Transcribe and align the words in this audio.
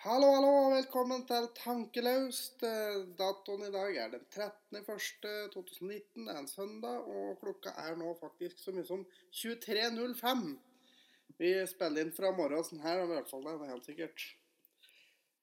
Hallo, 0.00 0.30
hallo, 0.32 0.50
og 0.56 0.70
velkommen 0.72 1.26
til 1.28 1.44
Tankelaust. 1.58 2.62
Eh, 2.64 3.02
Datoen 3.18 3.66
i 3.66 3.72
dag 3.74 3.98
er 4.00 4.14
den 4.14 4.22
13.01.2019. 4.32 5.90
Det 5.92 6.32
er 6.32 6.38
en 6.40 6.48
søndag, 6.48 7.02
og 7.04 7.36
klokka 7.42 7.74
er 7.82 7.98
nå 8.00 8.14
faktisk 8.16 8.62
så 8.62 8.72
mye 8.72 8.86
som 8.88 9.02
23.05. 9.36 10.46
Vi 11.36 11.52
spiller 11.68 12.06
inn 12.06 12.14
fra 12.16 12.32
morgenen 12.32 12.80
her, 12.80 13.02
i 13.02 13.10
hvert 13.12 13.28
fall 13.28 13.44
det 13.44 13.52
er 13.58 13.74
helt 13.74 13.90
sikkert. 13.90 14.24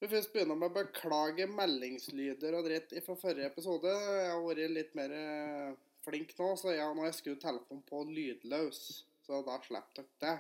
Vi 0.01 0.09
først 0.09 0.33
begynner 0.33 0.57
med 0.57 0.73
å 0.73 0.77
beklage 0.79 1.45
meldingslyder 1.53 2.57
og 2.57 2.65
dritt 2.71 2.97
fra 3.05 3.19
forrige 3.27 3.53
episode. 3.53 3.93
Jeg 3.93 4.33
har 4.33 4.41
vært 4.41 4.73
litt 4.73 4.97
mer 4.97 5.13
eh, 5.21 5.71
flink 6.07 6.33
nå, 6.41 6.55
så 6.57 6.73
ja, 6.73 6.89
nå 6.89 7.05
har 7.05 7.11
jeg 7.13 7.21
skrudd 7.21 7.45
telefonen 7.45 7.85
på 7.93 8.07
lydløs. 8.09 8.81
Så 9.21 9.45
da 9.45 9.61
slipper 9.61 10.01
dere 10.01 10.23
det. 10.25 10.37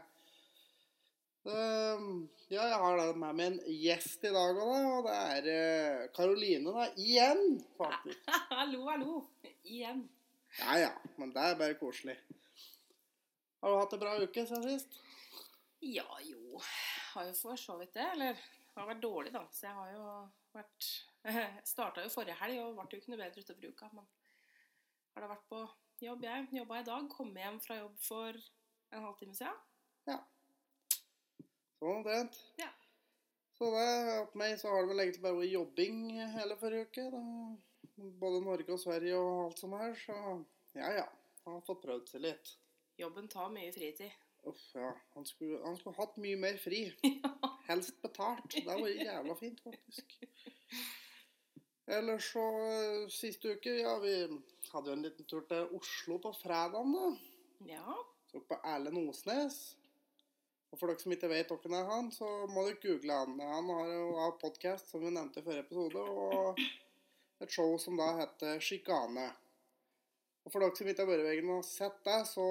Um, 1.47 2.27
ja, 2.51 2.65
jeg 2.67 2.79
har 2.81 2.97
da 2.99 3.05
med 3.15 3.37
meg 3.37 3.45
en 3.53 3.57
gjest 3.71 4.25
i 4.27 4.31
dag 4.35 4.57
òg, 4.59 4.87
og 4.97 5.05
det 5.07 5.53
er 5.55 6.09
Karoline, 6.15 6.73
da. 6.75 6.87
Igjen, 6.99 7.61
faktisk. 7.79 8.27
hallo, 8.57 8.81
hallo. 8.89 9.21
Igjen. 9.63 10.03
Ja 10.57 10.77
ja, 10.81 10.91
men 11.15 11.31
det 11.35 11.43
er 11.43 11.59
bare 11.59 11.77
koselig. 11.79 12.17
Har 13.61 13.71
du 13.71 13.79
hatt 13.79 13.95
en 13.95 14.01
bra 14.01 14.17
uke 14.19 14.43
siden 14.47 14.65
sist? 14.67 14.99
Ja, 15.79 16.07
jo 16.25 16.59
Har 17.13 17.27
jo 17.29 17.33
for 17.37 17.59
så 17.59 17.77
vidt 17.79 17.95
det. 17.95 18.05
Eller 18.13 18.35
det 18.35 18.77
har 18.77 18.89
vært 18.89 19.03
dårlig, 19.03 19.33
da. 19.33 19.43
Så 19.53 19.67
jeg 19.67 19.77
har 19.77 19.91
jo 19.93 20.05
vært 20.57 20.89
Starta 21.71 22.03
jo 22.03 22.11
forrige 22.13 22.37
helg 22.41 22.61
og 22.63 22.77
ble 22.77 22.87
jo 22.91 23.01
ikke 23.01 23.13
noe 23.13 23.21
bedre 23.21 23.43
utover 23.43 23.71
uka. 23.71 23.89
Men 23.93 24.07
har 25.15 25.25
da 25.25 25.31
vært 25.31 25.47
på 25.51 25.63
jobb, 26.03 26.27
jeg. 26.27 26.47
Jobba 26.59 26.81
i 26.81 26.87
dag. 26.91 27.11
Kom 27.13 27.31
hjem 27.39 27.59
fra 27.63 27.79
jobb 27.79 27.95
for 28.03 28.41
en 28.91 29.07
halvtime 29.07 29.37
siden. 29.37 29.63
Ja. 30.07 30.19
Sånn 31.77 31.99
omtrent. 31.99 32.37
Ja. 32.61 32.69
Så 33.57 33.69
det, 33.73 33.87
opp 34.21 34.35
meg 34.37 34.57
så 34.61 34.69
har 34.69 34.83
det 34.83 34.91
vel 34.91 35.03
egentlig 35.03 35.23
bare 35.23 35.39
vært 35.39 35.53
jobbing 35.53 36.03
hele 36.35 36.57
forrige 36.61 36.89
uke. 36.89 37.07
Da. 37.13 37.23
Både 38.21 38.41
Norge 38.45 38.73
og 38.75 38.81
Sverige 38.81 39.17
og 39.17 39.43
alt 39.47 39.61
sånt 39.63 39.79
her. 39.81 39.97
Så 40.03 40.17
ja, 40.77 40.91
ja. 40.99 41.07
Han 41.45 41.57
har 41.57 41.65
fått 41.65 41.83
prøvd 41.85 42.11
seg 42.11 42.25
litt. 42.25 42.53
Jobben 42.99 43.29
tar 43.31 43.49
mye 43.53 43.71
fritid. 43.73 44.13
Uff, 44.47 44.61
ja. 44.75 44.91
Han 45.15 45.25
skulle, 45.25 45.59
han 45.63 45.77
skulle 45.79 45.97
hatt 45.97 46.17
mye 46.21 46.37
mer 46.39 46.59
fri. 46.61 46.83
Helst 47.69 47.97
betalt. 48.03 48.45
Det 48.53 48.65
var 48.67 48.89
jævla 48.89 49.35
fint, 49.39 49.63
faktisk. 49.65 50.17
Ellers 51.87 52.29
så 52.33 52.43
siste 53.11 53.55
uke, 53.55 53.77
ja, 53.79 53.95
vi 54.03 54.13
hadde 54.73 54.91
jo 54.91 54.95
en 54.97 55.05
liten 55.05 55.27
tur 55.29 55.45
til 55.47 55.69
Oslo 55.77 56.17
på 56.23 56.33
fredagen, 56.35 56.93
da. 56.93 57.09
Ja. 57.71 57.97
Så 58.27 58.41
på 58.43 58.59
Erlend 58.67 58.99
Osnes. 59.07 59.61
Og 60.71 60.79
for 60.79 60.91
dere 60.91 60.99
som 60.99 61.13
ikke 61.15 61.29
vet 61.31 61.51
hvem 61.53 61.75
er 61.77 61.87
han, 61.87 62.11
så 62.11 62.27
må 62.51 62.65
dere 62.67 62.81
google 62.83 63.19
han. 63.21 63.39
Han 63.39 63.71
har 63.71 63.91
jo 63.93 64.29
podkast, 64.41 64.91
som 64.91 65.03
vi 65.03 65.13
nevnte 65.13 65.39
i 65.39 65.45
forrige 65.45 65.63
episode, 65.63 66.03
og 66.03 66.59
et 67.43 67.53
show 67.53 67.77
som 67.79 67.99
da 67.99 68.09
heter 68.19 68.59
Sjikane. 68.63 69.29
Og 70.43 70.51
for 70.51 70.63
dere 70.63 70.75
som 70.79 70.87
ikke 70.91 71.03
har 71.03 71.11
vært 71.11 71.23
i 71.25 71.29
veggen 71.29 71.53
og 71.55 71.65
sett 71.67 71.97
det, 72.07 72.19
så 72.29 72.45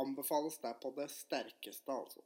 anbefales 0.00 0.60
det 0.62 0.72
på 0.82 0.92
det 0.96 1.08
sterkeste, 1.12 1.92
altså. 1.92 2.24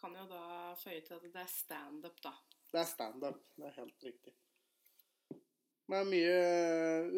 Kan 0.00 0.16
jo 0.16 0.24
da 0.28 0.72
føye 0.80 1.00
til 1.04 1.16
at 1.16 1.28
det 1.28 1.42
er 1.44 1.50
standup, 1.50 2.16
da. 2.24 2.32
Det 2.72 2.80
er 2.82 2.88
standup. 2.88 3.44
Det 3.56 3.68
er 3.68 3.76
helt 3.78 4.08
riktig. 4.08 4.32
Med 5.92 6.08
mye 6.08 6.34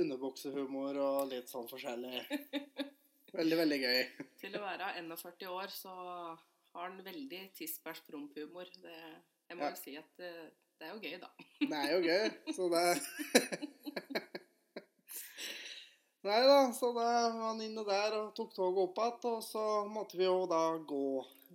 underbuksehumor 0.03 0.99
og 0.99 1.31
litt 1.31 1.51
sånn 1.51 1.69
forskjellig. 1.71 2.23
Veldig, 3.37 3.57
veldig 3.59 3.77
gøy. 3.83 3.99
Til 4.41 4.55
å 4.57 4.61
være 4.63 4.87
41 4.97 5.49
år, 5.53 5.73
så 5.75 5.93
har 6.77 6.91
han 6.91 7.03
veldig 7.07 7.43
tispers 7.57 8.01
promphumor. 8.07 8.69
Jeg 8.85 9.57
må 9.57 9.63
Ja. 9.65 9.71
jo 9.73 9.77
si 9.81 9.97
at 9.99 10.09
det, 10.21 10.33
det 10.79 10.87
er 10.89 10.93
jo 10.95 11.01
gøy, 11.03 11.17
da. 11.23 11.31
Det 11.61 11.79
er 11.83 11.91
jo 11.95 12.01
gøy, 12.05 12.27
så 12.57 12.69
det 12.73 12.87
Nei 16.27 16.41
da, 16.43 16.55
så 16.75 16.89
da 16.91 17.03
var 17.07 17.37
han 17.53 17.61
inne 17.63 17.85
der 17.87 18.15
og 18.19 18.33
tok 18.35 18.51
toget 18.57 18.81
opp 18.83 18.97
igjen, 18.99 19.27
og 19.31 19.43
så 19.47 19.63
måtte 19.87 20.19
vi 20.19 20.25
jo 20.27 20.41
da 20.51 20.63
gå 20.83 21.03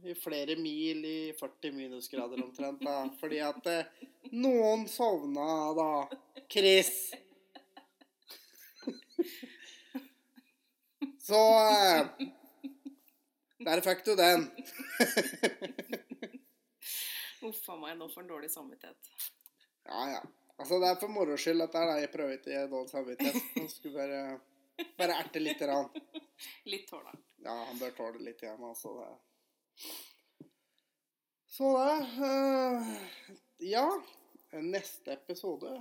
i 0.07 0.13
flere 0.15 0.55
mil 0.55 1.03
i 1.05 1.33
40 1.37 1.73
minusgrader 1.75 2.39
omtrent, 2.41 2.79
da, 2.87 3.01
fordi 3.19 3.41
at 3.43 3.67
eh, 3.67 3.85
noen 4.31 4.87
sovna 4.89 5.49
da. 5.75 5.89
Chris. 6.51 7.11
Så 11.21 11.37
eh, 11.37 12.07
Der 13.65 13.81
fikk 13.85 14.05
du 14.05 14.15
den. 14.17 14.47
Uff 17.41 17.69
a 17.69 17.75
meg, 17.79 17.97
nå 17.97 18.07
får 18.09 18.21
han 18.21 18.29
dårlig 18.29 18.51
samvittighet. 18.53 19.11
Ja, 19.89 20.05
ja. 20.11 20.21
Altså, 20.61 20.77
det 20.81 20.91
er 20.91 20.99
for 21.01 21.09
moro 21.09 21.37
skyld 21.41 21.63
at 21.65 21.73
det 21.73 21.81
er 21.81 21.89
deg 21.89 22.03
jeg 22.03 22.13
prøver 22.13 22.37
ikke 22.37 22.51
å 22.51 22.53
gi 22.53 22.71
dårlig 22.73 22.93
samvittighet. 22.93 23.49
Han 23.57 23.69
skulle 23.71 23.97
bare, 23.97 24.21
bare 24.99 25.17
erte 25.23 25.41
litt. 25.41 25.61
grann. 25.61 25.89
Litt 26.69 26.87
tåler 26.89 27.09
han. 27.09 27.21
Ja, 27.41 27.55
han 27.69 27.79
bør 27.81 27.93
tåle 27.97 28.21
litt 28.25 28.43
igjen, 28.45 28.61
altså. 28.65 28.93
Det. 29.01 29.87
Så 31.51 31.71
det 31.77 31.95
uh, 32.21 32.91
Ja. 33.71 33.85
Neste 34.51 35.13
episode, 35.15 35.77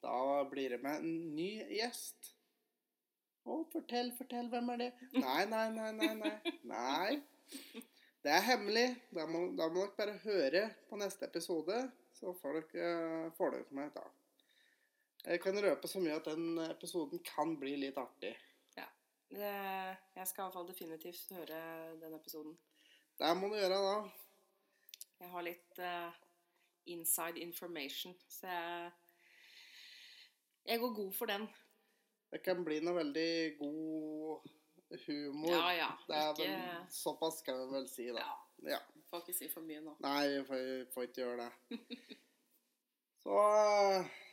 da 0.00 0.44
blir 0.48 0.72
det 0.72 0.78
med 0.80 1.02
en 1.02 1.34
ny 1.36 1.50
gjest. 1.76 2.30
Å, 3.42 3.58
fortell, 3.72 4.12
fortell, 4.18 4.48
hvem 4.52 4.70
er 4.74 4.84
det? 4.84 4.90
Nei, 5.24 5.42
nei, 5.50 5.66
nei, 5.74 5.90
nei. 5.98 6.12
Nei. 6.20 6.36
nei. 6.72 7.82
Det 8.22 8.30
er 8.30 8.46
hemmelig. 8.46 8.86
Da 9.10 9.26
må, 9.26 9.48
da 9.58 9.66
må 9.72 9.82
dere 9.82 9.96
bare 9.98 10.18
høre 10.22 10.62
på 10.88 10.98
neste 11.00 11.26
episode, 11.26 11.80
så 12.14 12.34
får 12.38 12.62
dere, 12.70 13.32
får 13.38 13.56
dere 13.56 13.78
meg 13.80 13.90
da. 13.96 14.06
Jeg 15.26 15.42
kan 15.42 15.58
røpe 15.62 15.90
så 15.90 16.02
mye 16.02 16.16
at 16.18 16.30
den 16.30 16.58
episoden 16.68 17.22
kan 17.26 17.56
bli 17.58 17.76
litt 17.82 17.98
artig. 17.98 18.34
Det, 19.32 19.52
jeg 20.14 20.26
skal 20.28 20.42
i 20.42 20.44
hvert 20.44 20.52
fall 20.52 20.66
definitivt 20.68 21.30
høre 21.32 21.58
den 22.00 22.14
episoden. 22.14 22.56
Det 23.16 23.30
må 23.38 23.48
du 23.48 23.54
gjøre 23.56 23.78
da. 23.80 23.94
Jeg 25.22 25.30
har 25.32 25.46
litt 25.46 25.80
uh, 25.80 26.18
inside 26.92 27.40
information, 27.40 28.14
så 28.28 28.46
jeg 28.46 28.90
Jeg 30.64 30.78
går 30.78 30.94
god 30.94 31.12
for 31.12 31.26
den. 31.26 31.48
Det 32.32 32.40
kan 32.44 32.62
bli 32.64 32.78
noe 32.80 32.96
veldig 32.96 33.30
god 33.58 34.48
humor. 35.06 35.52
Ja, 35.52 35.72
ja. 35.76 35.90
Det 36.08 36.16
er 36.16 36.30
Ikke 36.32 36.48
vel, 36.48 36.86
såpass 36.92 37.42
kan 37.44 37.58
vi 37.60 37.66
vel 37.74 37.88
si, 37.92 38.08
da. 38.12 38.24
ja, 38.24 38.38
Ja. 38.76 38.80
Får 39.12 39.20
ikke 39.26 39.34
si 39.36 39.48
for 39.52 39.60
mye 39.68 39.82
nå. 39.84 39.92
Nei, 40.00 40.20
vi 40.32 40.40
får, 40.48 40.60
får 40.94 41.08
ikke 41.08 41.20
gjøre 41.20 41.44
det. 41.44 41.78
Så 43.22 43.38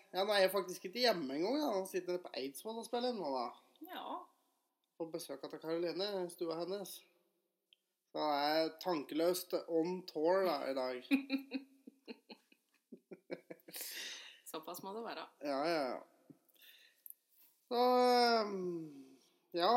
Ja, 0.09 0.23
nå 0.23 0.31
er 0.33 0.45
jeg 0.45 0.51
faktisk 0.53 0.87
ikke 0.87 1.03
hjemme 1.03 1.35
engang. 1.35 1.57
Jeg 1.59 1.87
sitter 1.91 2.15
jeg 2.15 2.23
på 2.23 2.31
Eidsvoll 2.39 2.79
og 2.81 2.87
spiller 2.87 3.13
nå, 3.13 3.27
da. 3.35 3.47
Ja. 3.91 4.05
På 4.97 5.05
besøk 5.11 5.43
av 5.45 5.51
Karoline 5.59 6.07
stua 6.31 6.55
hennes. 6.63 6.95
Så 8.09 8.23
jeg 8.23 8.63
er 8.63 8.71
tankeløst 8.81 9.53
on 9.67 9.99
tour 10.09 10.47
da, 10.47 10.55
i 10.71 10.73
dag. 10.73 11.03
Såpass 14.49 14.81
må 14.83 14.95
det 14.95 15.03
være. 15.05 15.27
Ja, 15.45 15.59
ja, 15.67 15.83
ja. 15.91 15.99
Så 17.69 17.79
um, 18.45 19.07
Ja. 19.53 19.73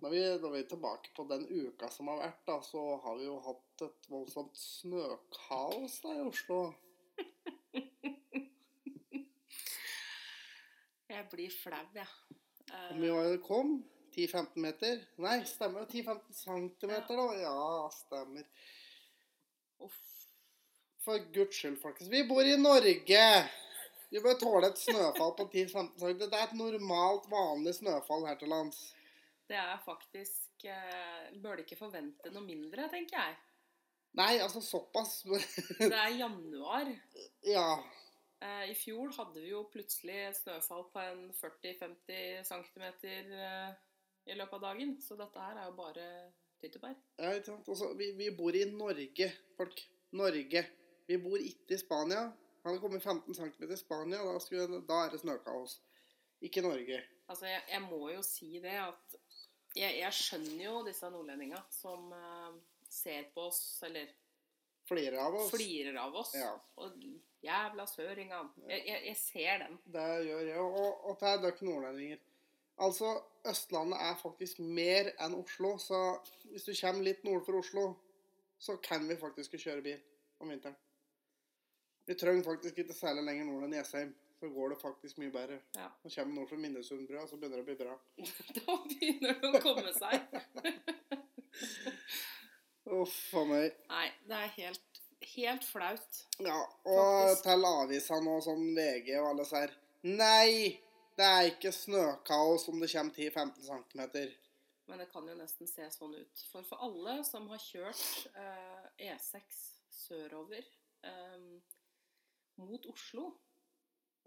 Når 0.00 0.10
vi, 0.14 0.20
når 0.40 0.50
vi 0.54 0.58
er 0.62 0.68
tilbake 0.70 1.10
på 1.16 1.26
den 1.28 1.42
uka 1.50 1.90
som 1.92 2.08
har 2.08 2.16
vært, 2.22 2.38
da, 2.48 2.54
så 2.64 2.80
har 3.04 3.18
vi 3.18 3.26
jo 3.26 3.34
hatt 3.44 3.82
et 3.84 4.06
voldsomt 4.08 4.56
snøkaos 4.56 5.98
da 6.00 6.14
i 6.16 6.22
Oslo. 6.24 6.60
Jeg 11.10 11.26
blir 11.32 11.50
flau, 11.52 11.82
jeg. 11.94 12.06
Eh, 12.70 12.86
Hvor 12.86 13.00
mye 13.02 13.12
var 13.16 13.24
det 13.26 13.32
det 13.34 13.42
kom? 13.44 13.72
10-15 14.14 14.62
meter? 14.62 15.00
Nei, 15.20 15.40
stemmer. 15.46 15.84
10-15 15.90 16.38
centimeter, 16.38 17.18
da. 17.18 17.26
Ja, 17.42 17.88
stemmer. 17.94 18.46
uff. 19.84 19.98
For 21.04 21.18
guds 21.34 21.56
skyld, 21.56 21.76
folkens. 21.82 22.10
Vi 22.12 22.22
bor 22.28 22.44
i 22.46 22.56
Norge! 22.60 23.24
Vi 24.10 24.20
bør 24.24 24.38
tåle 24.40 24.70
et 24.72 24.80
snøfall 24.80 25.36
på 25.38 25.46
10-15 25.52 25.92
cm. 26.00 26.16
Det 26.24 26.32
er 26.34 26.48
et 26.48 26.56
normalt, 26.58 27.28
vanlig 27.30 27.76
snøfall 27.76 28.26
her 28.26 28.38
til 28.40 28.50
lands. 28.50 28.80
Det 29.50 29.58
er 29.58 29.78
faktisk 29.84 30.64
eh, 30.70 31.30
Bør 31.42 31.62
ikke 31.62 31.78
forvente 31.78 32.30
noe 32.34 32.42
mindre, 32.46 32.88
tenker 32.90 33.18
jeg. 33.18 33.38
Nei, 34.18 34.32
altså 34.42 34.58
såpass. 34.62 35.20
Det 35.78 35.94
er 35.94 36.16
januar. 36.18 36.90
ja. 37.46 37.68
Eh, 38.40 38.70
I 38.72 38.74
fjor 38.74 39.12
hadde 39.18 39.42
vi 39.42 39.50
jo 39.52 39.66
plutselig 39.70 40.16
et 40.30 40.38
snøfall 40.38 40.86
på 40.94 41.02
en 41.04 41.26
40-50 41.36 42.46
cm 42.48 42.86
eh, 43.36 43.72
i 44.26 44.36
løpet 44.38 44.56
av 44.58 44.62
dagen. 44.70 44.94
Så 45.04 45.18
dette 45.18 45.42
her 45.44 45.58
er 45.60 45.68
jo 45.68 45.74
bare 45.78 46.06
tyttebær. 46.62 46.96
Ja, 47.20 47.34
ikke 47.36 47.52
sant? 47.52 47.68
Altså, 47.68 47.92
vi, 47.98 48.10
vi 48.18 48.30
bor 48.34 48.56
i 48.56 48.64
Norge, 48.72 49.30
folk. 49.58 49.82
Norge. 50.16 50.64
Vi 51.06 51.18
bor 51.22 51.36
ikke 51.38 51.76
i 51.76 51.82
Spania. 51.82 52.24
Hadde 52.64 52.80
kommet 52.82 53.02
15 53.02 53.34
cm 53.34 53.70
i 53.72 53.76
Spania, 53.76 54.24
da, 54.24 54.40
skulle, 54.42 54.82
da 54.88 55.04
er 55.04 55.14
det 55.14 55.20
snøkaos. 55.22 55.78
Ikke 56.44 56.62
Norge. 56.64 57.02
Altså, 57.28 57.46
jeg, 57.46 57.62
jeg 57.70 57.82
må 57.86 58.08
jo 58.10 58.22
si 58.24 58.58
det 58.60 58.76
at 58.82 59.16
jeg, 59.76 60.00
jeg 60.00 60.16
skjønner 60.16 60.64
jo 60.64 60.80
disse 60.86 61.10
nordlendinga 61.12 61.60
som 61.72 62.10
uh, 62.12 62.56
ser 62.90 63.30
på 63.34 63.46
oss, 63.48 63.62
eller 63.86 64.10
flirer 64.88 65.18
av 65.22 65.36
oss. 65.38 65.52
flirer 65.54 66.00
av 66.02 66.16
oss. 66.22 66.34
Ja. 66.34 66.50
Og 66.82 66.96
jævla 67.44 67.86
søringene. 67.86 68.66
Jeg, 68.68 68.82
jeg, 68.88 69.04
jeg 69.06 69.20
ser 69.20 69.64
den. 69.64 69.78
Det 69.94 70.08
gjør 70.26 70.44
jeg. 70.48 70.58
Og, 70.64 71.06
og 71.06 71.18
til 71.20 71.46
dere 71.46 71.70
nordlendinger. 71.70 72.26
Altså, 72.80 73.14
Østlandet 73.48 74.00
er 74.00 74.20
faktisk 74.20 74.60
mer 74.64 75.10
enn 75.20 75.36
Oslo, 75.36 75.74
så 75.80 75.98
hvis 76.48 76.64
du 76.64 76.72
kommer 76.72 77.04
litt 77.04 77.24
nord 77.28 77.42
for 77.44 77.60
Oslo, 77.60 77.90
så 78.60 78.78
kan 78.84 79.04
vi 79.08 79.18
faktisk 79.20 79.58
kjøre 79.60 79.84
bil 79.84 80.00
om 80.40 80.48
vinteren. 80.48 80.76
Vi 82.10 82.14
trenger 82.18 82.42
faktisk 82.42 82.78
ikke 82.82 82.94
særlig 82.96 83.22
lenger 83.22 83.44
nord 83.46 83.68
enn 83.68 83.74
Jessheim. 83.76 84.08
Så 84.40 84.48
går 84.50 84.72
det 84.72 84.78
faktisk 84.80 85.18
mye 85.20 85.30
bedre. 85.30 85.60
Ja. 85.76 85.84
Nå 86.02 86.10
kommer 86.10 86.34
noen 86.34 86.48
for 86.50 86.58
Minnesundbrua, 86.58 87.22
så 87.30 87.36
begynner 87.38 87.60
det 87.60 87.62
å 87.62 87.68
bli 87.68 87.76
bra. 87.78 87.94
Da 88.56 88.76
begynner 88.88 89.36
det 89.38 89.50
å 89.52 89.60
komme 89.62 89.92
seg. 89.94 90.24
Uff 92.98 93.14
a 93.38 93.44
meg. 93.52 93.78
Nei, 93.92 94.08
det 94.26 94.42
er 94.42 94.52
helt, 94.56 95.00
helt 95.36 95.70
flaut. 95.70 96.20
Ja, 96.42 96.58
og 96.82 96.98
Faktisk. 96.98 97.46
til 97.46 97.70
avisene 97.70 98.34
og 98.34 98.44
sånn 98.48 98.66
VG 98.74 99.14
og 99.20 99.30
alle 99.30 99.44
disse 99.44 99.62
her 99.62 99.78
Nei! 100.10 100.52
Det 101.14 101.32
er 101.38 101.54
ikke 101.54 101.70
snøkaos 101.76 102.66
om 102.72 102.82
det 102.82 102.90
kommer 102.90 103.22
10-15 103.22 103.66
cm. 103.70 104.06
Men 104.90 105.04
det 105.04 105.12
kan 105.14 105.30
jo 105.30 105.38
nesten 105.38 105.70
se 105.70 105.86
sånn 105.94 106.18
ut. 106.18 106.48
For 106.50 106.66
for 106.66 106.90
alle 106.90 107.20
som 107.28 107.46
har 107.54 107.62
kjørt 107.70 108.32
eh, 108.34 109.12
E6 109.12 109.66
sørover 109.94 110.64
eh, 111.06 111.52
mot 112.60 112.86
Oslo 112.92 113.30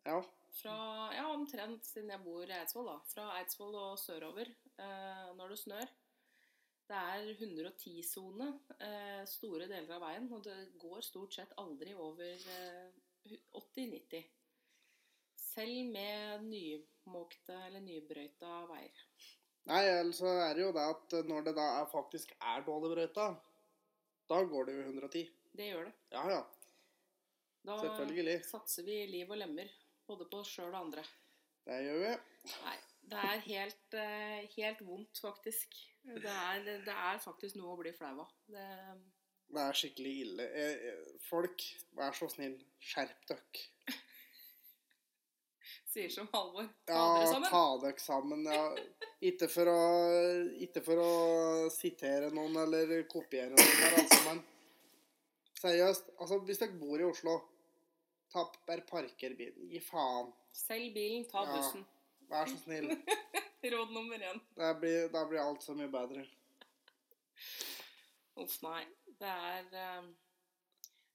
Ja. 0.06 0.18
fra 0.60 0.76
ja, 1.16 1.26
omtrent 1.32 1.86
siden 1.88 2.10
jeg 2.12 2.24
bor 2.26 2.44
i 2.44 2.56
Eidsvoll, 2.58 2.90
da. 2.92 2.98
Fra 3.14 3.28
Eidsvoll 3.40 3.76
og 3.80 4.00
sørover 4.02 4.50
eh, 4.50 5.30
når 5.38 5.54
det 5.54 5.60
snør. 5.64 5.94
Det 6.84 7.00
er 7.00 7.30
110-sone 7.40 8.50
eh, 8.84 9.22
store 9.30 9.70
deler 9.72 9.96
av 9.96 10.04
veien, 10.04 10.28
og 10.36 10.44
det 10.46 10.58
går 10.82 11.02
stort 11.06 11.34
sett 11.38 11.54
aldri 11.58 11.94
over 11.96 12.34
eh, 12.58 13.38
80-90. 13.56 14.26
Selv 15.40 15.94
med 15.94 16.44
nymåkte 16.50 17.56
eller 17.70 17.82
nybrøyta 17.86 18.52
veier. 18.70 19.06
Nei, 19.70 19.80
ellers 19.88 20.20
så 20.20 20.28
er 20.44 20.58
det 20.58 20.66
jo 20.66 20.74
det 20.76 20.84
at 20.92 21.14
når 21.30 21.46
det 21.48 21.54
da 21.56 21.66
er, 21.80 21.86
faktisk 21.92 22.34
er 22.42 22.66
dårlig 22.68 22.90
brøyta, 22.98 23.30
da 24.28 24.42
går 24.50 24.68
det 24.68 24.76
jo 24.76 24.84
110. 24.90 25.24
Det 25.56 25.70
gjør 25.70 25.88
det. 25.88 25.94
Ja, 26.12 26.24
ja. 26.34 26.42
Da 27.64 27.78
Selvfølgelig. 27.80 28.40
satser 28.46 28.84
vi 28.84 28.98
liv 29.08 29.30
og 29.32 29.40
lemmer, 29.40 29.70
både 30.08 30.28
på 30.32 30.42
oss 30.44 30.52
sjøl 30.52 30.74
og 30.74 30.82
andre. 30.82 31.04
Det 31.64 31.80
gjør 31.86 32.00
vi. 32.02 32.14
Nei, 32.66 32.78
det 33.12 33.20
er 33.24 33.44
helt, 33.48 33.94
eh, 33.96 34.40
helt 34.58 34.82
vondt, 34.84 35.20
faktisk. 35.24 35.78
Det 36.04 36.28
er, 36.28 36.64
det 36.84 36.94
er 36.94 37.22
faktisk 37.24 37.56
noe 37.56 37.76
å 37.76 37.80
bli 37.80 37.94
flau 37.96 38.18
av. 38.26 38.32
Det, 38.52 38.68
Det 39.54 39.62
er 39.64 39.78
skikkelig 39.80 40.14
ille. 40.26 40.48
Eh, 40.50 40.88
eh, 40.90 41.14
Folk, 41.30 41.64
vær 41.96 42.12
så 42.18 42.28
snill, 42.32 42.58
skjerp 42.84 43.28
dere. 43.30 43.64
sier 45.94 46.10
som 46.10 46.28
Halvor. 46.34 46.68
Ta 46.90 47.00
dere 47.16 47.28
sammen. 47.32 47.50
ta 47.50 47.64
dere 47.84 48.02
sammen. 48.02 48.46
Ja. 48.50 48.64
Ikke, 49.24 49.48
for 49.48 49.72
å, 49.72 49.80
ikke 50.66 50.84
for 50.84 51.00
å 51.00 51.12
sitere 51.72 52.32
noen 52.34 52.58
eller 52.66 53.06
kopiere 53.08 53.54
noen 53.54 53.78
her, 53.80 54.00
altså, 54.02 54.22
men 54.28 54.44
seriøst. 55.62 56.16
Altså, 56.20 56.40
hvis 56.48 56.60
dere 56.64 56.80
bor 56.82 57.00
i 57.00 57.08
Oslo, 57.08 57.38
ta 58.34 58.44
bare 58.68 58.82
parker 58.90 59.36
bilen. 59.38 59.68
Gi 59.72 59.80
faen. 59.86 60.32
Selg 60.58 60.94
bilen, 60.96 61.26
ta 61.30 61.44
Ja. 61.46 61.56
bussen. 61.56 61.86
Vær 62.30 62.50
så 62.50 62.58
snill. 62.64 62.90
Råd 63.74 63.94
nummer 63.96 64.20
én. 64.20 64.42
Da 64.58 64.74
blir, 64.76 65.08
da 65.14 65.22
blir 65.30 65.40
alt 65.40 65.64
så 65.64 65.76
mye 65.78 65.88
bedre. 65.94 66.26
Uff, 68.42 68.58
nei. 68.66 68.84
Det 69.22 69.30
er 69.30 69.68
eh, 69.78 70.08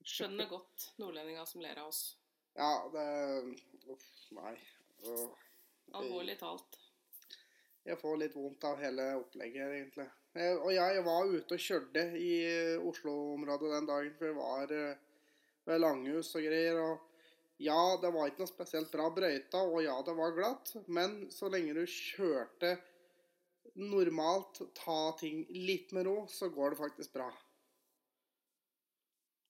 Skjønner 0.09 0.47
godt 0.49 0.85
nordlendinga 0.97 1.43
som 1.45 1.61
ler 1.61 1.77
av 1.81 1.91
oss. 1.91 2.15
Ja, 2.57 2.71
det 2.93 3.03
Uff, 3.91 4.05
nei. 4.33 4.55
Uh, 5.05 5.27
Alvorlig 5.99 6.37
talt. 6.39 6.77
Jeg 7.85 7.97
får 8.01 8.17
litt 8.21 8.35
vondt 8.37 8.65
av 8.67 8.79
hele 8.81 9.05
opplegget 9.19 9.75
egentlig. 9.75 10.07
Jeg, 10.37 10.57
og 10.59 10.71
jeg, 10.73 10.95
jeg 10.97 11.05
var 11.05 11.29
ute 11.35 11.55
og 11.57 11.63
kjørte 11.63 12.03
i 12.21 12.31
eh, 12.45 12.81
Oslo-området 12.85 13.71
den 13.75 13.87
dagen, 13.89 14.11
for 14.17 14.29
jeg 14.29 14.37
var 14.37 14.73
eh, 14.75 14.97
ved 15.69 15.79
Langhus 15.81 16.33
og 16.37 16.45
greier. 16.45 16.81
og 16.83 17.05
ja, 17.59 17.97
det 18.01 18.11
var 18.15 18.29
ikke 18.29 18.45
noe 18.45 18.49
spesielt 18.49 18.91
bra 18.91 19.09
brøyta, 19.11 19.61
og 19.67 19.81
ja, 19.83 19.97
det 20.05 20.15
var 20.15 20.35
glatt, 20.37 20.71
men 20.87 21.25
så 21.33 21.49
lenge 21.51 21.75
du 21.75 21.83
kjørte 21.83 22.77
normalt, 23.79 24.61
ta 24.75 25.11
ting 25.19 25.43
litt 25.51 25.91
med 25.95 26.07
ro, 26.07 26.23
så 26.31 26.47
går 26.55 26.71
det 26.73 26.79
faktisk 26.79 27.13
bra. 27.17 27.27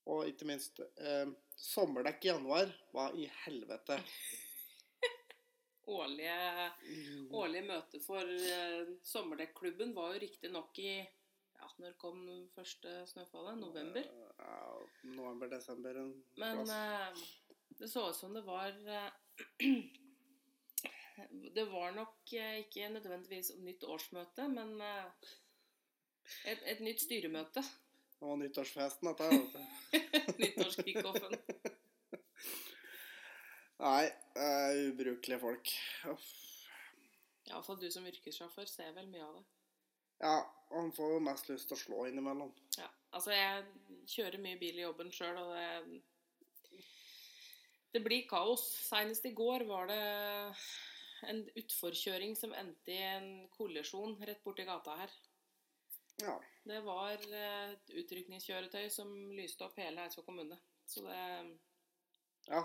Og 0.09 0.25
ikke 0.25 0.47
minst 0.49 0.81
eh, 0.81 1.29
sommerdekk 1.53 2.25
i 2.25 2.31
januar. 2.31 2.71
Hva 2.93 3.11
i 3.13 3.27
helvete? 3.43 3.99
Årlige, 5.89 6.65
årlige 7.33 7.65
møte 7.65 8.01
for 8.01 8.25
eh, 8.25 8.89
sommerdekklubben 9.05 9.93
var 9.95 10.13
jo 10.13 10.21
riktignok 10.21 10.77
i 10.81 10.91
ja, 10.99 11.69
Når 11.81 11.95
kom 12.01 12.19
første 12.53 13.03
snøfallet? 13.09 13.57
November? 13.61 14.05
Ja, 14.37 14.59
November-desember. 15.13 16.01
Men 16.41 16.61
eh, 16.73 17.23
det 17.79 17.87
så 17.87 18.09
ut 18.09 18.15
som 18.15 18.33
det 18.33 18.41
var 18.41 18.67
eh, 18.67 19.11
Det 21.55 21.65
var 21.65 21.91
nok 21.91 22.33
eh, 22.33 22.59
ikke 22.63 22.89
nødvendigvis 22.89 23.51
nytt 23.59 23.83
årsmøte, 23.83 24.47
men 24.47 24.81
eh, 24.81 25.05
et, 26.45 26.61
et 26.63 26.79
nytt 26.79 27.01
styremøte. 27.03 27.63
Det 28.19 28.27
var 28.27 28.39
nyttårsfesten, 28.39 29.07
dette. 29.09 29.23
her. 29.23 29.39
Nyttårskickoffen. 30.41 31.35
Nei, 33.79 34.05
uh, 34.35 34.89
ubrukelige 34.91 35.39
folk. 35.39 35.71
Uff. 36.11 36.29
Iallfall 37.47 37.79
du 37.79 37.87
som 37.91 38.07
yrkessjåfør 38.07 38.67
ser 38.67 38.91
vel 38.95 39.07
mye 39.11 39.23
av 39.23 39.37
det. 39.37 39.45
Ja, 40.19 40.35
han 40.73 40.91
får 40.91 41.13
jo 41.15 41.21
mest 41.23 41.47
lyst 41.49 41.69
til 41.71 41.77
å 41.77 41.81
slå 41.83 42.01
innimellom. 42.09 42.51
Ja, 42.75 42.89
altså 43.15 43.31
jeg 43.33 43.63
kjører 44.11 44.43
mye 44.43 44.59
bil 44.59 44.81
i 44.81 44.83
jobben 44.83 45.13
sjøl, 45.15 45.39
og 45.39 45.55
det 45.55 46.01
Det 47.91 48.01
blir 48.05 48.27
kaos. 48.29 48.63
Senest 48.85 49.25
i 49.25 49.33
går 49.33 49.65
var 49.69 49.89
det 49.89 50.01
en 51.29 51.41
utforkjøring 51.59 52.35
som 52.37 52.53
endte 52.55 52.93
i 52.93 53.01
en 53.03 53.29
kollisjon 53.55 54.17
rett 54.27 54.43
borti 54.45 54.65
gata 54.67 54.95
her. 55.01 55.15
Ja. 56.19 56.35
Det 56.67 56.81
var 56.83 57.15
eh, 57.15 57.71
et 57.73 57.95
utrykningskjøretøy 58.01 58.89
som 58.91 59.09
lyste 59.35 59.65
opp 59.65 59.79
hele 59.79 60.03
Eidsvoll 60.03 60.27
kommune. 60.27 60.59
Så 60.89 61.05
det 61.05 61.23
Ja, 62.49 62.61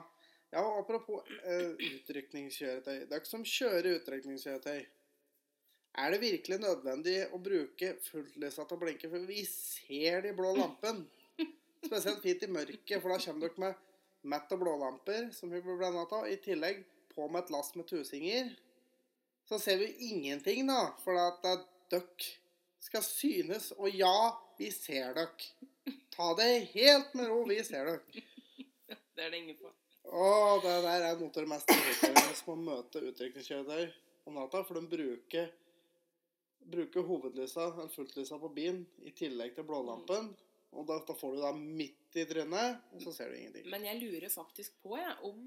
ja 0.53 0.63
og 0.65 0.83
apropos 0.83 1.23
uh, 1.47 1.73
utrykningskjøretøy. 1.79 3.07
ikke 3.07 3.31
som 3.31 3.47
kjører 3.47 4.01
utrykningskjøretøy, 4.01 4.85
er 5.95 6.11
det 6.11 6.21
virkelig 6.21 6.59
nødvendig 6.59 7.19
å 7.31 7.39
bruke 7.39 7.95
fulltlysa 8.03 8.67
til 8.67 8.77
å 8.77 8.83
blinke? 8.83 9.11
For 9.11 9.27
vi 9.29 9.45
ser 9.47 10.25
de 10.27 10.35
blå 10.35 10.51
lampene. 10.57 11.07
Spesielt 11.85 12.23
fint 12.25 12.43
i 12.43 12.49
mørket, 12.51 12.97
for 13.03 13.13
da 13.13 13.19
kommer 13.21 13.45
dere 13.45 13.61
med 13.61 13.83
matt 14.29 14.53
og 14.55 14.63
blålamper, 14.65 15.29
som 15.37 15.53
vi 15.53 15.61
ble 15.63 15.77
blenda 15.79 16.05
av. 16.05 16.29
I 16.29 16.39
tillegg 16.43 16.83
på 17.15 17.29
med 17.29 17.45
et 17.45 17.53
lass 17.55 17.75
med 17.79 17.87
tusinger. 17.89 18.51
Så 19.49 19.59
ser 19.61 19.79
vi 19.79 19.91
ingenting, 20.09 20.67
da, 20.69 20.95
for 21.05 21.19
at 21.21 21.45
døkk 21.93 22.27
skal 22.85 23.05
synes. 23.05 23.71
Og 23.77 23.93
ja, 23.93 24.33
vi 24.59 24.71
ser 24.73 25.15
døkk. 25.19 25.49
Ta 26.15 26.31
det 26.39 26.51
helt 26.73 27.15
med 27.19 27.29
ro, 27.29 27.43
vi 27.49 27.61
ser 27.67 27.91
døkk. 27.91 28.23
Det 29.15 29.27
er 29.27 29.31
det 29.31 29.43
ingen 29.43 29.59
på. 29.61 29.71
Å, 30.15 30.61
det 30.63 30.73
der 30.85 31.05
er 31.11 31.19
noe 31.19 31.31
av 31.31 31.37
det 31.37 31.51
mest 31.51 31.71
irriterende 31.73 32.35
som 32.39 32.55
å 32.55 32.61
møte 32.61 33.03
utrykningskjøretøy 33.09 33.85
om 34.29 34.39
natta. 34.39 34.63
For 34.67 34.79
de 34.79 34.89
bruker, 34.91 35.53
bruker 36.73 37.07
hovedlysa, 37.09 37.71
eller 37.71 37.93
fulltlysa 37.93 38.41
på 38.41 38.51
bilen, 38.57 38.83
i 39.05 39.15
tillegg 39.17 39.55
til 39.57 39.69
blålampen. 39.69 40.33
Og 40.75 40.87
da, 40.89 40.97
da 41.07 41.15
får 41.17 41.37
du 41.37 41.43
da 41.43 41.53
midt 41.57 42.19
i 42.19 42.25
trynet, 42.31 42.81
og 42.95 43.03
så 43.05 43.13
ser 43.15 43.31
du 43.31 43.37
ingenting. 43.39 43.69
Men 43.71 43.87
jeg 43.87 44.01
lurer 44.03 44.33
faktisk 44.33 44.75
på 44.83 44.97
jeg, 44.99 45.15
om 45.27 45.45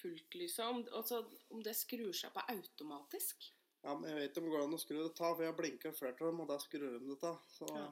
fultlyset 0.00 0.64
om, 0.64 0.80
altså, 0.96 1.20
om 1.52 1.60
det 1.64 1.74
skrur 1.76 2.12
seg 2.16 2.32
på 2.34 2.44
automatisk. 2.52 3.50
Ja, 3.84 3.92
men 3.98 4.08
jeg 4.10 4.16
vet 4.22 4.38
om 4.40 4.46
det 4.46 4.54
går 4.54 4.64
an 4.64 4.76
å 4.76 4.80
skru 4.80 4.96
det 5.02 5.10
av, 5.12 5.34
for 5.36 5.44
jeg 5.44 5.56
blinka 5.58 5.92
flere 5.96 6.16
av 6.16 6.30
dem, 6.30 6.40
og 6.40 6.48
da 6.48 6.56
skrur 6.62 6.86
de 6.96 7.02
det 7.10 7.28
av. 7.28 7.40
Så, 7.52 7.68
Ja. 7.76 7.88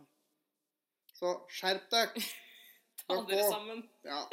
så 1.12 1.34
skjerp 1.52 1.90
deg! 1.92 2.16
Ta 3.02 3.18
dere 3.28 3.48
sammen. 3.50 3.82
Ja. 4.06 4.22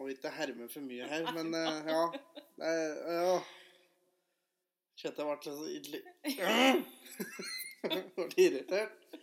Og 0.00 0.08
ikke 0.08 0.30
herme 0.32 0.68
for 0.72 0.80
mye 0.80 1.04
her, 1.04 1.26
men 1.36 1.52
uh, 1.52 1.84
ja. 1.84 2.04
Er- 2.64 3.00
ja. 3.12 3.34
Kjetil 5.02 5.26
ble 5.28 5.34
litt 5.36 5.44
så 5.44 5.66
ille 5.76 6.00
Ble 8.16 8.28
irritert. 8.40 9.18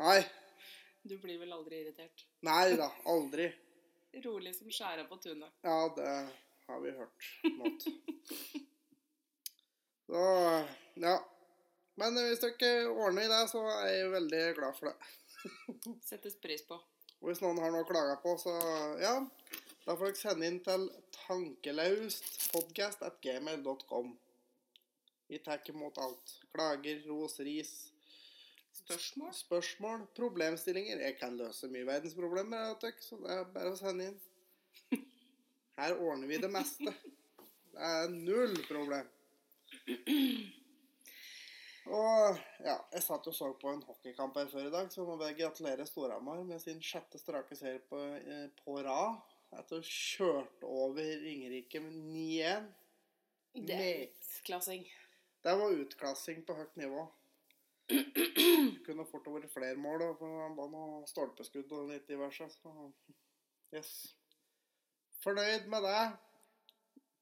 Nei. 0.00 0.20
Du 1.02 1.18
blir 1.20 1.38
vel 1.40 1.52
aldri 1.52 1.80
irritert. 1.82 2.26
Nei 2.46 2.76
da. 2.80 2.88
Aldri. 3.12 3.46
Rolig 4.24 4.54
som 4.56 4.70
skjæra 4.72 5.04
på 5.08 5.16
tunet. 5.22 5.52
Ja, 5.62 5.94
det 5.96 6.28
har 6.66 6.80
vi 6.80 6.90
hørt. 6.96 7.20
Så 10.06 10.20
ja. 11.04 11.16
Men 12.00 12.10
hvis 12.16 12.40
dere 12.42 12.88
ordner 12.88 13.22
i 13.26 13.30
det, 13.30 13.42
så 13.52 13.60
er 13.74 13.88
jeg 13.92 14.14
veldig 14.14 14.42
glad 14.56 14.72
for 14.78 14.84
det. 14.88 14.96
Settes 16.08 16.36
pris 16.40 16.62
på. 16.66 16.76
Og 17.20 17.24
hvis 17.28 17.42
noen 17.44 17.60
har 17.60 17.70
noe 17.74 17.84
å 17.84 17.88
klage 17.88 18.16
på, 18.22 18.30
så 18.40 18.52
ja, 19.02 19.14
da 19.84 19.90
får 19.92 20.06
dere 20.06 20.22
sende 20.22 20.46
inn 20.48 20.60
til 20.64 20.82
tankelaustpodcast.gmail.com. 21.18 24.06
Vi 25.30 25.38
tar 25.44 25.58
imot 25.70 25.96
alt. 26.00 26.26
Klager, 26.54 26.98
ros, 27.06 27.34
ris, 27.44 27.72
Spørsmål? 28.90 29.34
spørsmål, 29.34 30.06
problemstillinger. 30.16 31.00
Jeg 31.06 31.16
kan 31.20 31.36
løse 31.38 31.70
mye 31.70 31.86
verdensproblemer, 31.86 32.74
så 33.00 33.18
det 33.22 33.34
er 33.36 33.48
bare 33.54 33.72
å 33.72 33.78
sende 33.78 34.10
inn. 34.10 34.20
Her 35.80 35.94
ordner 35.96 36.26
vi 36.30 36.40
det 36.42 36.50
meste. 36.50 36.94
Det 37.70 37.90
er 37.90 38.10
null 38.10 38.56
problem. 38.66 39.06
Og 41.90 42.40
ja, 42.62 42.76
jeg 42.92 43.02
satt 43.02 43.28
og 43.30 43.34
så 43.34 43.48
på 43.58 43.70
en 43.72 43.82
hockeykamp 43.86 44.36
her 44.38 44.50
før 44.50 44.66
i 44.68 44.72
dag, 44.74 44.90
så 44.92 45.04
må 45.06 45.16
jeg 45.24 45.38
gratulere 45.40 45.86
Storhamar 45.88 46.42
med 46.46 46.60
sin 46.62 46.82
sjette 46.84 47.18
strake 47.18 47.56
serie 47.58 47.80
på, 47.88 47.98
eh, 48.18 48.46
på 48.60 48.76
rad. 48.84 49.22
Etter 49.50 49.78
å 49.78 49.80
ha 49.80 49.86
kjørt 49.86 50.66
over 50.66 51.08
Ringerike 51.24 51.80
med 51.82 51.96
9-1. 52.12 52.68
Det 53.66 53.78
er 53.78 54.04
utklassing. 54.04 54.84
Det 55.42 55.56
var 55.58 55.74
utklassing 55.74 56.44
på 56.46 56.54
høyt 56.54 56.76
nivå. 56.78 57.08
Kunne 58.86 59.06
fort 59.08 59.28
vært 59.30 59.52
flere 59.52 59.78
mål, 59.80 60.00
da, 60.02 60.08
for 60.18 60.30
det 60.30 60.56
var 60.58 60.72
noe 60.72 61.04
stolpeskudd 61.10 61.72
og 61.76 61.90
litt 61.90 62.08
diverse. 62.10 62.48
Så 62.54 62.72
yes. 63.74 63.92
Fornøyd 65.24 65.68
med 65.70 65.84
det. 65.84 66.02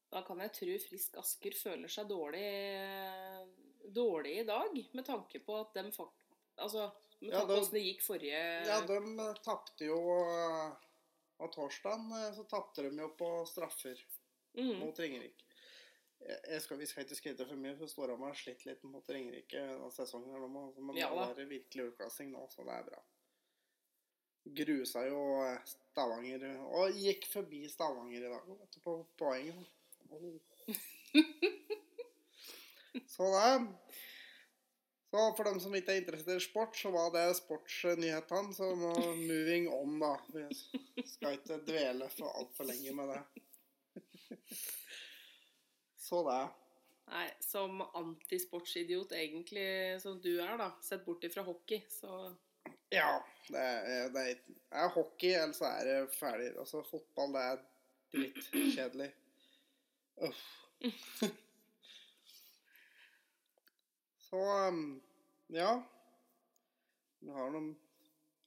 Da 0.09 0.23
kan 0.25 0.39
jeg 0.41 0.53
tro 0.55 0.77
Frisk 0.81 1.17
Asker 1.21 1.57
føler 1.57 1.91
seg 1.91 2.07
dårlig, 2.09 2.47
dårlig 3.93 4.39
i 4.41 4.47
dag, 4.47 4.79
med 4.97 5.05
tanke 5.05 5.41
på 5.45 5.59
at 5.59 5.75
de 5.77 5.91
fakt... 5.93 6.15
Altså, 6.59 6.89
med 7.19 7.33
Ja, 7.33 7.43
de, 7.43 7.47
på 7.47 7.59
åssen 7.59 7.75
det 7.77 7.83
gikk 7.83 8.01
forrige 8.03 8.39
Ja, 8.67 8.79
de 8.87 9.25
tapte 9.43 9.87
jo 9.87 9.99
Av 10.23 10.73
På 11.39 11.49
torsdagen 11.53 12.09
eh, 12.15 12.31
så 12.35 12.45
tapte 12.51 12.83
de 12.83 12.91
jo 12.99 13.09
på 13.19 13.29
straffer 13.47 13.99
mm. 14.57 14.79
mot 14.81 14.99
Ringerike. 14.99 15.48
Jeg 16.19 16.61
skal, 16.61 16.77
vi 16.77 16.85
skal 16.89 17.05
ikke 17.05 17.15
skryte 17.15 17.45
for 17.47 17.59
mye, 17.59 17.77
for 17.79 17.89
Storhamar 17.89 18.33
har 18.33 18.37
slitt 18.37 18.65
litt 18.67 18.83
mot 18.87 19.07
Ringerike 19.07 19.61
denne 19.61 19.87
sesongen. 19.95 20.33
her 20.35 20.43
nå, 20.43 20.65
altså, 20.67 20.83
Men 20.83 20.99
Ja 20.99 21.07
da. 21.15 21.29
er 21.29 21.37
det 21.39 21.47
virkelig 21.49 21.93
utklassing 21.93 22.33
nå, 22.33 22.43
så 22.51 22.65
det 22.67 22.75
er 22.75 22.87
bra. 22.89 22.99
Grusa 24.59 25.03
jo 25.05 25.21
eh, 25.45 25.59
Stavanger 25.67 26.45
Og 26.63 26.95
gikk 26.97 27.27
forbi 27.29 27.65
Stavanger 27.69 28.23
i 28.23 28.31
dag 28.31 28.47
vet 28.49 28.75
du, 28.75 28.79
på 28.83 28.95
poenget. 29.19 29.67
Oh. 30.09 30.39
Så 33.07 33.23
det 33.33 33.67
Så 35.11 35.21
for 35.37 35.43
dem 35.43 35.59
som 35.61 35.75
ikke 35.75 35.93
er 35.93 36.01
interessert 36.01 36.41
i 36.41 36.45
sport, 36.45 36.75
så 36.77 36.91
var 36.93 37.11
det 37.13 37.25
sportsnyhetene. 37.39 38.53
Så 38.53 38.73
nå 38.77 38.91
moving 39.17 39.69
on, 39.73 39.95
da. 40.01 40.13
Vi 40.33 41.05
skal 41.09 41.39
ikke 41.39 41.61
dvele 41.65 42.09
for 42.13 42.29
altfor 42.37 42.69
lenge 42.69 42.93
med 42.97 43.15
det. 43.15 43.23
Så 46.09 46.23
det. 46.25 46.41
Nei, 47.09 47.25
som 47.41 47.81
antisportsidiot 47.81 49.11
egentlig 49.17 49.97
som 50.01 50.19
du 50.21 50.35
er, 50.41 50.55
da, 50.57 50.71
sett 50.85 51.05
bort 51.05 51.23
ifra 51.25 51.45
hockey, 51.45 51.83
så 51.89 52.35
Ja. 52.93 53.19
Det 53.49 53.57
er, 53.57 54.09
det 54.13 54.23
er, 54.69 54.89
hockey, 54.93 55.31
eller 55.33 55.53
så 55.57 55.65
er 55.71 55.87
det 55.87 55.93
ferdig. 56.13 56.51
Altså, 56.61 56.83
fotball, 56.85 57.31
det 57.33 57.45
er 57.51 57.61
drittkjedelig. 58.13 59.07
Uff. 60.27 60.43
Så 64.29 64.37
um, 64.67 64.83
ja. 65.47 65.71
Vi 67.19 67.31
har, 67.33 67.49
noen, 67.49 67.71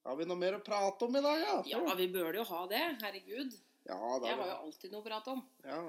har 0.06 0.16
vi 0.20 0.26
noe 0.30 0.38
mer 0.38 0.54
å 0.60 0.62
prate 0.62 1.08
om 1.08 1.18
i 1.18 1.22
dag, 1.24 1.42
da? 1.42 1.56
Ja, 1.66 1.82
vi 1.98 2.06
bør 2.14 2.38
jo 2.38 2.44
ha 2.52 2.60
det. 2.70 2.82
Herregud. 3.02 3.56
Ja, 3.88 3.98
det 4.22 4.30
Jeg 4.30 4.38
har 4.38 4.52
jo 4.52 4.58
alltid 4.68 4.94
noe 4.94 5.02
å 5.02 5.08
prate 5.08 5.34
om. 5.34 5.42
Ja. 5.66 5.82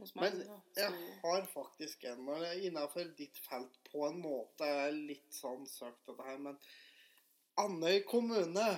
Hos 0.00 0.14
meg, 0.16 0.34
Men 0.34 0.62
jeg 0.76 0.92
har 1.22 1.48
faktisk 1.52 2.04
en 2.08 2.28
innenfor 2.56 3.10
ditt 3.18 3.36
felt 3.44 3.74
på 3.90 4.06
en 4.08 4.20
måte 4.22 4.64
er 4.64 4.94
litt 4.96 5.28
sånn 5.34 5.66
søkt 5.68 6.06
dette 6.08 6.24
her, 6.24 6.38
men 6.40 6.56
Andøy 7.60 8.00
kommune 8.08 8.68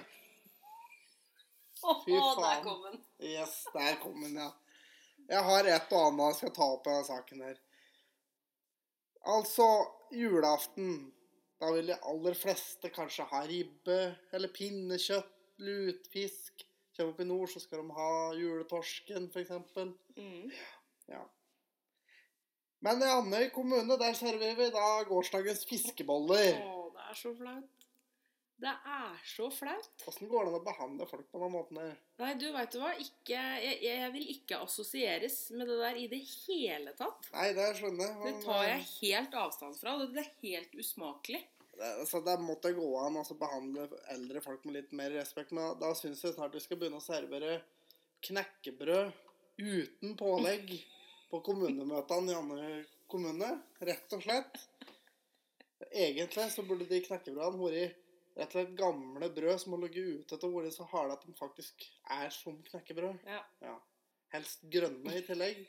Fy 1.83 2.15
der 2.15 2.35
faen. 2.39 2.63
kom 2.65 2.83
den. 2.87 2.99
Yes, 3.27 3.55
der 3.75 3.97
kom 4.03 4.21
den, 4.23 4.37
ja. 4.39 4.51
Jeg 5.31 5.43
har 5.47 5.67
et 5.71 5.95
og 5.95 6.09
annet 6.09 6.29
jeg 6.29 6.39
skal 6.39 6.53
ta 6.55 6.69
opp 6.77 6.87
i 6.87 6.93
denne 6.93 7.09
saken 7.09 7.43
her. 7.47 7.59
Altså, 9.33 9.67
julaften. 10.15 11.13
Da 11.63 11.71
vil 11.75 11.91
de 11.93 11.97
aller 12.11 12.35
fleste 12.39 12.91
kanskje 12.91 13.27
ha 13.31 13.41
ribbe 13.47 13.99
eller 14.35 14.51
pinnekjøtt, 14.55 15.35
lutfisk. 15.63 16.65
Kommer 16.97 17.15
opp 17.15 17.23
i 17.23 17.27
nord, 17.27 17.51
så 17.53 17.63
skal 17.63 17.83
de 17.83 17.95
ha 17.97 18.11
juletorsken, 18.37 19.29
f.eks. 19.31 19.53
Mm. 20.19 20.51
Ja. 21.11 21.23
Men 22.83 23.03
i 23.03 23.11
Andøy 23.11 23.47
kommune, 23.55 23.97
der 23.99 24.17
serverer 24.19 24.59
vi 24.59 24.73
da 24.75 24.87
gårsdagens 25.07 25.63
fiskeboller. 25.69 26.59
Å, 26.67 26.89
det 26.95 27.07
er 27.13 27.19
så 27.19 27.35
flaut. 27.39 27.83
Det 28.63 28.71
er 28.71 29.23
så 29.27 29.49
flaut. 29.51 30.05
Åssen 30.07 30.29
går 30.31 30.45
det 30.47 30.51
an 30.53 30.57
å 30.61 30.63
behandle 30.63 31.07
folk 31.11 31.25
på 31.35 31.41
den 31.43 31.51
måten 31.51 31.81
her? 31.83 31.95
Nei, 32.23 32.35
du 32.39 32.45
veit 32.55 32.75
du 32.75 32.79
hva, 32.79 32.93
ikke, 32.95 33.39
jeg, 33.59 33.79
jeg 33.83 34.11
vil 34.15 34.29
ikke 34.37 34.61
assosieres 34.63 35.39
med 35.55 35.67
det 35.67 35.79
der 35.81 35.99
i 35.99 36.05
det 36.11 36.21
hele 36.27 36.93
tatt. 36.99 37.27
Nei, 37.35 37.49
det 37.57 37.73
skjønner 37.79 38.07
jeg. 38.07 38.21
Det 38.23 38.45
tar 38.45 38.63
jeg 38.69 38.77
eh, 38.77 38.93
helt 39.01 39.35
avstand 39.43 39.79
fra. 39.81 39.97
Det 40.03 40.23
er 40.23 40.31
helt 40.45 40.79
usmakelig. 40.79 41.43
Det, 41.73 41.91
så 42.07 42.23
det 42.23 42.37
måtte 42.45 42.75
gå 42.77 42.87
an 43.03 43.19
å 43.19 43.27
behandle 43.41 43.89
eldre 44.15 44.43
folk 44.45 44.67
med 44.69 44.79
litt 44.79 44.95
mer 44.95 45.11
respekt. 45.19 45.55
Men 45.59 45.75
da 45.83 45.91
syns 45.99 46.23
jeg 46.23 46.37
snart 46.37 46.55
vi 46.55 46.63
skal 46.63 46.79
begynne 46.79 47.03
å 47.03 47.07
servere 47.07 47.61
knekkebrød 48.27 49.11
uten 49.63 50.17
pålegg 50.19 50.73
på 51.31 51.41
kommunemøtene 51.47 52.33
i 52.33 52.39
andre 52.39 52.71
kommune. 53.13 53.51
Rett 53.81 54.13
og 54.17 54.23
slett. 54.25 54.59
Egentlig 55.93 56.49
så 56.55 56.63
burde 56.67 56.87
de 56.89 57.01
knekkebrødene 57.05 57.59
vært 57.63 57.99
rett 58.39 58.49
og 58.49 58.55
slett 58.57 58.75
gamle 58.79 59.29
brød 59.35 59.59
som 59.61 59.75
har 59.75 59.83
ligget 59.85 60.23
ute 60.23 60.39
til 60.39 60.49
å 60.49 60.57
være 60.61 60.73
så 60.73 60.87
harde 60.93 61.17
at 61.19 61.27
de 61.27 61.35
faktisk 61.37 61.85
er 62.17 62.31
som 62.33 62.57
knekkebrød. 62.71 63.19
Ja. 63.29 63.77
Helst 64.33 64.63
grønne 64.73 65.13
i 65.19 65.25
tillegg. 65.27 65.65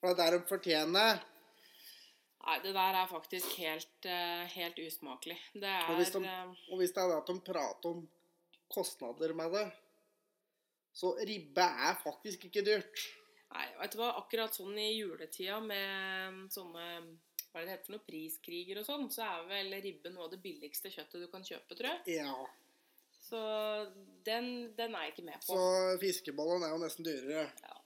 For 0.00 0.08
det 0.08 0.14
er 0.14 0.20
der 0.22 0.38
de 0.38 0.48
fortjener. 0.48 1.22
Nei, 2.44 2.58
det 2.60 2.74
der 2.76 2.96
er 3.02 3.06
faktisk 3.08 3.54
helt, 3.56 4.04
eh, 4.08 4.44
helt 4.52 4.78
usmakelig. 4.80 5.36
Det 5.54 5.64
er 5.68 5.86
Og 5.90 5.96
hvis 6.00 6.10
de- 6.12 6.24
eh, 6.28 6.50
Og 6.72 6.78
hvis 6.78 6.92
det 6.92 7.02
er 7.02 7.08
det 7.08 7.16
at 7.22 7.26
de 7.26 7.40
prater 7.40 7.88
om 7.90 8.08
kostnader 8.68 9.32
med 9.34 9.52
det, 9.52 9.72
så 10.94 11.12
ribbe 11.26 11.66
er 11.88 12.00
faktisk 12.00 12.48
ikke 12.48 12.64
dyrt. 12.66 13.04
Nei, 13.54 13.68
vet 13.78 13.94
du 13.94 14.00
hva, 14.00 14.14
akkurat 14.18 14.54
sånn 14.54 14.74
i 14.78 14.92
juletida 14.96 15.60
med 15.62 16.50
sånne 16.54 16.88
hva 17.54 17.62
er 17.62 17.68
det 17.68 17.74
heter 17.76 17.86
for 17.86 17.94
noe, 17.94 18.02
priskriger 18.02 18.80
og 18.80 18.86
sånn, 18.86 19.04
så 19.14 19.22
er 19.28 19.44
vel 19.46 19.76
ribbe 19.84 20.10
noe 20.10 20.26
av 20.26 20.32
det 20.32 20.40
billigste 20.42 20.90
kjøttet 20.90 21.22
du 21.22 21.28
kan 21.30 21.44
kjøpe, 21.46 21.76
tror 21.78 21.92
jeg. 21.92 22.16
Ja. 22.18 22.32
Så 23.22 23.42
den, 24.26 24.48
den 24.74 24.96
er 24.98 25.06
jeg 25.06 25.14
ikke 25.14 25.26
med 25.28 25.44
på. 25.44 25.54
Så 25.54 26.00
fiskebollen 26.02 26.66
er 26.66 26.74
jo 26.74 26.80
nesten 26.82 27.06
dyrere. 27.06 27.46
Ja. 27.62 27.76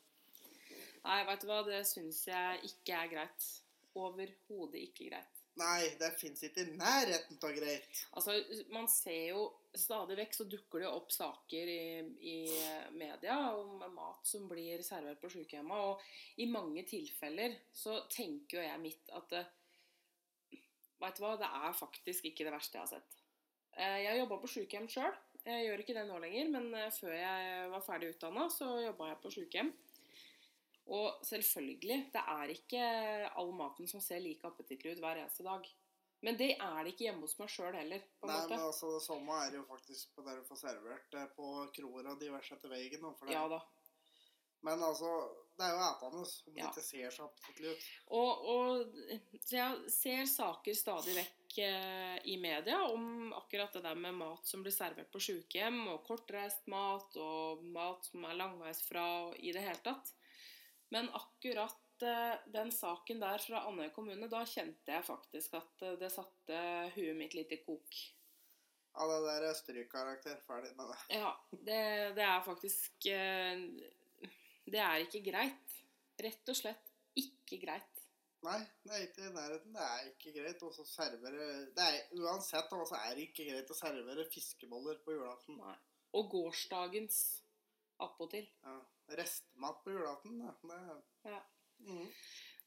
Nei, 1.05 1.19
vet 1.29 1.45
du 1.45 1.50
hva, 1.50 1.61
det 1.69 1.83
syns 1.88 2.23
jeg 2.31 2.71
ikke 2.71 2.97
er 2.97 3.12
greit. 3.12 3.50
Overhodet 3.99 4.81
ikke 4.88 5.11
greit. 5.11 5.38
Nei, 5.59 5.88
det 5.99 6.12
fins 6.21 6.43
ikke 6.47 6.62
i 6.62 6.75
nærheten 6.79 7.38
av 7.43 7.55
greit. 7.57 8.03
Altså, 8.17 8.37
man 8.75 8.87
ser 8.91 9.33
jo 9.33 9.45
stadig 9.75 10.17
vekk 10.21 10.37
så 10.37 10.47
dukker 10.50 10.85
det 10.85 10.91
opp 10.91 11.11
saker 11.12 11.71
i, 11.73 11.83
i 12.31 12.37
media 12.95 13.37
om 13.59 13.83
mat 13.95 14.27
som 14.29 14.47
blir 14.50 14.83
servert 14.87 15.21
på 15.23 15.31
sykehjemmet, 15.33 15.79
og 15.79 16.41
i 16.43 16.47
mange 16.50 16.85
tilfeller 16.88 17.57
så 17.75 18.00
tenker 18.12 18.61
jo 18.61 18.67
jeg 18.69 18.83
mitt 18.85 19.15
at 19.19 19.38
Veit 19.38 19.55
Vet 20.99 21.19
du 21.21 21.23
hva, 21.23 21.37
det 21.38 21.47
er 21.47 21.75
faktisk 21.79 22.25
ikke 22.27 22.43
det 22.49 22.50
verste 22.50 22.75
jeg 22.75 22.83
har 22.83 22.91
sett. 22.91 23.19
Eh, 23.79 23.99
Jeg 24.03 24.19
jobba 24.19 24.41
på 24.43 24.49
sykehjem 24.50 24.88
sjøl. 24.91 25.12
Jeg 25.47 25.69
gjør 25.69 25.83
ikke 25.85 25.95
det 25.95 26.03
nå 26.09 26.17
lenger, 26.25 26.49
men 26.57 26.67
eh, 26.75 26.88
før 26.91 27.15
jeg 27.15 27.69
var 27.71 27.85
ferdig 27.87 28.09
utdanna, 28.17 28.49
så 28.50 28.67
jobba 28.83 29.12
jeg 29.12 29.21
på 29.23 29.31
sykehjem. 29.37 29.71
Og 30.88 31.21
selvfølgelig, 31.26 31.99
det 32.14 32.23
er 32.33 32.54
ikke 32.54 32.85
all 33.37 33.52
maten 33.57 33.88
som 33.90 34.00
ser 34.00 34.23
like 34.25 34.47
appetittlig 34.49 34.97
ut 34.97 35.02
hver 35.04 35.21
eneste 35.21 35.45
dag. 35.45 35.66
Men 36.25 36.38
det 36.38 36.54
er 36.57 36.78
det 36.83 36.95
ikke 36.95 37.07
hjemme 37.07 37.26
hos 37.28 37.37
meg 37.38 37.50
sjøl 37.52 37.76
heller. 37.76 38.07
på 38.18 38.26
Nei, 38.26 38.38
måte. 38.40 38.54
men 38.57 38.64
altså, 38.66 38.90
det 38.97 39.02
samme 39.04 39.40
er 39.45 39.59
jo 39.61 39.66
faktisk 39.68 40.14
på 40.16 40.25
det 40.26 40.38
du 40.38 40.47
får 40.49 40.62
servert 40.64 41.14
eh, 41.14 41.28
på 41.37 41.50
kroer 41.76 42.09
og 42.11 42.23
diverse 42.23 42.57
etter 42.57 42.73
veien. 42.73 43.04
Ja 43.30 43.45
da. 43.50 43.61
Men 44.66 44.83
altså, 44.83 45.11
det 45.54 45.68
er 45.68 45.76
jo 45.76 45.83
etende 45.87 46.25
om 46.25 46.57
det 46.57 46.64
ikke 46.66 46.83
ser 46.83 47.14
så 47.14 47.28
appetittlig 47.28 47.71
ut. 47.71 47.85
Og, 48.18 48.49
og 48.50 49.38
så 49.45 49.61
jeg 49.61 49.92
ser 49.95 50.25
saker 50.33 50.75
stadig 50.75 51.14
vekk 51.21 51.59
eh, 51.62 52.16
i 52.33 52.35
media 52.42 52.80
om 52.90 53.30
akkurat 53.38 53.78
det 53.78 53.85
der 53.87 54.00
med 54.02 54.18
mat 54.18 54.50
som 54.50 54.64
blir 54.64 54.75
servert 54.75 55.12
på 55.14 55.23
sykehjem, 55.23 55.85
og 55.92 56.02
kortreist 56.09 56.66
mat, 56.73 57.14
og 57.23 57.62
mat 57.76 58.11
som 58.11 58.26
er 58.26 58.40
langveisfra, 58.40 59.07
og 59.28 59.38
i 59.38 59.54
det 59.54 59.62
hele 59.62 59.83
tatt. 59.87 60.11
Men 60.95 61.11
akkurat 61.16 62.02
eh, 62.02 62.37
den 62.52 62.71
saken 62.73 63.21
der 63.21 63.42
fra 63.42 63.64
Andøy 63.68 63.90
kommune, 63.95 64.28
da 64.30 64.45
kjente 64.49 64.95
jeg 64.95 65.04
faktisk 65.04 65.59
at 65.61 65.85
eh, 65.85 65.99
det 66.00 66.11
satte 66.14 66.62
huet 66.97 67.16
mitt 67.18 67.37
litt 67.37 67.52
i 67.52 67.61
kok. 67.64 68.00
Ja, 68.99 69.07
det 69.07 69.18
der 69.28 69.47
er 69.50 69.54
strykkarakter. 69.54 70.40
Ferdig 70.47 70.73
med 70.78 70.90
det. 70.90 70.99
Ja, 71.21 71.33
det, 71.52 71.83
det 72.18 72.25
er 72.26 72.40
faktisk 72.47 73.07
eh, 73.12 73.66
Det 74.68 74.80
er 74.83 75.04
ikke 75.04 75.23
greit. 75.30 75.78
Rett 76.18 76.50
og 76.50 76.59
slett 76.59 76.95
ikke 77.18 77.61
greit. 77.62 77.95
Nei, 78.47 78.59
det 78.87 78.95
er 78.95 79.04
ikke 79.04 79.26
i 79.26 79.33
nærheten. 79.35 79.75
Det 79.75 79.85
er 79.85 80.11
ikke 80.12 80.33
greit 80.37 80.62
å 80.62 80.71
servere 80.87 81.47
det 81.75 81.85
er, 81.85 81.97
Uansett 82.21 82.71
altså, 82.71 82.95
så 82.95 83.00
er 83.02 83.16
det 83.16 83.28
ikke 83.28 83.49
greit 83.50 83.71
å 83.71 83.76
servere 83.76 84.26
fiskeboller 84.30 85.00
på 85.04 85.14
julaften. 85.16 85.59
Nei. 85.59 85.75
Og 86.18 86.30
gårsdagens 86.33 87.18
attpåtil. 88.02 88.47
Ja. 88.64 88.78
Restmat 89.09 89.85
på 89.85 89.91
julaften. 89.91 90.38
Det, 90.38 90.81
Ja. 91.25 91.41
mm. 91.79 92.07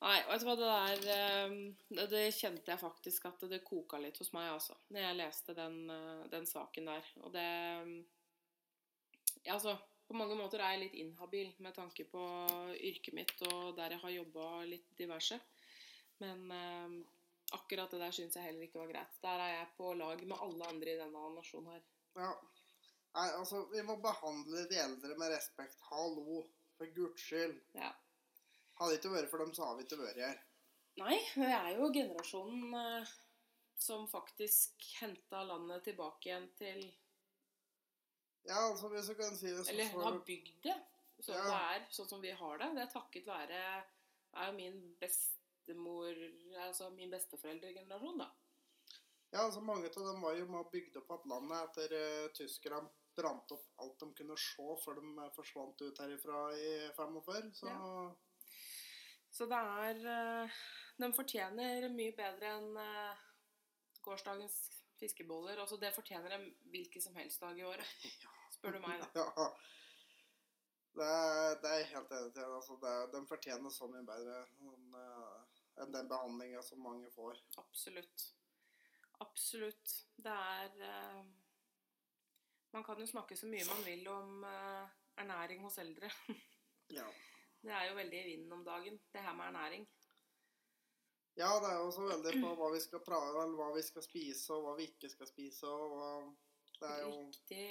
Nei, 0.01 0.17
vet 0.25 0.41
du 0.41 0.47
hva, 0.47 0.55
det 0.57 0.69
der 0.71 1.11
eh, 1.13 1.51
det, 1.93 2.07
det 2.09 2.23
kjente 2.33 2.73
jeg 2.73 2.81
faktisk 2.81 3.27
at 3.29 3.43
det 3.51 3.61
koka 3.65 3.99
litt 4.01 4.17
hos 4.17 4.31
meg, 4.33 4.49
altså. 4.49 4.73
Når 4.89 5.05
jeg 5.05 5.17
leste 5.19 5.53
den, 5.57 5.77
eh, 5.93 6.23
den 6.33 6.47
saken 6.49 6.89
der. 6.89 7.13
Og 7.21 7.31
det 7.35 7.47
Ja, 9.45 9.53
altså. 9.53 9.77
På 10.11 10.17
mange 10.19 10.35
måter 10.35 10.59
er 10.59 10.73
jeg 10.73 10.79
litt 10.81 10.95
inhabil 10.99 11.53
med 11.63 11.71
tanke 11.71 12.03
på 12.03 12.21
yrket 12.75 13.13
mitt 13.15 13.43
og 13.47 13.77
der 13.77 13.93
jeg 13.93 14.01
har 14.01 14.11
jobba 14.11 14.47
litt 14.67 14.89
diverse. 14.99 15.37
Men 16.19 16.51
eh, 16.51 16.97
akkurat 17.55 17.93
det 17.93 18.01
der 18.01 18.11
syns 18.17 18.35
jeg 18.35 18.43
heller 18.43 18.65
ikke 18.65 18.81
var 18.81 18.89
greit. 18.91 19.13
Der 19.23 19.45
er 19.45 19.53
jeg 19.53 19.69
på 19.77 19.93
lag 19.95 20.25
med 20.25 20.43
alle 20.43 20.67
andre 20.67 20.91
i 20.91 20.99
denne 20.99 21.29
nasjonen 21.37 21.71
her. 21.71 21.85
ja. 22.17 22.33
Nei, 23.17 23.27
altså, 23.35 23.65
vi 23.73 23.81
må 23.83 23.97
behandle 24.03 24.63
de 24.71 24.77
eldre 24.79 25.17
med 25.19 25.33
respekt. 25.33 25.79
Hallo. 25.89 26.45
For 26.77 26.93
guds 26.95 27.21
skyld. 27.21 27.57
Ja. 27.77 27.91
Hadde 28.79 28.97
ikke 28.97 29.11
vært 29.13 29.29
for 29.29 29.43
dem, 29.43 29.51
så 29.53 29.67
hadde 29.67 29.81
vi 29.81 29.89
ikke 29.89 29.99
vært 29.99 30.21
her. 30.23 30.39
Nei, 31.01 31.17
det 31.35 31.51
er 31.53 31.69
jo 31.77 31.89
generasjonen 31.93 32.73
eh, 32.79 33.11
som 33.79 34.07
faktisk 34.11 34.87
henta 34.99 35.43
landet 35.47 35.85
tilbake 35.87 36.29
igjen 36.29 36.49
til 36.57 36.81
Ja, 38.47 38.57
altså, 38.67 38.89
hvis 38.91 39.07
du 39.11 39.15
kan 39.19 39.37
si 39.37 39.53
det 39.53 39.61
sånn 39.61 39.71
Eller 39.75 39.93
har 39.93 40.17
bygd 40.27 40.57
det 40.65 40.75
sånn 41.21 41.37
Ja. 41.37 41.45
det 41.45 41.59
er, 41.75 41.87
sånn 41.95 42.09
som 42.09 42.21
vi 42.23 42.33
har 42.35 42.59
det. 42.59 42.69
Det 42.75 42.83
er 42.83 42.93
takket 42.95 43.29
være 43.29 43.61
er 43.61 44.49
jo 44.49 44.57
min 44.57 44.79
bestemor 45.01 46.23
Altså 46.65 46.89
min 46.95 47.13
besteforeldregenerasjon, 47.13 48.23
da. 48.23 48.29
Ja, 49.31 49.45
altså 49.45 49.61
Mange 49.63 49.87
av 49.87 50.07
dem 50.09 50.25
var 50.25 50.35
jo 50.35 50.47
med 50.49 50.65
og 50.65 50.71
bygde 50.73 50.99
opp 50.99 51.13
igjen 51.15 51.29
landet 51.31 51.69
etter 51.69 51.95
uh, 51.95 52.31
tyskerne 52.35 52.89
brant 53.15 53.51
opp 53.55 53.65
alt 53.83 53.99
de 53.99 54.09
kunne 54.17 54.37
se 54.39 54.67
før 54.83 54.99
de 54.99 55.07
eh, 55.23 55.31
forsvant 55.35 55.83
ut 55.83 56.03
herifra 56.03 56.43
i 56.57 56.69
45. 56.97 57.49
Så 57.59 57.71
Ja. 57.71 58.11
Så 59.31 59.47
det 59.47 59.57
er 59.57 59.99
eh, 60.11 60.61
De 60.99 61.07
fortjener 61.15 61.87
mye 61.89 62.13
bedre 62.15 62.55
enn 62.57 62.77
eh, 62.77 63.21
gårsdagens 64.05 64.57
fiskeboller. 64.99 65.59
Altså 65.59 65.77
Det 65.77 65.93
fortjener 65.95 66.35
de 66.35 66.51
hvilken 66.73 67.01
som 67.01 67.15
helst 67.15 67.41
dag 67.41 67.57
i 67.57 67.63
året. 67.63 67.95
Spør 68.55 68.77
du 68.77 68.81
meg, 68.83 69.01
da. 69.01 69.07
ja. 69.21 69.47
Det 70.91 71.07
er, 71.07 71.55
det 71.63 71.71
er 71.71 71.89
helt 71.93 72.11
enig 72.11 72.35
i. 72.35 72.43
Altså, 72.43 72.75
det 72.83 72.95
de 73.13 73.21
fortjener 73.27 73.71
så 73.71 73.87
mye 73.87 74.03
bedre 74.03 74.41
enn, 74.67 74.97
enn 75.79 75.93
den 75.95 76.09
behandlinga 76.11 76.61
som 76.67 76.83
mange 76.83 77.07
får. 77.15 77.39
Absolutt. 77.63 78.25
Absolutt. 79.23 79.93
Det 80.19 80.33
er 80.35 81.31
Man 82.73 82.83
kan 82.87 82.99
jo 82.99 83.05
snakke 83.09 83.35
så 83.35 83.47
mye 83.51 83.65
man 83.67 83.81
vil 83.85 84.07
om 84.07 84.43
eh, 84.47 84.89
ernæring 85.23 85.63
hos 85.65 85.77
eldre. 85.83 86.11
Ja. 86.91 87.05
Det 87.63 87.71
er 87.71 87.85
jo 87.87 87.93
veldig 87.95 88.17
i 88.19 88.23
vinden 88.33 88.51
om 88.51 88.63
dagen, 88.67 88.97
det 89.13 89.21
her 89.23 89.33
med 89.37 89.45
ernæring. 89.45 89.85
ja, 91.37 91.47
det 91.63 91.69
er 91.69 91.77
jo 91.77 91.85
også 91.87 92.01
veldig 92.09 92.33
på 92.43 92.49
hva 92.59 92.67
vi 92.73 92.81
skal 92.83 92.99
prate 93.05 93.43
om, 93.45 93.53
hva 93.55 93.69
vi 93.75 93.83
skal 93.85 94.03
spise, 94.03 94.49
og 94.51 94.65
hva 94.65 94.73
vi 94.75 94.87
ikke 94.89 95.09
skal 95.13 95.29
spise. 95.29 95.69
og 95.69 95.93
hva, 95.95 96.09
Det 96.81 96.89
er 96.89 96.99
jo 97.05 97.13
Riktig 97.29 97.61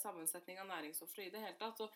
sammensetning 0.00 0.62
av 0.62 0.70
næringsstoffer 0.70 1.26
i 1.26 1.30
det 1.34 1.42
hele 1.44 1.58
tatt. 1.60 1.82
Og 1.84 1.92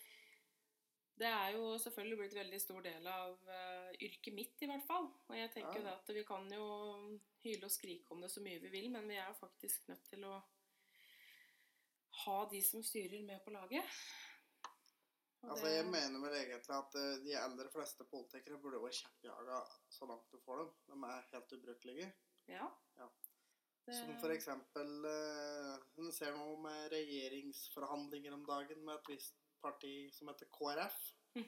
det 1.16 1.30
er 1.32 1.54
jo 1.56 1.78
selvfølgelig 1.80 2.18
blitt 2.20 2.36
veldig 2.42 2.60
stor 2.60 2.84
del 2.84 3.06
av 3.08 3.38
uh, 3.48 3.88
yrket 4.04 4.34
mitt, 4.36 4.60
i 4.60 4.68
hvert 4.68 4.84
fall. 4.90 5.08
Og 5.30 5.36
jeg 5.38 5.50
tenker 5.56 5.80
Ja. 5.80 5.94
at 5.96 6.12
vi 6.12 6.24
kan 6.28 6.44
jo 6.52 6.66
hyle 7.46 7.64
og 7.64 7.72
skrike 7.72 8.12
om 8.12 8.20
det 8.20 8.30
så 8.34 8.44
mye 8.44 8.60
vi 8.60 8.68
vil, 8.74 8.90
men 8.92 9.08
vi 9.08 9.16
er 9.16 9.32
faktisk 9.40 9.88
nødt 9.88 10.04
til 10.12 10.28
å 10.28 10.42
ha 12.24 12.38
de 12.50 12.62
som 12.64 12.84
styrer, 12.84 13.22
med 13.26 13.42
på 13.44 13.52
laget. 13.54 13.96
Og 15.42 15.50
Altså, 15.52 15.68
Jeg 15.68 15.86
mener 15.86 16.18
vel 16.22 16.34
egentlig 16.34 16.74
at 16.74 16.94
eh, 16.98 17.20
de 17.24 17.36
aller 17.38 17.68
fleste 17.70 18.04
politikere 18.10 18.58
burde 18.62 18.80
være 18.82 18.98
kjeppjaga 18.98 19.60
så 19.90 20.08
langt 20.10 20.32
du 20.32 20.40
får 20.44 20.62
dem. 20.62 20.72
De 20.88 21.10
er 21.10 21.28
helt 21.32 21.52
ubrukelige. 21.52 22.08
Ja. 22.48 22.66
Ja. 22.98 23.08
Det, 23.86 23.94
Som 23.94 24.16
for 24.20 24.34
eksempel 24.34 25.04
eh, 25.06 25.74
Hun 25.96 26.10
ser 26.12 26.34
noe 26.34 26.56
med 26.58 26.88
regjeringsforhandlinger 26.90 28.34
om 28.34 28.42
dagen 28.48 28.82
med 28.84 28.96
et 28.96 29.12
visst 29.14 29.36
parti 29.62 30.10
som 30.14 30.32
heter 30.32 30.50
KrF. 30.56 30.98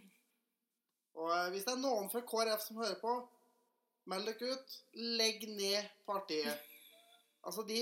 Og 1.19 1.33
eh, 1.35 1.51
hvis 1.51 1.67
det 1.67 1.75
er 1.75 1.83
noen 1.83 2.11
fra 2.13 2.23
KrF 2.23 2.63
som 2.69 2.79
hører 2.79 3.01
på, 3.03 3.15
meld 4.13 4.31
dere 4.31 4.55
ut. 4.55 4.81
Legg 5.19 5.49
ned 5.51 5.95
partiet. 6.07 6.59
Altså 7.47 7.63
de 7.63 7.77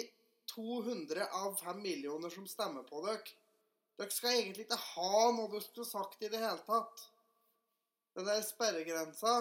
200 0.54 1.26
av 1.40 1.56
5 1.60 1.82
millioner 1.82 2.30
som 2.30 2.46
stemmer 2.46 2.86
på 2.86 3.02
dere. 3.06 3.34
Dere 3.96 4.12
skal 4.12 4.36
egentlig 4.36 4.66
ikke 4.66 4.78
ha 4.92 5.20
noe 5.32 5.50
dere 5.52 5.64
skulle 5.64 5.88
sagt 5.88 6.22
i 6.22 6.30
det 6.32 6.40
hele 6.42 6.62
tatt. 6.66 7.04
Den 8.16 8.28
der 8.28 8.42
sperregrensa 8.44 9.38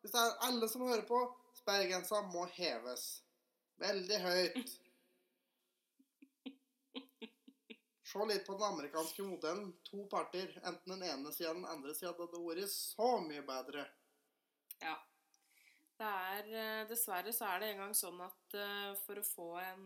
Hvis 0.00 0.12
det 0.12 0.20
er 0.20 0.42
alle 0.44 0.68
som 0.68 0.84
hører 0.84 1.04
på, 1.08 1.18
sperregrensa 1.56 2.20
må 2.28 2.44
heves. 2.58 3.04
Veldig 3.80 4.18
høyt. 4.20 4.74
Se 8.04 8.26
litt 8.28 8.44
på 8.46 8.54
den 8.58 8.66
amerikanske 8.68 9.24
modellen. 9.24 9.72
To 9.88 10.04
parter. 10.12 10.52
Enten 10.62 10.92
den 10.92 11.06
ene 11.08 11.32
sida 11.32 11.54
den 11.56 11.64
andre 11.64 11.94
sida. 11.96 12.12
Det 12.12 12.26
hadde 12.26 12.42
vært 12.44 12.70
så 12.70 13.08
mye 13.24 13.42
bedre. 13.48 13.86
Ja. 14.84 14.94
Det 15.98 16.10
er 16.10 16.52
eh, 16.60 16.84
Dessverre 16.90 17.32
så 17.32 17.48
er 17.48 17.62
det 17.62 17.72
en 17.72 17.82
gang 17.84 17.96
sånn 17.96 18.20
at 18.22 18.56
eh, 18.58 18.92
for 19.06 19.18
å 19.20 19.26
få 19.26 19.48
en 19.62 19.84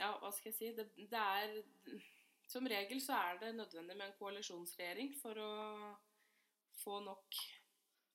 Ja, 0.00 0.14
hva 0.20 0.30
skal 0.32 0.50
jeg 0.50 0.56
si 0.56 0.70
det, 0.76 0.86
det 0.96 1.20
er 1.20 1.56
Som 2.50 2.66
regel 2.70 3.02
så 3.04 3.18
er 3.18 3.40
det 3.42 3.50
nødvendig 3.54 3.96
med 3.96 4.08
en 4.08 4.16
koalisjonsregjering 4.18 5.12
for 5.20 5.38
å 5.38 5.50
få 6.80 7.00
nok 7.04 7.36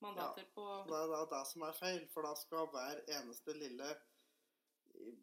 mandater 0.03 0.47
på 0.55 0.65
Det 0.89 0.97
er 0.97 1.13
da 1.13 1.21
det 1.31 1.43
som 1.51 1.63
er 1.67 1.77
feil, 1.77 2.03
for 2.11 2.27
da 2.27 2.33
skal 2.39 2.67
hver 2.73 3.01
eneste 3.19 3.55
lille 3.55 3.93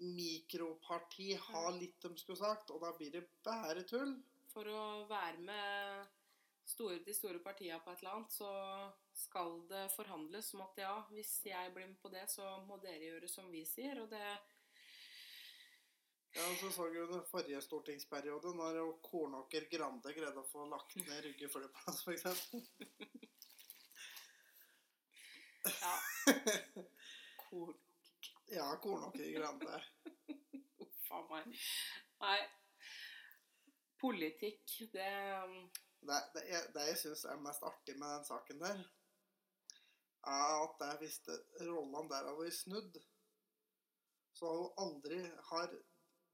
mikroparti 0.00 1.32
ha 1.48 1.62
litt 1.76 2.00
de 2.04 2.16
skulle 2.20 2.40
sagt, 2.40 2.72
og 2.72 2.82
da 2.84 2.92
blir 2.96 3.12
det 3.14 3.22
bare 3.44 3.84
tull. 3.88 4.16
For 4.52 4.68
å 4.68 5.04
være 5.08 5.44
med 5.44 6.10
store, 6.68 7.00
de 7.04 7.14
store 7.16 7.40
partiene 7.44 7.80
på 7.82 7.92
et 7.92 8.02
eller 8.02 8.18
annet, 8.18 8.34
så 8.34 8.50
skal 9.16 9.62
det 9.70 9.86
forhandles 9.94 10.52
om 10.56 10.64
at 10.66 10.82
ja, 10.84 10.94
hvis 11.12 11.38
jeg 11.48 11.72
blir 11.74 11.88
med 11.88 12.00
på 12.02 12.12
det, 12.12 12.26
så 12.30 12.58
må 12.68 12.78
dere 12.82 13.14
gjøre 13.14 13.30
som 13.30 13.48
vi 13.52 13.64
sier. 13.68 14.02
Og 14.04 14.10
det 14.12 14.26
Ja, 16.34 16.54
så 16.60 16.70
så 16.72 16.88
vi 16.90 17.00
under 17.00 17.20
forrige 17.28 17.60
stortingsperiode, 17.62 18.54
når 18.56 18.78
Kornåker 19.04 19.66
Grande 19.70 20.12
greide 20.16 20.40
å 20.40 20.46
få 20.48 20.64
lagt 20.70 20.96
ned 20.96 21.24
Rygge 21.26 21.48
flyplass, 21.52 22.00
f.eks. 22.06 22.24
Ja. 25.64 25.94
Kornåker 27.36 27.80
Ja, 28.52 28.66
Kornåker 28.82 29.28
Grande. 29.36 29.82
Uff 30.82 31.12
a 31.12 31.20
meg. 31.30 31.52
Nei. 32.20 32.40
Politikk, 34.02 34.78
det 34.92 35.10
Det, 36.02 36.18
det, 36.34 36.42
jeg- 36.48 36.72
det 36.74 36.86
jeg 36.88 36.96
syns 36.98 37.24
er 37.30 37.36
mest 37.44 37.62
artig 37.62 37.94
med 37.96 38.08
den 38.16 38.24
saken 38.26 38.58
der, 38.58 38.80
er 40.26 40.54
at 40.64 40.74
det 40.80 40.88
hvis 41.04 41.18
det- 41.28 41.44
rollene 41.68 42.08
der 42.10 42.24
hadde 42.26 42.40
vært 42.40 42.56
snudd, 42.58 42.98
så 44.34 44.46
har 44.48 44.56
hun 44.58 44.72
aldri 44.86 45.20
har 45.52 45.76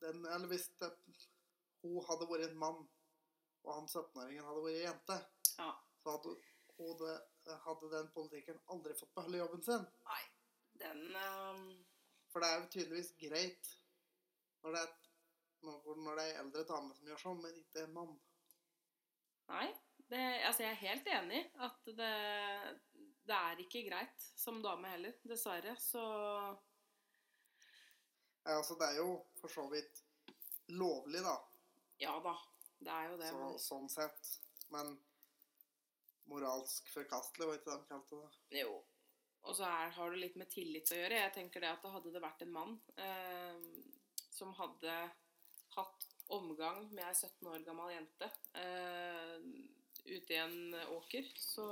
den 0.02 0.26
Eller 0.26 0.46
hvis 0.50 0.68
det, 0.80 0.90
hun 1.82 2.04
hadde 2.08 2.28
vært 2.30 2.48
en 2.48 2.58
mann, 2.58 2.84
og 3.64 3.74
han 3.74 3.88
17-åringen 3.88 4.46
hadde 4.46 4.64
vært 4.64 4.78
en 4.78 4.86
jente, 4.86 5.18
Ja. 5.58 5.72
så 6.02 6.14
hadde, 6.16 6.34
hun 6.78 6.98
det, 7.02 7.16
hadde 7.66 7.90
den 7.96 8.10
politikeren 8.14 8.60
aldri 8.74 8.94
fått 8.98 9.14
beholde 9.14 9.42
jobben 9.42 9.62
sin. 9.66 9.86
Nei. 10.10 10.22
Den 10.78 11.04
Um... 11.16 11.68
For 12.28 12.44
det 12.44 12.48
er 12.48 12.60
jo 12.60 12.70
tydeligvis 12.70 13.14
greit 13.18 13.68
når 14.62 14.74
det 14.74 14.80
er, 14.82 14.90
når, 15.64 16.18
det 16.18 16.24
er 16.24 16.40
eldre 16.42 16.64
dame 16.68 16.94
som 16.94 17.08
gjør 17.08 17.22
sånn, 17.22 17.40
men 17.42 17.56
ikke 17.56 17.84
en 17.86 17.94
mann. 17.94 18.16
Nei. 19.48 19.68
Det, 20.08 20.20
altså 20.48 20.62
jeg 20.64 20.72
er 20.72 20.82
helt 20.82 21.08
enig 21.12 21.40
at 21.66 21.88
det, 21.98 22.12
det 23.28 23.36
er 23.36 23.60
ikke 23.60 23.84
greit 23.90 24.28
som 24.40 24.62
dame 24.64 24.88
heller, 24.94 25.16
dessverre. 25.28 25.74
Så 25.80 26.02
Ja, 28.46 28.56
altså, 28.56 28.78
det 28.80 28.88
er 28.88 29.00
jo 29.02 29.10
for 29.40 29.52
så 29.52 29.64
vidt 29.72 30.02
lovlig, 30.68 31.22
da. 31.24 31.36
ja 32.02 32.14
da. 32.24 32.34
Det 32.78 32.92
er 32.94 33.08
jo 33.10 33.16
det. 33.18 33.30
Så, 33.32 33.38
men- 33.42 33.58
sånn 33.58 33.88
sett. 33.90 34.28
Men 34.70 34.92
moralsk 36.28 36.90
forkastelig, 36.92 37.46
var 37.48 37.56
ikke 37.58 37.70
det 37.72 37.78
de 37.80 37.88
kalte 37.88 38.18
det? 38.20 38.60
Jo. 38.60 38.74
Og 39.48 39.56
så 39.56 39.64
er, 39.64 39.90
har 39.96 40.10
det 40.12 40.20
litt 40.20 40.36
med 40.36 40.50
tillit 40.52 40.90
å 40.92 40.98
gjøre. 40.98 41.22
Jeg 41.24 41.32
tenker 41.38 41.62
det 41.64 41.70
at 41.72 41.86
Hadde 41.88 42.12
det 42.12 42.20
vært 42.22 42.42
en 42.44 42.52
mann, 42.52 42.74
eh, 43.00 43.56
som 44.34 44.52
hadde 44.58 44.96
hatt 45.78 46.06
omgang 46.36 46.84
med 46.92 47.04
ei 47.06 47.14
17 47.16 47.48
år 47.48 47.62
gammel 47.64 47.94
jente 47.94 48.28
eh, 48.60 49.38
ute 50.04 50.34
i 50.34 50.40
en 50.42 50.74
åker, 50.98 51.30
så 51.40 51.68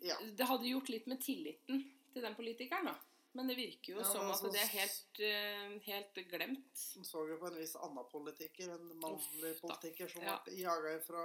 Ja. 0.00 0.16
Det 0.20 0.44
hadde 0.48 0.68
gjort 0.68 0.88
litt 0.92 1.06
med 1.10 1.20
tilliten 1.20 1.82
til 2.12 2.22
den 2.24 2.34
politikeren, 2.36 2.86
da. 2.88 2.94
Men 3.32 3.46
det 3.46 3.54
virker 3.54 3.92
jo 3.92 4.00
Ja, 4.00 4.08
som 4.10 4.30
at 4.32 4.42
det 4.50 4.58
er 4.58 4.72
helt, 4.72 5.20
uh, 5.22 5.76
helt 5.86 6.18
glemt. 6.32 6.80
Man 6.96 7.06
så 7.06 7.22
jo 7.28 7.36
på 7.38 7.46
en 7.50 7.60
viss 7.60 7.76
annen 7.78 8.08
politiker, 8.10 8.72
en 8.74 8.88
mannlig 8.96 9.52
Uff, 9.54 9.60
politiker, 9.62 10.10
som 10.10 10.26
Ja. 10.26 10.40
ble 10.44 10.56
jaga 10.58 10.96
fra 11.04 11.22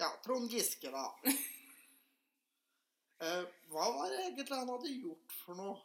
ja, 0.00 0.08
Trond 0.24 0.48
Giske, 0.50 0.88
da. 0.90 1.04
uh, 3.20 3.44
hva 3.74 3.90
var 3.98 4.08
det 4.08 4.22
egentlig 4.24 4.56
han 4.56 4.72
hadde 4.72 4.94
gjort 4.94 5.36
for 5.44 5.60
noe? 5.60 5.76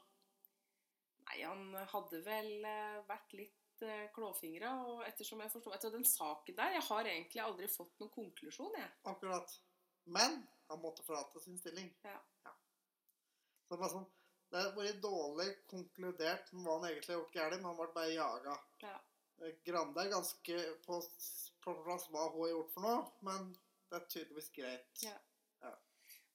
Nei, 1.25 1.41
han 1.43 1.75
hadde 1.91 2.23
vel 2.23 2.51
uh, 2.63 3.03
vært 3.09 3.35
litt 3.35 3.61
klåfingra, 4.15 4.69
og 4.87 5.01
ettersom 5.03 5.41
jeg 5.43 5.51
forstår 5.51 5.73
etter 5.75 5.91
den 5.91 6.05
saken 6.07 6.55
der 6.55 6.77
Jeg 6.77 6.83
har 6.87 7.09
egentlig 7.11 7.41
aldri 7.43 7.67
fått 7.67 7.99
noen 7.99 8.13
konklusjon, 8.13 8.71
jeg. 8.79 8.91
Akkurat. 9.11 9.51
Men 10.05 10.37
han 10.69 10.79
måtte 10.79 11.03
forlate 11.03 11.41
sin 11.43 11.57
stilling. 11.59 11.89
Ja. 12.07 12.21
Så 13.65 13.73
det 13.75 13.81
var 13.81 13.91
sånn, 13.91 14.07
det 14.55 14.63
har 14.63 14.75
vært 14.77 15.03
dårlig 15.03 15.49
konkludert 15.67 16.51
med 16.53 16.63
hva 16.63 16.77
han 16.77 16.87
egentlig 16.89 17.11
har 17.11 17.21
gjort 17.21 17.35
galt, 17.35 17.57
men 17.59 17.67
han 17.67 17.77
ble 17.79 17.87
bare 17.97 18.13
jaga. 18.15 18.57
Ja. 18.85 18.95
Eh, 19.43 19.55
Grande 19.67 20.05
er 20.05 20.13
ganske 20.13 20.59
på, 20.85 20.99
på 21.65 21.77
plass 21.83 22.07
hva 22.13 22.29
hun 22.29 22.45
har 22.45 22.53
gjort 22.53 22.75
for 22.77 22.87
noe, 22.87 23.01
men 23.27 23.49
det 23.89 23.99
er 23.99 24.11
tydeligvis 24.13 24.51
greit. 24.55 25.03
Ja. 25.03 25.17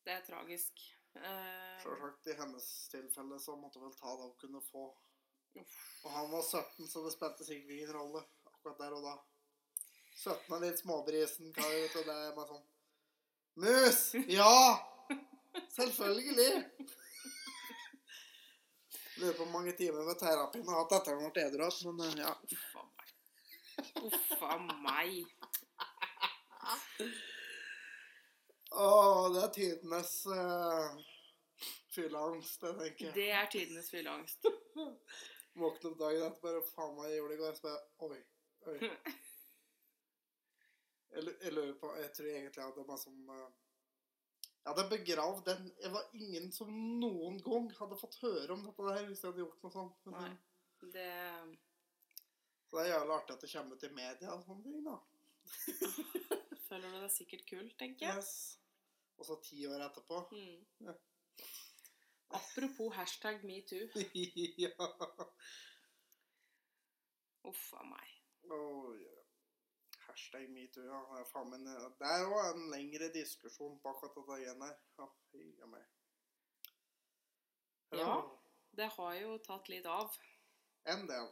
Det 0.04 0.12
er 0.16 0.26
tragisk. 0.26 0.80
Uh... 1.16 1.80
Sjølsagt 1.82 2.28
i 2.30 2.36
hennes 2.38 2.66
tilfelle 2.92 3.38
så 3.42 3.56
måtte 3.58 3.80
vel 3.82 3.92
ta 3.98 4.14
det 4.16 4.28
hun 4.28 4.36
kunne 4.40 4.62
få. 4.64 4.86
Uff. 5.60 5.74
Og 6.04 6.14
han 6.14 6.30
var 6.30 6.44
17, 6.46 6.88
så 6.88 7.02
det 7.04 7.12
spilte 7.16 7.46
sikkert 7.46 7.74
ingen 7.74 7.92
rolle 7.96 8.22
akkurat 8.48 8.80
der 8.80 8.96
og 8.96 9.04
da. 9.08 9.16
17 10.20 10.54
er 10.56 10.64
litt 10.66 10.80
småbrisen, 10.80 11.52
kar, 11.56 11.72
du. 11.72 12.00
Det 12.04 12.16
er 12.16 12.36
bare 12.36 12.52
sånn 12.52 12.66
Mus! 13.60 14.02
Ja! 14.30 14.78
Selvfølgelig! 15.78 16.52
Lurer 19.20 19.36
på 19.36 19.44
hvor 19.44 19.52
mange 19.52 19.72
timer 19.76 20.06
med 20.06 20.16
terapien 20.20 20.68
har 20.68 20.80
hatt 20.80 20.94
etter 20.96 21.18
han 21.18 21.32
ble 21.34 21.42
edru 21.44 21.66
igjen, 21.66 21.96
men 21.98 22.22
ja. 22.22 22.32
Uff 22.40 22.76
a 22.80 22.84
meg. 22.88 23.10
Uffa 24.06 24.58
meg. 24.86 25.10
Å, 28.70 28.88
det 29.34 29.42
er 29.42 29.52
tidenes 29.54 30.12
uh, 30.30 30.94
fylleangst, 31.94 32.62
det 32.62 32.72
tenker 32.78 33.06
jeg. 33.08 33.14
Det 33.18 33.28
er 33.34 33.50
tidenes 33.52 33.90
fylleangst. 33.92 34.46
Våkne 35.60 35.90
opp 35.90 35.98
dagen 35.98 36.26
etter 36.28 36.44
bare 36.44 36.62
Faen 36.70 36.94
meg, 36.96 37.10
jeg 37.10 37.18
gjorde 37.20 37.34
det 37.34 37.38
i 37.38 37.42
går. 37.42 37.58
Så 37.58 37.66
bare 37.66 37.80
Oi. 38.08 38.20
Oi. 38.70 38.78
Jeg, 41.10 41.26
jeg 41.42 41.50
lurer 41.50 41.72
på 41.74 41.88
Jeg 41.98 42.12
tror 42.14 42.26
egentlig 42.30 42.62
at 42.62 42.76
det 42.76 42.82
er 42.84 42.86
meg 42.86 42.98
som 43.00 43.30
eh, 43.34 43.46
Jeg 44.60 44.74
hadde 44.74 44.90
begravd 44.90 45.46
den 45.46 45.68
Det 45.80 45.90
var 45.94 46.10
ingen 46.12 46.50
som 46.52 46.68
noen 47.00 47.38
gang 47.44 47.70
hadde 47.78 47.96
fått 48.00 48.18
høre 48.20 48.52
om 48.52 48.64
dette 48.66 48.86
der 48.90 49.06
hvis 49.08 49.22
jeg 49.22 49.30
hadde 49.30 49.42
gjort 49.44 49.62
noe 49.64 49.74
sånt. 49.76 50.06
Nei. 50.12 50.28
eh, 50.30 50.90
Det 50.96 51.08
Så 52.68 52.76
det 52.76 52.84
er 52.86 52.92
jævlig 52.94 53.16
artig 53.16 53.34
at 53.36 53.46
det 53.46 53.52
kommer 53.54 53.76
ut 53.76 53.88
i 53.88 53.92
media 53.96 54.34
og 54.34 54.44
sånne 54.46 54.64
ting, 54.66 54.84
da. 54.86 54.98
føler 56.70 56.92
du 56.92 57.00
deg 57.02 57.12
sikkert 57.12 57.46
kul, 57.48 57.70
tenker 57.80 58.06
jeg. 58.06 58.20
Yes. 58.20 58.58
Og 59.18 59.26
så 59.26 59.36
ti 59.44 59.64
år 59.68 59.82
etterpå. 59.88 60.20
Mm. 60.32 60.60
Ja. 60.86 60.94
Apropos 62.38 62.94
hashtag 62.94 63.42
metoo. 63.44 63.88
ja. 64.64 64.70
Uff 67.50 67.64
a 67.74 67.82
meg. 67.88 68.14
Oh, 68.54 68.94
ja. 69.00 69.19
Hashtag 70.10 70.48
metoo, 70.50 70.84
ja. 70.90 71.24
Faen 71.30 71.52
meg 71.52 71.66
Det 72.00 72.06
er 72.10 72.24
jo 72.24 72.38
en 72.42 72.64
lengre 72.72 73.10
diskusjon 73.14 73.76
på 73.82 73.92
akkurat 73.92 74.16
dette 74.18 74.38
igjen 74.42 74.64
her. 74.66 74.78
Ja, 74.98 75.06
fy 75.30 75.44
meg. 75.70 75.84
Ja. 77.94 78.14
Det 78.74 78.88
har 78.96 79.14
jo 79.20 79.36
tatt 79.44 79.70
litt 79.70 79.86
av. 79.86 80.16
En 80.90 81.06
del. 81.06 81.30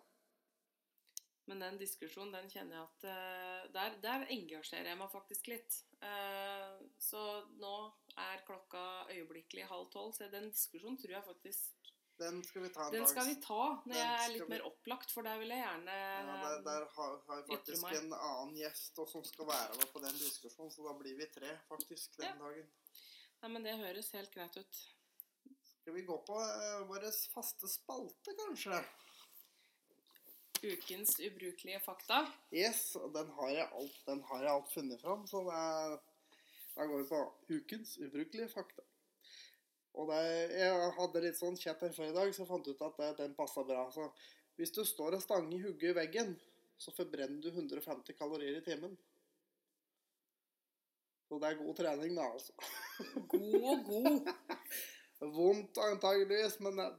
Men 1.48 1.62
den 1.64 1.78
diskusjonen, 1.80 2.34
den 2.36 2.50
kjenner 2.52 2.76
jeg 2.76 2.86
at 2.86 3.04
eh, 3.08 3.68
der, 3.74 3.94
der 4.04 4.26
engasjerer 4.34 4.90
jeg 4.92 5.00
meg 5.00 5.10
faktisk 5.10 5.48
litt. 5.48 5.78
Eh, 6.04 6.74
så 7.00 7.22
nå 7.58 7.74
er 8.20 8.44
klokka 8.46 8.82
øyeblikkelig 9.14 9.64
halv 9.70 9.88
tolv, 9.94 10.12
så 10.14 10.28
den 10.30 10.50
diskusjonen 10.52 11.00
tror 11.00 11.16
jeg 11.16 11.28
faktisk 11.30 11.77
Den 12.18 12.40
skal 12.44 12.62
vi 12.64 12.68
ta 12.74 12.86
en 12.86 12.92
Den 12.92 13.00
dags. 13.04 13.10
skal 13.12 13.26
vi 13.28 13.34
ta 13.40 13.58
når 13.86 13.92
Den 13.94 13.96
jeg 13.96 14.24
er 14.24 14.32
litt 14.32 14.42
vi- 14.42 14.48
mer 14.48 14.64
opplagt, 14.66 15.10
for 15.14 15.22
der 15.22 15.38
vil 15.38 15.48
jeg 15.54 15.62
gjerne 15.62 15.94
Ja, 15.94 16.38
der, 16.42 16.62
der 16.66 16.86
har, 16.96 17.18
har 17.28 17.42
vi 17.42 17.56
faktisk 17.56 17.84
en 17.94 18.12
annen 18.12 18.56
gjest 18.58 18.98
og 18.98 19.08
som 19.08 19.22
skal 19.24 19.46
være 19.46 19.76
med 19.78 19.86
på 19.92 20.02
den 20.02 20.16
diskusjonen, 20.18 20.70
så 20.74 20.82
da 20.88 20.94
blir 20.98 21.16
vi 21.16 21.26
tre 21.26 21.52
faktisk 21.68 22.16
den 22.18 22.26
Ja. 22.26 22.34
dagen. 22.42 22.66
Nei, 23.42 23.48
men 23.54 23.62
det 23.62 23.76
høres 23.78 24.10
helt 24.10 24.32
greit 24.34 24.56
ut. 24.56 24.80
Skal 25.80 25.94
vi 25.94 26.02
gå 26.02 26.16
på 26.26 26.34
uh, 26.34 26.82
vår 26.90 27.06
faste 27.32 27.68
spalte, 27.70 28.34
kanskje? 28.42 28.82
Ukens 30.58 31.14
ubrukelige 31.22 31.78
fakta. 31.84 32.24
Yes, 32.52 32.96
og 32.98 33.12
den 33.14 33.30
har 33.36 33.48
jeg 33.54 33.68
alt, 33.78 33.98
den 34.08 34.22
har 34.26 34.42
jeg 34.42 34.50
alt 34.56 34.72
funnet 34.74 35.00
fram, 35.00 35.22
så 35.30 35.44
da 35.46 36.86
går 36.86 36.98
vi 37.04 37.08
på 37.12 37.20
ukens 37.54 37.94
ubrukelige 38.02 38.48
fakta. 38.50 38.82
Og 39.98 40.10
det, 40.12 40.18
jeg 40.54 40.90
hadde 40.94 41.22
litt 41.24 41.38
sånn 41.38 41.58
chat 41.58 41.80
her 41.82 41.94
før 41.94 42.12
i 42.12 42.14
dag, 42.14 42.30
så 42.30 42.44
jeg 42.44 42.50
fant 42.52 42.68
ut 42.70 42.84
at 42.86 43.00
det, 43.00 43.08
den 43.18 43.34
passet 43.38 43.66
bra. 43.66 43.88
Så 43.90 44.06
hvis 44.58 44.74
du 44.74 44.84
står 44.86 45.16
og 45.18 45.24
stanger 45.24 45.56
i 45.56 45.62
hugget 45.64 45.90
i 45.90 45.96
veggen, 45.96 46.36
så 46.78 46.94
forbrenner 46.94 47.40
du 47.42 47.50
150 47.50 48.14
kalorier 48.18 48.60
i 48.60 48.64
timen. 48.64 48.94
Så 51.28 51.40
det 51.42 51.50
er 51.50 51.58
god 51.58 51.74
trening, 51.76 52.14
da, 52.16 52.28
altså. 52.30 52.54
God 53.28 53.58
og 53.58 53.84
god. 53.90 54.30
Vondt 55.34 55.78
antageligvis, 55.82 56.60
men 56.62 56.78
Å, 56.78 56.90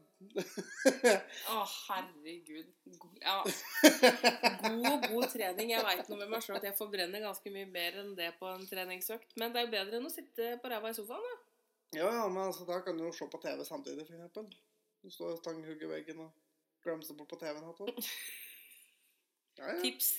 Å, 1.55 1.59
herregud. 1.63 2.67
God, 2.99 3.13
ja. 3.23 3.37
god 4.65 4.87
og 4.91 5.05
god 5.07 5.29
trening. 5.31 5.71
Jeg 5.71 5.85
veit 5.87 6.11
nå 6.11 6.17
med 6.19 6.33
meg 6.33 6.43
sjøl 6.43 6.59
at 6.59 6.67
jeg 6.67 6.75
forbrenner 6.75 7.23
ganske 7.23 7.53
mye 7.55 7.69
mer 7.71 8.01
enn 8.03 8.11
det 8.19 8.33
på 8.41 8.49
en 8.51 8.67
treningsøkt. 8.67 9.37
Men 9.39 9.55
det 9.55 9.61
er 9.61 9.69
jo 9.69 9.75
bedre 9.77 10.01
enn 10.01 10.09
å 10.09 10.13
sitte 10.13 10.57
på 10.59 10.71
ræva 10.73 10.91
i 10.91 10.99
sofaen, 10.99 11.23
da. 11.23 11.48
Ja, 11.95 12.09
ja, 12.13 12.25
men 12.29 12.43
altså, 12.43 12.65
da 12.69 12.81
kan 12.85 12.97
du 12.97 13.07
jo 13.07 13.13
se 13.15 13.25
på 13.31 13.39
TV 13.41 13.63
samtidig, 13.65 14.05
for 14.07 14.13
eksempel. 14.13 14.49
Du 15.01 15.09
står 15.09 15.33
og 15.33 15.39
stanghugger 15.39 15.89
veggen 15.89 16.19
og 16.21 16.31
glemser 16.83 17.17
bort 17.17 17.31
på 17.33 17.39
TV-en. 17.41 17.65
Ja, 19.59 19.73
ja. 19.73 19.81
Tips. 19.81 20.13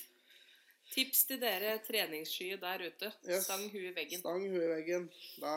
Tips 0.93 1.23
til 1.25 1.39
dere 1.41 1.79
treningsskye 1.81 2.59
der 2.61 2.83
ute. 2.83 3.07
Yes. 3.25 3.47
Stang 3.47 3.63
huet 3.71 3.87
i 3.89 3.93
veggen. 3.95 4.19
Stang 4.21 4.43
huet 4.43 4.65
i 4.67 4.69
veggen. 4.69 5.07
Da, 5.41 5.53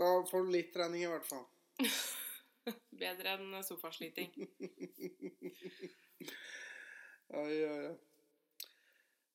da 0.00 0.08
får 0.26 0.48
du 0.48 0.50
litt 0.56 0.72
trening, 0.74 1.04
i 1.04 1.10
hvert 1.12 1.28
fall. 1.28 1.44
Bedre 3.04 3.36
enn 3.36 3.60
sofasliting. 3.62 4.34
Oi, 7.30 7.54
oi, 7.62 7.82
oi. 7.92 7.94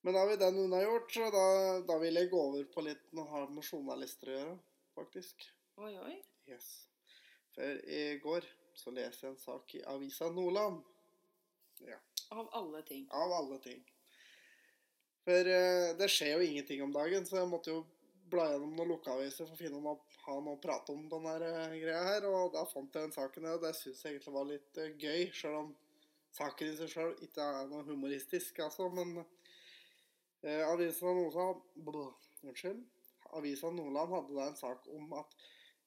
Men 0.04 0.12
da 0.12 0.20
har 0.20 0.28
vi 0.28 0.36
den 0.42 0.58
unnagjort, 0.66 1.08
så 1.16 1.30
da, 1.32 1.46
da 1.88 1.96
vil 2.02 2.20
jeg 2.20 2.28
gå 2.28 2.42
over 2.50 2.66
på 2.74 2.84
litt 2.84 3.08
noe 3.16 3.24
har 3.30 3.48
med 3.48 3.64
journalister 3.64 4.28
å 4.28 4.36
gjøre, 4.36 4.58
faktisk. 4.98 5.48
Oi, 5.76 5.98
oi. 5.98 6.22
Yes. 6.48 6.66
For 7.52 7.80
i 7.92 8.16
går 8.22 8.46
så 8.72 8.92
leser 8.96 9.26
jeg 9.26 9.34
en 9.34 9.40
sak 9.42 9.74
i 9.76 9.82
Avisa 9.92 10.30
Nordland. 10.32 10.78
Av 12.32 12.46
alle 12.56 12.80
ting. 12.88 13.02
Av 13.12 13.32
alle 13.36 13.58
ting. 13.60 13.82
For 15.26 15.50
uh, 15.52 15.90
det 15.98 16.08
skjer 16.08 16.32
jo 16.32 16.46
ingenting 16.46 16.80
om 16.86 16.94
dagen, 16.94 17.26
så 17.28 17.42
jeg 17.42 17.50
måtte 17.50 17.74
jo 17.74 17.82
bla 18.32 18.46
gjennom 18.54 18.72
noen 18.78 18.94
lokalaviser 18.94 19.44
for 19.44 19.52
å 19.52 19.60
finne 19.60 19.80
noe, 19.84 19.98
ha 20.24 20.36
noe 20.38 20.56
å 20.56 20.62
prate 20.62 20.94
om 20.94 21.02
på 21.10 21.18
denne 21.20 21.50
eh, 21.66 21.76
greia 21.82 22.00
her. 22.08 22.28
Og 22.30 22.56
da 22.56 22.62
fant 22.70 22.96
jeg 22.96 23.10
den 23.10 23.12
saken, 23.18 23.50
og 23.52 23.66
det 23.66 23.74
syns 23.76 24.00
jeg 24.00 24.16
egentlig 24.16 24.34
var 24.38 24.48
litt 24.48 24.80
uh, 24.80 24.88
gøy. 24.96 25.26
Selv 25.36 25.58
om 25.60 25.74
saken 26.38 26.72
i 26.72 26.78
seg 26.80 26.94
sjøl 26.94 27.12
ikke 27.28 27.50
er 27.60 27.68
noe 27.68 27.84
humoristisk, 27.90 28.62
altså. 28.64 28.88
Men 28.96 29.12
uh, 29.20 30.64
Avisa 30.70 31.12
Nordland 31.12 31.60
Blå, 31.84 32.08
Unnskyld. 32.46 32.80
Avisa 33.36 33.68
Nordland 33.76 34.16
hadde 34.16 34.40
da 34.40 34.48
en 34.48 34.58
sak 34.62 34.88
om 34.96 35.12
at 35.20 35.36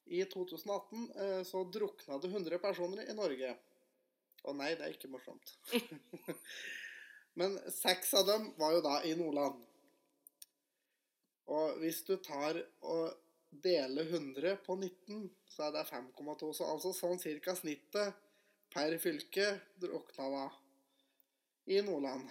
i 0.09 0.25
2018 0.25 1.11
eh, 1.21 1.41
så 1.47 1.63
drukna 1.63 2.17
det 2.17 2.27
100 2.27 2.59
personer 2.63 3.09
i 3.09 3.15
Norge. 3.17 3.55
Å 4.43 4.53
nei, 4.55 4.73
det 4.75 4.85
er 4.85 4.95
ikke 4.95 5.11
morsomt. 5.11 5.55
Men 7.39 7.57
seks 7.71 8.13
av 8.17 8.25
dem 8.27 8.49
var 8.59 8.75
jo 8.75 8.85
da 8.85 8.99
i 9.05 9.15
Nordland. 9.19 9.59
Og 11.49 11.81
hvis 11.81 12.01
du 12.07 12.15
tar 12.23 12.57
og 12.85 13.13
deler 13.49 14.09
100 14.09 14.57
på 14.65 14.75
19, 14.77 15.27
så 15.49 15.67
er 15.67 15.77
det 15.77 15.85
5,2. 15.89 16.51
Så 16.57 16.65
altså 16.65 16.93
sånn 16.95 17.21
cirka 17.21 17.55
snittet 17.57 18.17
per 18.73 18.95
fylke 19.01 19.51
drukna 19.81 20.29
da 20.33 20.43
i 21.69 21.81
Nordland. 21.85 22.29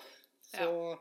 Så 0.48 0.98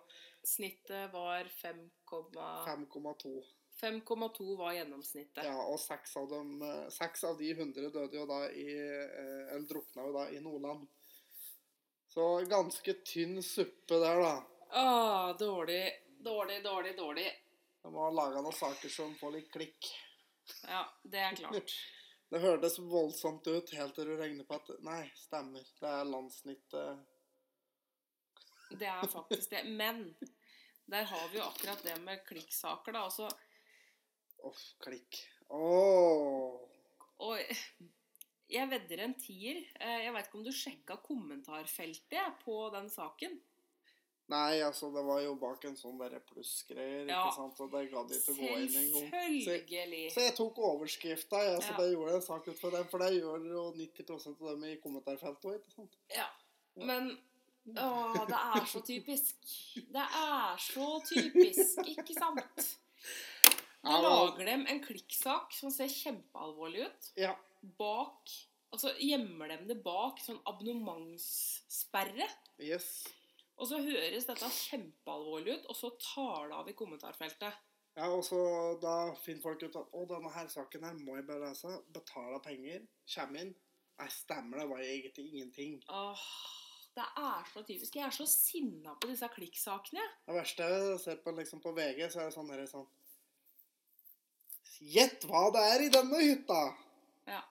Snittet 0.48 1.14
var 1.14 1.44
5,2. 1.44 3.44
5,2. 3.82 4.02
5,2 4.08 4.56
var 4.58 4.74
gjennomsnittet. 4.74 5.44
Ja, 5.46 5.58
og 5.70 5.80
seks 5.80 6.16
av, 6.18 6.30
dem, 6.30 6.62
eh, 6.62 6.90
seks 6.94 7.24
av 7.24 7.38
de 7.38 7.52
100 7.54 7.90
døde 7.94 8.18
jo 8.18 8.26
da 8.30 8.40
i 8.50 8.68
eh, 8.74 9.54
Eller 9.54 9.68
drukna 9.70 10.08
jo 10.08 10.14
da 10.16 10.30
i 10.34 10.40
Nordland. 10.42 10.88
Så 12.08 12.46
ganske 12.50 12.94
tynn 13.06 13.44
suppe 13.44 14.00
der, 14.02 14.22
da. 14.24 14.34
Åh, 14.82 15.38
dårlig, 15.38 15.84
dårlig, 16.26 16.64
dårlig, 16.64 16.96
dårlig. 16.98 17.28
De 17.84 17.92
må 17.94 18.08
ha 18.08 18.10
laga 18.12 18.42
noen 18.42 18.56
saker 18.56 18.90
som 18.90 19.14
får 19.20 19.36
litt 19.36 19.52
klikk. 19.54 19.92
Ja, 20.66 20.88
det 21.04 21.22
er 21.22 21.38
klart. 21.44 21.78
Det 22.28 22.42
hørtes 22.44 22.74
voldsomt 22.84 23.46
ut 23.48 23.70
helt 23.72 23.94
til 23.96 24.10
du 24.10 24.18
regner 24.20 24.44
på 24.44 24.58
at 24.58 24.74
Nei, 24.84 25.06
stemmer. 25.16 25.64
Det 25.80 25.88
er 25.88 26.10
landssnittet. 26.10 27.06
Det 28.76 28.90
er 28.92 29.08
faktisk 29.08 29.54
det. 29.54 29.62
Men 29.64 30.02
der 30.92 31.08
har 31.08 31.30
vi 31.32 31.40
jo 31.40 31.46
akkurat 31.46 31.84
det 31.84 31.96
med 32.04 32.26
klikksaker, 32.28 32.92
da. 32.98 33.06
Altså, 33.08 33.30
Uff, 34.44 34.62
klikk. 34.84 35.24
Åh. 35.50 36.60
og 37.20 37.40
jeg 38.50 38.70
vedder 38.70 39.00
en 39.04 39.14
tier. 39.20 39.64
Eh, 39.80 40.04
Jeg 40.06 40.14
veit 40.14 40.26
ikke 40.28 40.38
om 40.38 40.44
du 40.44 40.52
sjekka 40.52 40.98
kommentarfeltet 41.04 42.38
på 42.44 42.70
den 42.74 42.90
saken? 42.90 43.40
Nei, 44.30 44.60
altså, 44.60 44.90
det 44.92 45.06
var 45.08 45.22
jo 45.24 45.36
bak 45.40 45.64
en 45.66 45.76
sånn 45.80 45.98
derre 45.98 46.20
plussgreier, 46.20 47.08
Ja. 47.08 47.22
ikke 47.30 47.36
sant, 47.36 47.60
og 47.64 47.72
det 47.72 47.90
gadd 47.92 48.12
ikke 48.12 48.34
å 48.34 48.36
gå 48.36 48.50
inn 48.60 48.76
engang. 48.76 49.12
Selvfølgelig. 49.46 50.12
så 50.12 50.20
jeg 50.26 50.36
tok 50.36 50.58
overskrifta, 50.58 51.38
jeg, 51.48 51.62
så 51.64 51.72
Ja. 51.72 51.78
det 51.78 51.94
gjorde 51.94 52.16
en 52.16 52.22
sak 52.22 52.48
ut 52.48 52.60
fra 52.60 52.70
den, 52.72 52.86
for 52.92 52.98
det 53.00 53.22
gjør 53.22 53.48
jo 53.48 53.72
90% 53.72 54.42
av 54.42 54.48
dem 54.52 54.64
i 54.66 54.76
kommentarfeltet 54.84 55.46
òg, 55.46 55.56
ikke 55.62 55.72
sant? 55.76 55.96
Ja. 56.14 56.28
Men 56.76 57.18
Å, 57.68 58.28
det 58.28 58.36
er 58.36 58.66
så 58.66 58.80
typisk. 58.82 59.36
Det 59.92 60.04
er 60.16 60.56
så 60.58 61.02
typisk, 61.04 61.80
ikke 61.98 62.14
sant? 62.14 62.78
Ja, 63.86 64.00
lager 64.02 64.46
de 64.48 64.56
en 64.58 64.84
klikksak 64.84 65.54
som 65.56 65.72
ser 65.74 65.92
kjempealvorlig 65.92 66.88
ut. 66.88 67.12
Ja. 67.20 67.36
Bak 67.78 68.34
Altså 68.74 68.92
gjemmer 69.00 69.48
de 69.48 69.70
det 69.70 69.78
bak 69.80 70.20
sånn 70.20 70.42
abonnementssperre. 70.50 72.28
Yes. 72.60 73.06
Og 73.58 73.70
så 73.70 73.80
høres 73.82 74.28
dette 74.28 74.50
kjempealvorlig 74.54 75.56
ut, 75.56 75.70
og 75.72 75.78
så 75.80 75.94
tar 76.04 76.52
det 76.52 76.58
av 76.58 76.68
i 76.70 76.76
kommentarfeltet. 76.78 77.64
Ja, 77.98 78.10
og 78.14 78.22
så 78.28 78.38
da 78.78 79.16
finner 79.18 79.42
folk 79.42 79.64
ut 79.64 79.80
at 79.80 79.96
å, 79.96 80.04
denne 80.10 80.30
her 80.36 80.52
saken 80.52 80.84
her 80.86 81.00
må 81.00 81.16
jeg 81.18 81.26
bare 81.30 81.48
lese. 81.48 81.72
Betaler 81.96 82.44
penger, 82.46 82.84
kommer 83.16 83.46
inn. 83.46 83.56
Nei, 83.98 84.10
stemmer 84.14 84.62
det, 84.62 84.68
var 84.70 84.84
egentlig 84.86 85.26
ingenting. 85.32 85.80
Åh, 85.90 86.28
det 87.00 87.08
er 87.24 87.50
så 87.50 87.64
typisk. 87.66 87.98
Jeg 87.98 88.06
er 88.06 88.14
så 88.14 88.28
sinna 88.30 88.94
på 89.02 89.10
disse 89.10 89.32
klikksakene. 89.34 90.06
Det 90.28 90.38
verste 90.38 90.68
jeg 90.70 91.00
ser 91.02 91.24
på, 91.24 91.34
liksom, 91.40 91.64
på 91.64 91.74
VG, 91.74 92.04
så 92.14 92.22
er 92.22 92.30
det 92.30 92.36
sånn 92.38 92.54
her 92.54 92.68
sånn 92.70 92.86
Gjett 94.82 95.24
hva 95.30 95.48
det 95.56 95.64
er 95.74 95.84
i 95.88 95.90
denne 95.94 96.20
hytta! 96.22 96.60
Ja. 97.28 97.42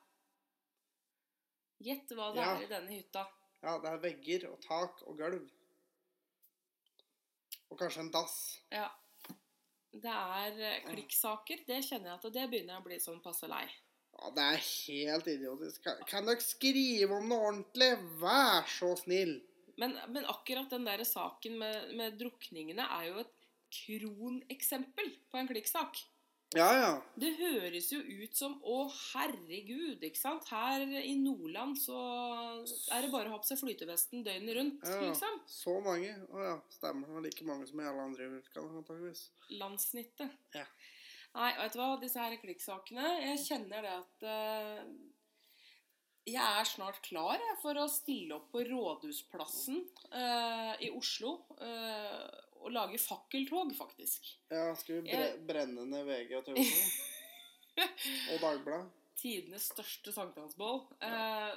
Gjett 1.87 2.13
hva 2.17 2.31
det 2.35 2.43
Ja. 2.45 2.53
er 2.57 2.63
i 2.63 2.71
denne 2.71 2.93
hytta. 2.95 3.25
Ja, 3.63 3.79
det 3.83 3.91
er 3.91 4.03
vegger 4.05 4.47
og 4.53 4.61
tak 4.63 5.03
og 5.07 5.19
gulv. 5.19 5.49
Og 7.71 7.79
kanskje 7.81 8.05
en 8.05 8.13
dass. 8.15 8.37
Ja. 8.71 8.91
Det 9.97 10.13
er 10.13 10.61
eh, 10.61 10.85
klikksaker. 10.93 11.65
Det 11.67 11.81
kjenner 11.85 12.13
jeg 12.13 12.19
at 12.21 12.33
det 12.33 12.47
begynner 12.53 12.77
jeg 12.77 12.83
å 12.83 12.87
bli 12.87 12.99
sånn 13.03 13.23
passe 13.25 13.49
lei. 13.51 13.65
Ja, 14.17 14.31
det 14.37 14.45
er 14.45 14.63
helt 14.63 15.27
idiotisk. 15.33 15.83
Kan, 15.85 16.03
kan 16.09 16.29
dere 16.29 16.41
skrive 16.45 17.17
om 17.19 17.27
noe 17.29 17.49
ordentlig? 17.51 17.91
Vær 18.21 18.69
så 18.71 18.93
snill. 19.01 19.39
Men, 19.77 19.97
men 20.09 20.25
akkurat 20.31 20.71
den 20.73 20.87
der 20.89 21.03
saken 21.05 21.59
med, 21.61 21.91
med 21.99 22.17
drukningene 22.21 22.87
er 23.01 23.09
jo 23.11 23.19
et 23.25 23.33
kroneksempel 23.77 25.11
på 25.33 25.41
en 25.41 25.51
klikksak. 25.51 25.99
Ja, 26.55 26.69
ja. 26.79 26.91
Det 27.19 27.33
høres 27.41 27.89
jo 27.91 27.99
ut 27.99 28.37
som 28.39 28.53
Å, 28.63 28.77
herregud, 29.17 30.05
ikke 30.07 30.21
sant? 30.21 30.47
Her 30.53 30.85
i 31.01 31.17
Nordland 31.19 31.75
så 31.81 31.97
er 32.95 33.03
det 33.03 33.11
bare 33.11 33.27
å 33.29 33.35
ha 33.35 33.41
på 33.43 33.49
seg 33.49 33.59
flytevesten 33.65 34.23
døgnet 34.25 34.55
rundt, 34.57 34.87
Ja. 34.87 35.01
liksom. 35.03 35.41
Så 35.51 35.75
mange. 35.83 36.13
Å 36.31 36.45
ja, 36.45 36.55
stemmer. 36.71 37.11
Det 37.17 37.25
like 37.33 37.49
mange 37.49 37.67
som 37.67 37.81
i 37.83 37.89
alle 37.89 38.07
andre 38.07 38.31
fylkene, 38.37 38.79
antakeligvis. 38.79 39.25
Landssnittet. 39.59 40.39
Ja. 40.55 40.65
Nei, 41.37 41.51
vet 41.59 41.75
du 41.75 41.79
hva, 41.83 41.91
disse 42.01 42.23
her 42.23 42.39
klikksakene 42.41 43.11
Jeg 43.21 43.43
kjenner 43.43 43.83
det 43.85 43.91
at 43.93 44.25
uh, 44.25 44.87
Jeg 46.31 46.41
er 46.61 46.65
snart 46.65 47.03
klar 47.05 47.37
jeg, 47.43 47.59
for 47.61 47.77
å 47.77 47.85
stille 47.93 48.39
opp 48.39 48.49
på 48.55 48.63
Rådhusplassen 48.71 49.83
uh, 50.15 50.73
i 50.81 50.89
Oslo 50.97 51.35
eh, 51.61 52.46
og 52.67 52.75
lage 52.75 52.99
fakkeltog, 52.99 53.71
faktisk. 53.79 54.27
Ja, 54.51 54.73
skal 54.79 55.01
vi 55.01 55.13
bre 55.13 55.29
brenne 55.47 55.87
ned 55.87 56.07
VG 56.09 56.35
og 56.41 56.49
TV 56.49 56.65
2? 56.67 56.81
og 58.33 58.43
Dagbladet? 58.43 59.05
Tidenes 59.17 59.71
største 59.73 60.13
sankthansbål. 60.13 60.83
Eh, 61.07 61.55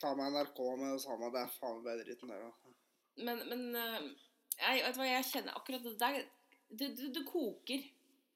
Ta 0.00 0.14
med 0.16 0.32
NRK 0.32 0.58
med 0.80 0.94
det 0.96 1.04
samme. 1.04 1.30
Det 1.32 1.44
er 1.44 1.54
faen 1.54 1.80
bedre 1.84 2.04
dritten 2.04 2.32
der, 2.32 2.44
da. 2.44 2.74
men 3.28 3.40
men 3.48 3.64
eh, 3.76 4.10
jeg, 4.58 4.84
vet 4.84 5.00
hva, 5.00 5.08
jeg 5.08 5.30
kjenner 5.30 5.56
akkurat 5.56 5.86
det 5.86 5.96
der 6.00 6.20
det, 6.70 6.92
det, 6.98 7.10
det 7.14 7.24
koker. 7.28 7.86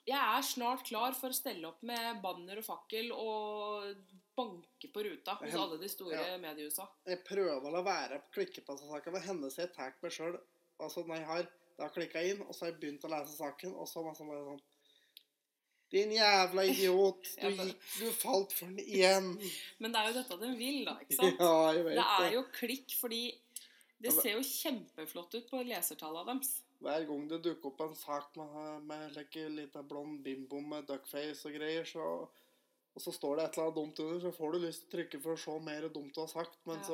Jeg 0.05 0.21
er 0.21 0.45
snart 0.45 0.85
klar 0.85 1.15
for 1.17 1.33
å 1.33 1.37
stelle 1.37 1.69
opp 1.69 1.81
med 1.87 2.21
banner 2.23 2.61
og 2.61 2.67
fakkel 2.67 3.09
og 3.15 3.95
banke 4.37 4.91
på 4.93 5.05
ruta 5.07 5.37
hos 5.41 5.55
alle 5.57 5.79
de 5.81 5.89
store 5.89 6.19
ja. 6.19 6.39
mediehusa. 6.43 6.87
Jeg 7.09 7.23
prøver 7.25 7.65
å 7.65 7.73
la 7.73 7.85
være 7.87 8.19
på 8.27 8.41
klikkepassasaken. 8.41 9.17
Det 9.17 9.23
hender 9.29 9.55
seg 9.55 9.69
jeg 9.69 9.77
tar 9.77 9.97
meg 10.03 10.15
sjøl 10.15 10.37
Altså, 10.83 11.05
når 11.07 11.21
jeg 11.21 11.27
har 11.29 11.45
da 11.79 11.89
klikka 11.91 12.23
inn, 12.23 12.43
og 12.45 12.55
så 12.55 12.67
har 12.67 12.73
jeg 12.73 12.81
begynt 12.83 13.05
å 13.07 13.11
lese 13.13 13.37
saken, 13.37 13.75
og 13.75 13.89
så 13.91 14.05
masse 14.07 14.27
bare 14.29 14.45
sånn 14.47 14.63
Din 15.95 16.11
jævla 16.17 16.65
idiot. 16.67 17.29
Du, 17.43 17.49
gikk, 17.55 17.89
du 18.01 18.11
falt 18.19 18.55
for 18.57 18.67
den 18.67 18.81
igjen. 18.83 19.33
Men 19.83 19.95
det 19.95 20.01
er 20.01 20.11
jo 20.11 20.15
dette 20.19 20.39
den 20.41 20.55
vil, 20.59 20.81
da. 20.89 20.97
ikke 21.05 21.19
sant? 21.21 21.41
Ja, 21.45 21.73
jeg 21.77 21.87
vet 21.87 21.99
Det 22.01 22.07
er 22.19 22.37
jo 22.39 22.45
klikk 22.55 22.95
fordi 22.99 23.25
det 24.05 24.13
ser 24.13 24.35
jo 24.35 24.43
kjempeflott 24.45 25.37
ut 25.39 25.47
på 25.49 25.63
lesertallene 25.65 26.35
deres. 26.35 26.57
Hver 26.85 27.07
gang 27.09 27.29
det 27.31 27.39
dukker 27.47 27.71
opp 27.71 27.85
en 27.87 27.95
sak 27.97 28.35
med, 28.37 28.83
med 28.91 29.15
like, 29.17 29.45
lita 29.49 29.81
blond 29.87 30.19
bimbo 30.27 30.59
med 30.61 30.85
duckface 30.89 31.47
og 31.49 31.55
greier, 31.57 31.87
så, 31.89 32.09
og 32.27 33.01
så 33.01 33.15
står 33.15 33.39
det 33.39 33.47
et 33.47 33.57
eller 33.57 33.71
annet 33.71 33.79
dumt 33.79 34.03
under, 34.05 34.19
så 34.21 34.33
får 34.35 34.53
du 34.53 34.59
lyst 34.67 34.83
til 34.83 34.91
å 34.91 34.95
trykke 34.99 35.23
for 35.25 35.37
å 35.39 35.41
se 35.41 35.55
mer 35.65 35.87
dumt 35.95 36.13
du 36.13 36.21
har 36.21 36.29
sagt, 36.35 36.59
men 36.69 36.83
Ja. 36.83 36.89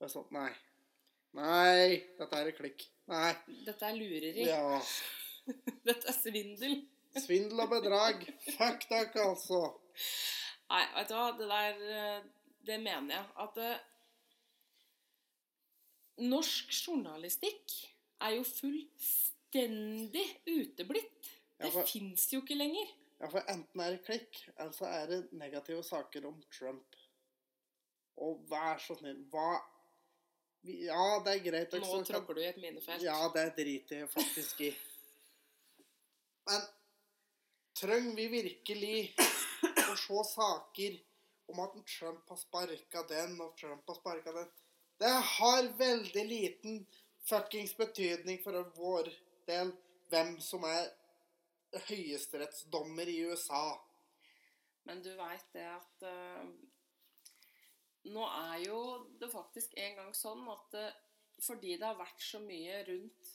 så 0.00 0.14
sånn 0.14 0.32
Nei. 0.32 0.48
Nei, 1.38 2.00
dette 2.18 2.40
er 2.40 2.50
klikk. 2.56 2.84
Nei. 3.10 3.34
Dette 3.66 3.86
er 3.86 3.94
lureri. 3.98 4.46
Ja. 4.48 4.80
Dette 5.86 6.08
er 6.10 6.16
svindel. 6.16 6.76
Svindel 7.18 7.60
og 7.64 7.70
bedrag. 7.72 8.22
Fuck 8.56 8.84
dere, 8.90 9.24
altså. 9.28 9.60
Nei, 10.70 10.82
vet 10.96 11.08
du 11.10 11.14
hva, 11.16 11.28
det 11.38 11.48
der 11.50 11.80
eh, 12.00 12.26
Det 12.66 12.76
mener 12.82 13.16
jeg. 13.16 13.24
At 13.46 13.56
eh, 13.62 13.78
norsk 16.30 16.70
journalistikk 16.86 17.74
er 18.20 18.36
jo 18.36 18.44
fullstendig 18.46 20.26
uteblitt. 20.52 21.30
Ja, 21.58 21.66
Det 21.66 21.72
for- 21.72 21.86
fins 21.88 22.26
jo 22.32 22.40
ikke 22.42 22.58
lenger. 22.58 22.88
Ja, 23.20 23.28
for 23.28 23.44
enten 23.52 23.80
er 23.84 23.90
det 23.96 24.04
klikk, 24.06 24.38
eller 24.56 24.72
så 24.72 24.86
er 24.88 25.06
det 25.10 25.32
negative 25.32 25.82
saker 25.84 26.26
om 26.28 26.38
Trump. 26.58 26.94
Og 28.16 28.44
vær 28.48 28.78
så 28.80 28.94
snill, 28.96 29.18
hva 29.32 29.58
Ja, 30.62 31.22
det 31.24 31.32
er 31.34 31.44
greit. 31.44 31.74
også. 31.74 31.80
Nå 31.80 31.92
sant? 31.92 32.08
tråkker 32.10 32.36
du 32.36 32.42
i 32.42 32.48
et 32.50 32.60
minefelt. 32.60 33.02
Ja, 33.02 33.18
det 33.34 33.46
driter 33.56 34.02
jeg 34.02 34.10
faktisk 34.12 34.60
i. 34.68 34.70
Men 36.50 36.66
trenger 37.80 38.16
vi 38.16 38.26
virkelig 38.34 38.96
å 39.90 39.96
se 39.96 40.24
saker 40.34 40.98
om 41.50 41.62
at 41.64 41.76
Trump 41.88 42.28
har 42.28 42.38
sparka 42.38 43.04
den, 43.08 43.38
og 43.40 43.56
Trump 43.58 43.88
har 43.88 43.98
sparka 43.98 44.34
den? 44.36 44.50
Det 45.00 45.12
har 45.34 45.68
veldig 45.78 46.24
liten 46.28 46.82
fuckings 47.24 47.72
betydning 47.76 48.40
for 48.44 48.60
vår 48.76 49.08
del 49.48 49.72
hvem 50.10 50.34
som 50.44 50.64
er 50.68 50.90
høyesterettsdommer 51.88 53.08
i 53.08 53.20
USA. 53.30 53.78
Men 54.88 55.02
du 55.04 55.10
veit 55.16 55.46
det 55.54 55.64
at 55.70 56.06
eh, 56.08 56.44
Nå 58.08 58.24
er 58.24 58.62
jo 58.64 58.80
det 59.20 59.28
faktisk 59.32 59.74
en 59.76 59.98
gang 59.98 60.14
sånn 60.16 60.46
at 60.48 60.76
eh, 60.80 60.98
fordi 61.40 61.76
det 61.80 61.86
har 61.86 61.98
vært 61.98 62.22
så 62.24 62.40
mye 62.42 62.80
rundt 62.88 63.34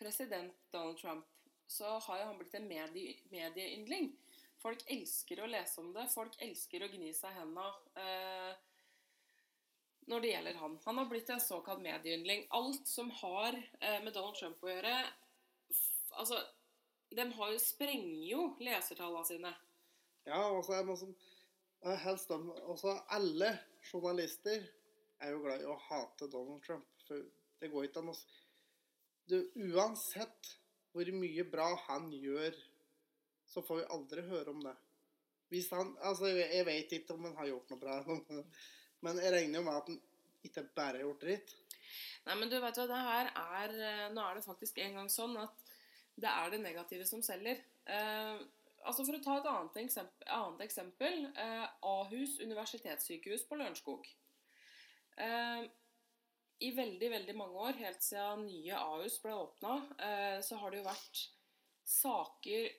president 0.00 0.56
Donald 0.72 0.96
Trump, 1.00 1.26
så 1.68 1.98
har 1.98 2.20
jo 2.20 2.28
han 2.30 2.38
blitt 2.40 2.56
en 2.56 2.68
medie, 2.68 3.18
medieyndling. 3.32 4.10
Folk 4.60 4.82
elsker 4.92 5.40
å 5.40 5.48
lese 5.48 5.80
om 5.80 5.92
det. 5.94 6.06
Folk 6.12 6.36
elsker 6.44 6.84
å 6.84 6.90
gni 6.92 7.12
seg 7.16 7.32
i 7.32 7.40
henda 7.40 7.66
eh, 8.00 8.52
når 10.10 10.24
det 10.24 10.32
gjelder 10.32 10.60
han. 10.60 10.78
Han 10.84 11.00
har 11.00 11.08
blitt 11.08 11.30
en 11.32 11.42
såkalt 11.44 11.82
medieyndling. 11.84 12.46
Alt 12.56 12.88
som 12.88 13.12
har 13.22 13.56
eh, 13.56 14.00
med 14.04 14.12
Donald 14.12 14.36
Trump 14.40 14.64
å 14.64 14.72
gjøre 14.72 14.94
Altså, 16.18 16.40
de 17.14 17.22
har 17.36 17.50
jo, 17.52 17.58
sprenger 17.62 18.24
jo 18.26 18.40
lesertallene 18.58 19.28
sine. 19.28 19.52
Ja, 20.26 20.40
og 20.50 20.64
så 20.66 20.74
er 20.74 20.82
det 20.82 20.88
noe 20.88 20.98
som 20.98 21.12
helst 22.04 22.28
dem 22.28 22.50
Også 22.50 22.92
alle 23.08 23.54
journalister 23.92 24.66
er 25.20 25.32
jo 25.34 25.42
glad 25.44 25.62
i 25.62 25.68
å 25.68 25.78
hate 25.88 26.28
Donald 26.32 26.62
Trump. 26.64 26.86
For 27.06 27.22
det 27.60 27.70
går 27.72 27.88
ikke 27.88 28.04
an 28.04 28.12
å 28.12 28.18
Uansett 29.30 30.48
hvor 30.90 31.06
mye 31.14 31.44
bra 31.46 31.68
han 31.86 32.08
gjør 32.10 32.56
så 33.50 33.62
får 33.62 33.80
vi 33.80 33.88
aldri 33.94 34.24
høre 34.26 34.52
om 34.52 34.62
det. 34.62 34.74
Hvis 35.50 35.70
han 35.74 35.96
Altså, 36.06 36.30
jeg 36.30 36.66
vet 36.66 36.92
ikke 36.94 37.14
om 37.16 37.26
han 37.28 37.36
har 37.38 37.50
gjort 37.50 37.72
noe 37.72 37.80
bra, 37.82 37.96
men 39.06 39.22
jeg 39.22 39.34
regner 39.34 39.58
jo 39.60 39.66
med 39.66 39.78
at 39.78 39.90
han 39.90 39.98
ikke 40.46 40.64
bare 40.76 41.00
har 41.00 41.04
gjort 41.06 41.24
dritt. 41.26 41.54
Nei, 42.26 42.36
men 42.36 42.50
du 42.50 42.56
vet 42.60 42.78
hva, 42.78 42.86
det 42.86 43.00
her 43.06 43.30
er 43.40 43.74
eh, 43.74 44.06
Nå 44.14 44.22
er 44.22 44.38
det 44.38 44.44
faktisk 44.46 44.78
en 44.84 45.00
gang 45.00 45.10
sånn 45.10 45.34
at 45.40 45.66
det 46.20 46.30
er 46.30 46.52
det 46.52 46.62
negative 46.62 47.06
som 47.08 47.22
selger. 47.24 47.62
Eh, 47.88 48.42
altså 48.84 49.04
For 49.04 49.18
å 49.18 49.22
ta 49.24 49.36
et 49.38 49.50
annet 49.50 49.78
eksempel, 49.82 50.28
annet 50.36 50.64
eksempel 50.66 51.26
eh, 51.34 51.66
Ahus 51.86 52.38
universitetssykehus 52.40 53.46
på 53.48 53.58
Lørenskog. 53.60 54.08
Eh, 55.20 55.64
I 56.60 56.70
veldig, 56.76 57.10
veldig 57.14 57.36
mange 57.38 57.66
år, 57.68 57.80
helt 57.80 58.04
siden 58.04 58.46
nye 58.48 58.78
Ahus 58.78 59.18
ble 59.22 59.36
åpna, 59.36 59.80
eh, 59.98 60.38
så 60.44 60.60
har 60.60 60.72
det 60.72 60.82
jo 60.82 60.88
vært 60.88 61.26
saker 61.90 62.70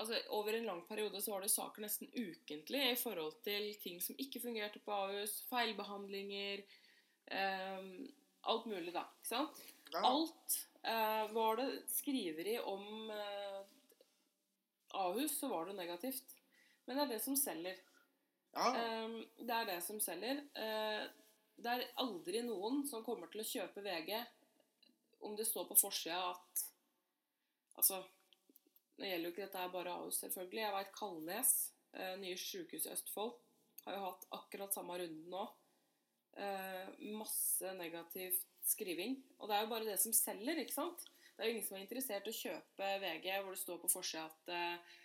altså 0.00 0.16
Over 0.32 0.56
en 0.56 0.64
lang 0.64 0.78
periode 0.88 1.20
så 1.20 1.34
var 1.34 1.42
det 1.44 1.50
saker 1.52 1.84
nesten 1.84 2.08
ukentlig 2.14 2.80
i 2.88 2.96
forhold 2.96 3.34
til 3.44 3.66
ting 3.82 3.98
som 4.00 4.16
ikke 4.16 4.40
fungerte 4.40 4.80
på 4.80 4.94
Ahus, 4.96 5.42
feilbehandlinger 5.50 6.62
eh, 7.28 7.90
Alt 8.48 8.64
mulig, 8.70 8.94
da. 8.94 9.04
Ikke 9.20 9.28
sant? 9.28 9.60
Ja. 9.92 10.00
Alt 10.08 10.56
eh, 10.88 11.26
var 11.34 11.60
det 11.60 11.68
skriveri 11.92 12.56
om 12.64 13.10
eh, 13.12 13.59
Ahus, 14.96 15.38
så 15.38 15.48
var 15.48 15.66
det 15.66 15.78
negativt. 15.78 16.36
Men 16.84 16.96
det 16.96 17.04
er 17.04 17.12
det 17.14 17.22
som 17.24 17.36
selger. 17.38 17.80
ja. 18.54 18.68
Um, 19.04 19.18
det 19.38 19.56
er 19.56 19.68
det 19.68 19.80
som 19.86 20.00
selger. 20.02 20.42
Uh, 20.56 21.06
det 21.60 21.72
er 21.72 21.90
aldri 22.00 22.42
noen 22.46 22.82
som 22.88 23.04
kommer 23.04 23.30
til 23.30 23.42
å 23.42 23.46
kjøpe 23.46 23.84
VG 23.84 24.14
om 25.28 25.36
det 25.36 25.44
står 25.48 25.68
på 25.68 25.78
forsida 25.78 26.18
at 26.32 26.66
Altså, 27.80 28.02
det 28.98 29.08
gjelder 29.08 29.28
jo 29.28 29.32
ikke 29.32 29.44
dette 29.46 29.60
er 29.62 29.70
bare 29.72 29.92
Ahus, 29.94 30.18
selvfølgelig. 30.20 30.60
Jeg 30.60 30.74
veit 30.74 30.90
Kalnes, 30.98 31.52
uh, 31.94 32.16
nye 32.20 32.36
sykehus 32.36 32.84
i 32.84 32.90
Østfold, 32.92 33.30
har 33.86 33.96
jo 33.96 34.02
hatt 34.04 34.26
akkurat 34.36 34.74
samme 34.74 34.98
runden 35.00 35.30
nå. 35.32 35.46
Uh, 36.36 36.90
masse 37.16 37.72
negativt 37.78 38.44
skriving. 38.68 39.16
Og 39.38 39.48
det 39.48 39.56
er 39.56 39.64
jo 39.64 39.70
bare 39.70 39.88
det 39.88 39.96
som 40.02 40.12
selger, 40.12 40.60
ikke 40.60 40.76
sant? 40.76 41.06
Det 41.40 41.46
er 41.46 41.54
jo 41.54 41.56
ingen 41.56 41.64
som 41.64 41.76
er 41.78 41.84
interessert 41.86 42.26
i 42.28 42.32
å 42.34 42.36
kjøpe 42.36 42.86
VG 43.00 43.26
hvor 43.40 43.54
det 43.54 43.58
står 43.62 43.78
på 43.80 43.88
forsida 43.88 44.26
at 44.28 44.50
eh, 44.52 44.96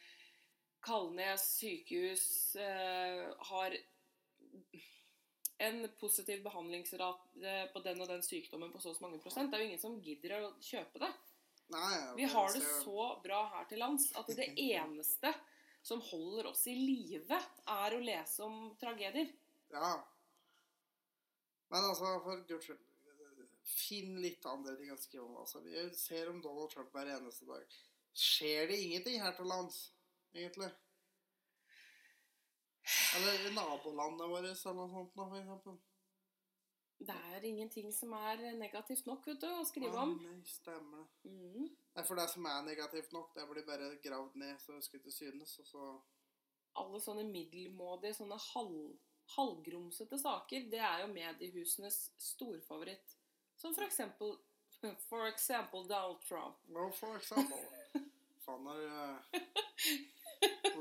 Kalnes 0.83 1.45
sykehus 1.61 2.25
eh, 2.59 3.21
har 3.49 3.75
en 5.63 5.77
positiv 5.95 6.41
behandlingsrate 6.43 7.53
på 7.71 7.81
den 7.85 8.03
og 8.03 8.11
den 8.11 8.25
sykdommen 8.27 8.73
på 8.73 8.81
så 8.83 8.91
og 8.91 8.97
så 8.97 9.05
mange 9.05 9.21
prosent. 9.23 9.47
Det 9.47 9.55
er 9.55 9.63
jo 9.63 9.69
ingen 9.69 9.79
som 9.79 9.95
gidder 10.03 10.35
å 10.41 10.49
kjøpe 10.59 10.99
det. 11.05 11.09
Nei, 11.71 11.93
Vi 12.19 12.27
har 12.35 12.51
det 12.51 12.65
så 12.67 13.05
bra 13.23 13.39
her 13.53 13.69
til 13.69 13.79
lands 13.85 14.09
at 14.19 14.33
det 14.35 14.49
eneste 14.75 15.31
som 15.87 16.03
holder 16.03 16.51
oss 16.51 16.65
i 16.67 16.75
live, 16.75 17.39
er 17.77 17.95
å 17.95 18.03
lese 18.03 18.43
om 18.43 18.73
tragedier. 18.81 19.31
Ja. 19.71 19.93
Men 21.71 21.87
altså, 21.93 22.11
for 22.27 22.43
guds 22.51 22.67
skyld 22.67 22.83
Finn 23.65 24.19
litt 24.21 24.45
andre 24.45 24.75
ting 24.77 24.91
å 24.93 24.99
skrive 25.01 25.25
om. 25.25 25.37
Altså. 25.41 25.61
Vi 25.65 25.87
ser 25.97 26.29
om 26.29 26.41
Donald 26.41 26.71
Trump 26.73 26.93
hver 26.93 27.09
eneste 27.15 27.47
dag. 27.49 27.77
Skjer 28.15 28.69
det 28.69 28.77
ingenting 28.83 29.19
her 29.21 29.33
til 29.35 29.49
lands, 29.49 29.79
egentlig? 30.35 30.69
Eller 33.17 33.47
i 33.49 33.51
nabolandet 33.55 34.29
vårt, 34.29 34.45
eller 34.45 34.77
noe 34.77 34.91
sånt, 34.93 35.13
for 35.17 35.37
eksempel. 35.39 35.77
Det 36.97 37.15
er 37.35 37.43
ingenting 37.43 37.89
som 37.93 38.13
er 38.15 38.43
negativt 38.55 39.07
nok 39.09 39.25
vet 39.27 39.41
du, 39.41 39.47
å 39.51 39.65
skrive 39.67 39.97
om. 39.99 40.13
Nei, 40.23 40.37
stemmer 40.47 41.03
det. 41.03 41.33
Det 41.33 41.65
Nei, 41.95 42.03
for 42.07 42.19
det 42.19 42.27
som 42.31 42.47
er 42.47 42.63
negativt 42.63 43.11
nok, 43.15 43.33
det 43.35 43.47
blir 43.49 43.65
bare 43.67 43.89
gravd 44.03 44.37
ned 44.39 44.61
så 44.63 44.77
det 44.77 44.85
skal 44.85 45.01
ikke 45.01 45.15
synes, 45.15 45.57
og 45.63 45.71
så 45.71 45.89
Alle 46.75 46.99
sånne 46.99 47.23
middelmådige, 47.23 48.17
sånne 48.17 48.35
halv, 48.51 48.79
halvgrumsete 49.37 50.17
saker, 50.19 50.65
det 50.71 50.81
er 50.83 51.05
jo 51.05 51.11
mediehusenes 51.13 51.99
storfavoritt. 52.19 53.13
Som 53.57 53.75
for 53.75 53.87
eksempel 53.87 54.35
For 55.09 55.27
eksempel 55.27 55.87
Donald 55.87 56.21
Trump. 56.21 56.57
No, 56.67 56.89
for 56.91 57.15
eksempel. 57.17 57.57
Faen 58.45 58.67
er 58.69 58.81
uh, 58.85 59.39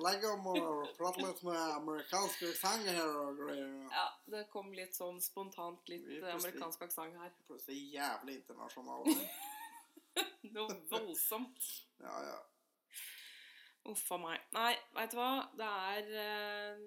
Legg 0.04 0.24
om 0.28 0.48
og 0.50 0.88
prate 0.98 1.22
litt 1.22 1.42
med 1.46 1.60
amerikanske 1.78 2.50
sanger 2.58 2.96
her 2.98 3.12
og 3.20 3.38
greier. 3.38 3.70
Ja, 3.94 4.06
det 4.34 4.42
kom 4.52 4.72
litt 4.76 4.96
sånn 4.96 5.20
spontant 5.22 5.86
litt 5.88 6.08
eh, 6.18 6.26
amerikansk 6.34 6.82
aksent 6.88 7.16
her. 7.20 7.30
Plutselig 7.46 7.78
jævlig 7.94 8.40
internasjonal. 8.40 9.06
Noe 10.56 10.76
voldsomt. 10.90 11.70
Ja, 12.02 12.16
ja. 12.26 12.36
Uff 13.94 14.04
a 14.12 14.18
meg. 14.20 14.44
Nei, 14.56 14.72
veit 14.96 15.14
du 15.14 15.18
hva? 15.20 15.30
Det 15.56 15.70
er 15.94 16.12
eh, 16.24 16.84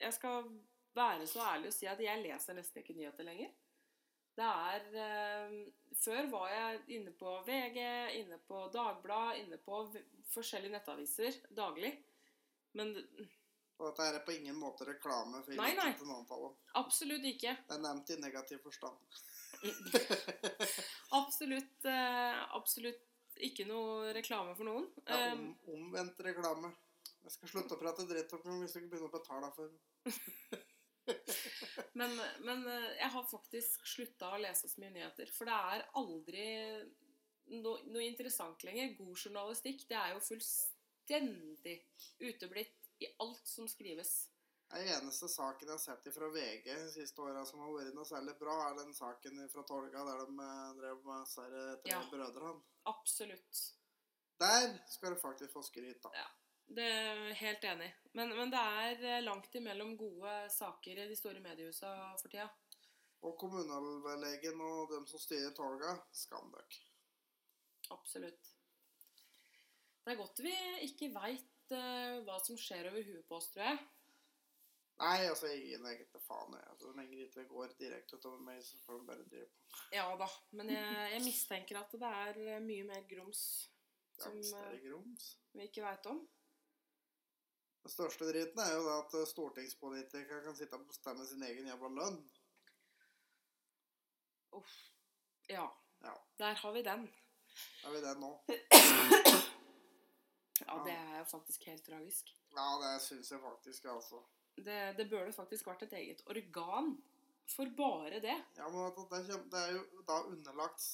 Jeg 0.00 0.16
skal 0.16 0.50
være 0.96 1.26
så 1.28 1.44
ærlig 1.52 1.70
og 1.70 1.76
si 1.76 1.88
at 1.90 2.00
jeg 2.02 2.24
leser 2.24 2.56
nesten 2.56 2.82
ikke 2.82 2.96
nyheter 2.98 3.26
lenger. 3.26 3.52
Det 4.38 4.46
er 4.46 4.84
eh, 5.04 5.56
Før 6.00 6.28
var 6.32 6.52
jeg 6.52 6.80
inne 6.96 7.12
på 7.18 7.32
VG, 7.46 7.80
inne 8.20 8.38
på 8.46 8.62
Dagbladet, 8.72 9.42
inne 9.42 9.58
på 9.60 9.82
forskjellige 10.32 10.72
nettaviser 10.76 11.36
daglig. 11.56 11.92
Men 12.78 12.94
Og 13.80 13.88
dette 13.88 14.06
er 14.06 14.22
på 14.24 14.36
ingen 14.36 14.56
måte 14.60 14.86
reklame 14.86 15.42
for 15.44 15.56
Nei, 15.58 15.72
nei. 15.74 15.90
absolutt 16.78 17.26
ikke. 17.32 17.56
Det 17.66 17.76
er 17.76 17.84
nevnt 17.84 18.12
i 18.14 18.20
negativ 18.22 18.62
forstand. 18.64 18.96
Absolutt, 21.20 21.84
eh, 21.84 22.38
absolutt 22.56 23.02
ikke 23.44 23.66
noe 23.68 24.12
reklame 24.16 24.54
for 24.56 24.68
noen. 24.68 24.86
Er 25.04 25.26
Eh, 25.26 25.32
om, 25.34 25.50
omvendt 25.74 26.20
reklame. 26.24 26.70
Jeg 27.24 27.34
skal 27.34 27.52
slutte 27.52 27.76
å 27.76 27.80
prate 27.80 28.06
dritt 28.08 28.32
om 28.38 28.62
hvis 28.62 28.72
du 28.72 28.80
ikke 28.80 28.92
begynner 28.94 29.10
å 29.10 29.16
betale 29.18 29.50
for 29.56 29.68
den. 29.68 29.80
Men, 31.98 32.16
men 32.46 32.66
eh, 32.68 32.88
jeg 33.00 33.10
har 33.14 33.26
faktisk 33.30 33.86
slutta 33.86 34.32
å 34.34 34.40
lese 34.42 34.68
så 34.70 34.80
mye 34.82 34.92
nyheter. 34.94 35.30
For 35.34 35.48
det 35.48 35.56
er 35.74 35.86
aldri 36.00 36.46
noe, 37.60 37.80
noe 37.90 38.04
interessant 38.06 38.62
lenger. 38.66 38.94
God 38.98 39.16
journalistikk 39.24 39.86
det 39.90 39.96
er 39.98 40.14
jo 40.14 40.20
fullstendig 40.26 41.78
uteblitt 42.20 42.90
i 43.00 43.08
alt 43.24 43.46
som 43.48 43.68
skrives. 43.68 44.28
Den 44.70 44.86
eneste 44.86 45.26
saken 45.26 45.66
jeg 45.66 45.74
har 45.74 45.82
sett 45.82 46.04
fra 46.14 46.28
VG 46.30 46.68
de 46.68 46.90
siste 46.94 47.18
åra 47.24 47.42
som 47.48 47.58
har 47.64 47.72
vært 47.74 47.96
noe 47.96 48.06
særlig 48.06 48.36
bra, 48.38 48.54
er 48.68 48.76
den 48.78 48.92
saken 48.94 49.40
fra 49.50 49.64
Tolga 49.66 50.04
der 50.06 50.20
de 50.22 50.36
eh, 50.46 50.74
drev 50.78 51.00
med 51.08 51.24
disse 51.24 51.46
tre 51.82 51.90
Ja. 51.90 52.02
brødrene. 52.12 52.60
Absolutt. 52.86 53.64
Der 54.40 54.76
skal 54.88 55.16
du 55.16 55.18
faktisk 55.20 55.52
få 55.52 55.62
skryt, 55.66 55.98
da. 56.04 56.12
Ja. 56.14 56.28
Det 56.70 56.86
er 56.86 57.22
helt 57.40 57.64
enig. 57.66 57.88
Men, 58.14 58.32
men 58.38 58.52
det 58.52 58.60
er 58.60 59.04
eh, 59.16 59.22
langt 59.24 59.54
imellom 59.58 59.96
gode 59.98 60.34
saker 60.54 61.02
i 61.02 61.08
de 61.10 61.18
store 61.18 61.42
mediehusa 61.42 61.90
for 62.20 62.30
tida. 62.30 62.46
Og 63.26 63.36
kommunallegen 63.40 64.62
og 64.64 64.94
dem 64.94 65.06
som 65.10 65.20
styrer 65.20 65.52
Tolga, 65.56 65.96
skam 66.16 66.52
dere. 66.54 66.82
Absolutt. 67.92 68.52
Det 70.00 70.14
er 70.14 70.20
godt 70.20 70.40
vi 70.46 70.54
ikke 70.86 71.10
veit 71.12 71.46
hva 71.70 72.38
som 72.42 72.56
skjer 72.58 72.88
over 72.88 73.04
huet 73.06 73.26
på 73.28 73.36
oss, 73.36 73.50
tror 73.52 73.68
jeg. 73.68 73.82
Nei, 75.00 75.20
altså, 75.30 75.48
jeg 75.48 75.60
gir 75.64 75.78
egentlig 75.80 76.20
faen. 76.26 76.56
Jeg. 76.56 76.66
Altså, 76.70 76.86
Så 76.86 76.96
lenge 76.96 77.16
det 77.16 77.28
ikke 77.30 77.46
går 77.48 77.76
direkte 77.78 78.18
utover 78.18 78.42
meg, 78.44 78.60
så 78.64 78.80
får 78.84 78.98
de 78.98 79.06
bare 79.08 79.28
drive 79.32 79.46
på. 79.48 79.78
Ja 79.96 80.08
da, 80.20 80.26
men 80.58 80.72
jeg, 80.74 81.06
jeg 81.14 81.22
mistenker 81.24 81.80
at 81.80 81.94
det 82.02 82.10
er 82.24 82.40
eh, 82.44 82.64
mye 82.64 82.88
mer 82.88 83.06
grums 83.08 83.44
som 84.20 84.36
eh, 84.36 84.50
det 84.50 84.66
er 84.66 84.82
grums. 84.84 85.30
vi 85.56 85.68
ikke 85.70 85.86
veit 85.86 86.10
om. 86.10 86.20
Den 87.82 87.92
største 87.94 88.28
driten 88.28 88.60
er 88.60 88.74
jo 88.74 88.82
det 88.86 88.96
at 88.98 89.28
stortingspolitikere 89.30 90.42
kan 90.44 90.56
sitte 90.56 90.76
og 90.76 90.86
bestemme 90.88 91.26
sin 91.26 91.42
egen 91.46 91.68
jævla 91.70 91.90
lønn. 91.96 92.20
Uff. 94.58 94.76
Ja. 95.48 95.66
Ja. 96.02 96.14
Der 96.38 96.54
har 96.62 96.72
vi 96.72 96.82
den. 96.82 97.08
Har 97.82 97.92
vi 97.92 98.00
den 98.04 98.20
nå? 98.20 98.32
Ja, 100.66 100.76
det 100.84 100.92
er 100.92 101.18
jo 101.18 101.24
faktisk 101.24 101.64
helt 101.66 101.84
tragisk. 101.86 102.28
Ja, 102.52 102.66
det 102.82 102.90
syns 103.02 103.30
jeg 103.32 103.40
faktisk, 103.40 103.84
altså. 103.84 104.20
Det, 104.56 104.80
det 104.98 105.06
burde 105.10 105.32
faktisk 105.32 105.66
vært 105.66 105.86
et 105.86 105.94
eget 105.96 106.20
organ 106.28 106.92
for 107.48 107.70
bare 107.76 108.20
det. 108.20 108.36
Ja, 108.58 108.68
men 108.68 108.92
det, 109.10 109.38
det 109.52 109.62
er 109.62 109.72
jo 109.78 110.02
da 110.06 110.20
underlagt 110.28 110.90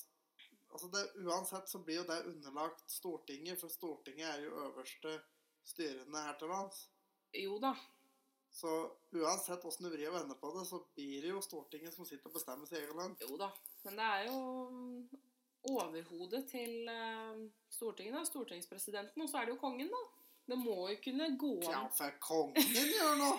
Altså, 0.66 0.88
det, 0.90 1.02
Uansett 1.22 1.68
så 1.70 1.78
blir 1.78 2.00
jo 2.00 2.06
det 2.08 2.24
underlagt 2.26 2.90
Stortinget, 2.90 3.60
for 3.60 3.70
Stortinget 3.70 4.26
er 4.28 4.40
jo 4.42 4.64
øverste 4.66 5.12
styrende 5.66 6.22
her 6.28 6.36
til 6.40 6.48
lands. 6.52 6.84
Jo 7.36 7.58
da. 7.62 7.74
Så 8.56 8.70
uansett 9.12 9.64
åssen 9.68 9.84
du 9.84 9.90
vrir 9.92 10.08
og 10.08 10.14
vender 10.16 10.38
på 10.40 10.48
det, 10.54 10.62
så 10.68 10.78
blir 10.96 11.20
det 11.26 11.32
jo 11.34 11.42
Stortinget 11.44 11.92
som 11.94 12.06
sitter 12.08 12.30
og 12.30 12.36
bestemmer 12.38 12.68
sitt 12.70 12.78
egen 12.80 12.96
land. 12.96 13.16
Jo 13.20 13.36
da. 13.40 13.50
Men 13.84 13.98
det 14.00 14.06
er 14.14 14.22
jo 14.30 14.38
overhodet 15.76 16.44
til 16.50 16.86
eh, 16.88 17.42
Stortinget, 17.74 18.14
da. 18.16 18.22
Stortingspresidenten. 18.28 19.22
Og 19.22 19.28
så 19.28 19.40
er 19.42 19.48
det 19.50 19.56
jo 19.56 19.60
kongen, 19.60 19.90
da. 19.92 20.02
Det 20.46 20.56
må 20.60 20.76
jo 20.92 20.96
kunne 21.02 21.26
gå 21.40 21.52
Ja, 21.66 21.82
an. 21.82 21.92
for 21.98 22.16
kongen 22.22 22.90
gjør 22.94 23.16
nå! 23.18 23.30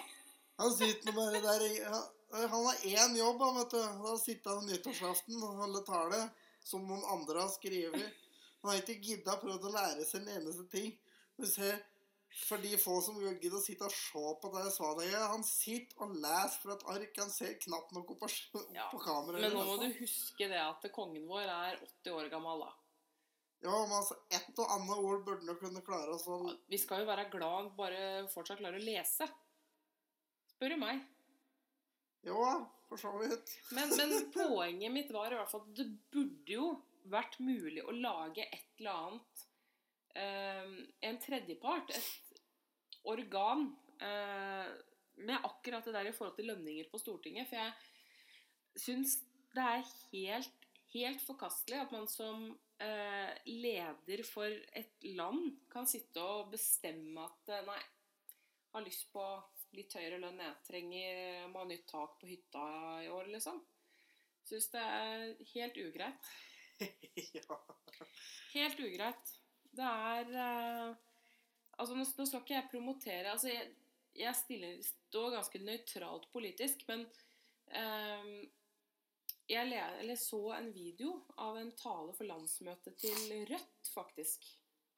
Han 0.57 0.73
sitter 0.73 1.05
nå 1.07 1.13
bare 1.15 1.39
der 1.43 1.63
i 1.67 1.73
Han, 1.85 2.05
han 2.51 2.65
har 2.65 2.79
én 2.89 3.13
jobb, 3.15 3.41
han, 3.45 3.59
vet 3.61 3.75
du. 3.77 3.81
Da 4.03 4.15
sitter 4.19 4.57
han 4.57 4.65
nyttårsaften 4.67 5.37
og 5.47 5.59
holder 5.61 5.85
tale 5.87 6.21
som 6.67 6.83
noen 6.83 7.05
andre 7.13 7.45
har 7.45 7.51
skrevet. 7.53 8.23
Han 8.61 8.73
har 8.73 8.81
ikke 8.81 8.97
gidda 9.05 9.37
prøvd 9.39 9.69
å 9.69 9.71
lære 9.77 10.03
seg 10.09 10.25
en 10.25 10.33
eneste 10.41 10.65
ting. 10.73 10.89
Du 11.39 11.45
ser 11.47 11.77
For 12.37 12.61
de 12.61 12.77
få 12.77 12.97
som 13.01 13.17
gidder 13.21 13.55
å 13.57 13.63
sitte 13.63 13.87
og 13.87 13.93
se 13.95 14.23
på 14.41 14.49
det 14.53 14.65
Svanøyet 14.75 15.29
Han 15.31 15.45
sitter 15.47 16.03
og 16.03 16.17
leser 16.21 16.59
fra 16.61 16.75
et 16.75 16.83
ark. 16.93 17.21
Han 17.23 17.31
ser 17.33 17.55
knapt 17.63 17.93
nok 17.95 18.11
opp 18.13 18.25
på, 18.25 18.29
opp 18.61 18.75
Ja, 18.75 18.89
på 18.91 18.99
kameraet. 19.01 19.45
Men 19.45 19.55
nå 19.55 19.63
må 19.65 19.77
du 19.81 19.87
huske 20.01 20.49
det 20.51 20.59
at 20.61 20.85
kongen 20.93 21.25
vår 21.29 21.47
er 21.47 21.79
80 21.79 22.17
år 22.19 22.29
gammel, 22.33 22.65
da. 22.67 22.73
Ja, 23.65 23.73
men 23.73 23.95
altså, 23.97 24.19
ett 24.29 24.59
og 24.61 24.69
annet 24.69 25.01
ord 25.01 25.23
burde 25.25 25.47
han 25.49 25.57
kunne 25.57 25.83
klare. 25.85 26.13
Altså. 26.13 26.37
Så... 26.45 26.57
Vi 26.69 26.79
skal 26.81 27.01
jo 27.01 27.09
være 27.09 27.29
glad 27.33 27.55
han 27.55 27.71
bare 27.79 28.01
fortsatt 28.33 28.61
klarer 28.61 28.77
å 28.77 28.85
lese. 28.85 29.27
Spør 30.51 30.75
du 30.75 30.81
meg. 30.83 31.01
Jo, 32.27 32.37
for 32.89 33.01
så 33.01 33.13
vidt. 33.21 33.55
Men, 33.73 33.93
men 33.97 34.29
poenget 34.35 34.93
mitt 34.93 35.11
var 35.15 35.33
i 35.33 35.39
hvert 35.39 35.51
fall 35.51 35.65
at 35.65 35.73
det 35.79 35.87
burde 36.13 36.53
jo 36.53 36.69
vært 37.07 37.39
mulig 37.39 37.81
å 37.87 37.95
lage 37.95 38.45
et 38.45 38.81
eller 38.81 39.07
annet 39.07 39.46
En 40.17 41.19
tredjepart, 41.21 41.91
et 41.93 42.27
organ, 43.07 43.67
eh, 44.01 44.69
med 45.17 45.43
akkurat 45.43 45.85
det 45.85 45.93
der 45.95 46.09
i 46.09 46.13
forhold 46.13 46.35
til 46.37 46.49
lønninger 46.51 46.89
på 46.91 46.99
Stortinget. 47.01 47.49
For 47.49 47.57
jeg 47.57 47.73
syns 48.83 49.17
det 49.55 49.63
er 49.63 49.91
helt, 50.11 50.65
helt 50.93 51.21
forkastelig 51.25 51.79
at 51.81 51.93
man 51.95 52.07
som 52.11 52.49
eh, 52.83 53.31
leder 53.49 54.23
for 54.27 54.45
et 54.47 55.07
land 55.17 55.55
kan 55.73 55.89
sitte 55.89 56.21
og 56.21 56.51
bestemme 56.53 57.25
at 57.25 57.53
eh, 57.55 57.65
Nei, 57.67 57.79
har 58.75 58.85
lyst 58.85 59.09
på 59.13 59.23
litt 59.77 59.95
høyere 59.97 60.19
lønn. 60.21 60.43
Jeg 60.43 60.61
trenger 60.67 61.47
må 61.51 61.63
ha 61.63 61.69
nytt 61.71 61.87
tak 61.89 62.19
på 62.21 62.29
hytta 62.29 62.67
i 63.05 63.09
år, 63.13 63.31
liksom. 63.33 63.63
Syns 64.47 64.69
det 64.71 64.83
er 64.83 65.25
helt 65.55 65.81
ugreit. 65.81 66.29
ja. 67.39 67.57
Helt 68.53 68.79
ugreit. 68.79 69.36
Det 69.77 69.85
er 69.85 70.31
eh, 70.43 70.95
Altså, 71.77 71.93
nå, 71.93 72.01
nå 72.01 72.25
skal 72.25 72.41
ikke 72.41 72.55
jeg 72.55 72.69
promotere 72.71 73.31
Altså, 73.31 73.51
jeg, 73.53 73.73
jeg 74.17 74.35
stiller, 74.35 74.77
står 74.83 75.35
ganske 75.35 75.59
nøytralt 75.61 76.25
politisk, 76.33 76.87
men 76.89 77.03
eh, 77.69 78.31
jeg, 79.47 79.67
le, 79.69 79.81
eller 80.01 80.17
så 80.19 80.39
en 80.57 80.71
video 80.73 81.19
av 81.39 81.59
en 81.61 81.69
tale 81.77 82.15
for 82.17 82.27
landsmøtet 82.27 82.97
til 82.99 83.45
Rødt, 83.47 83.91
faktisk. 83.93 84.47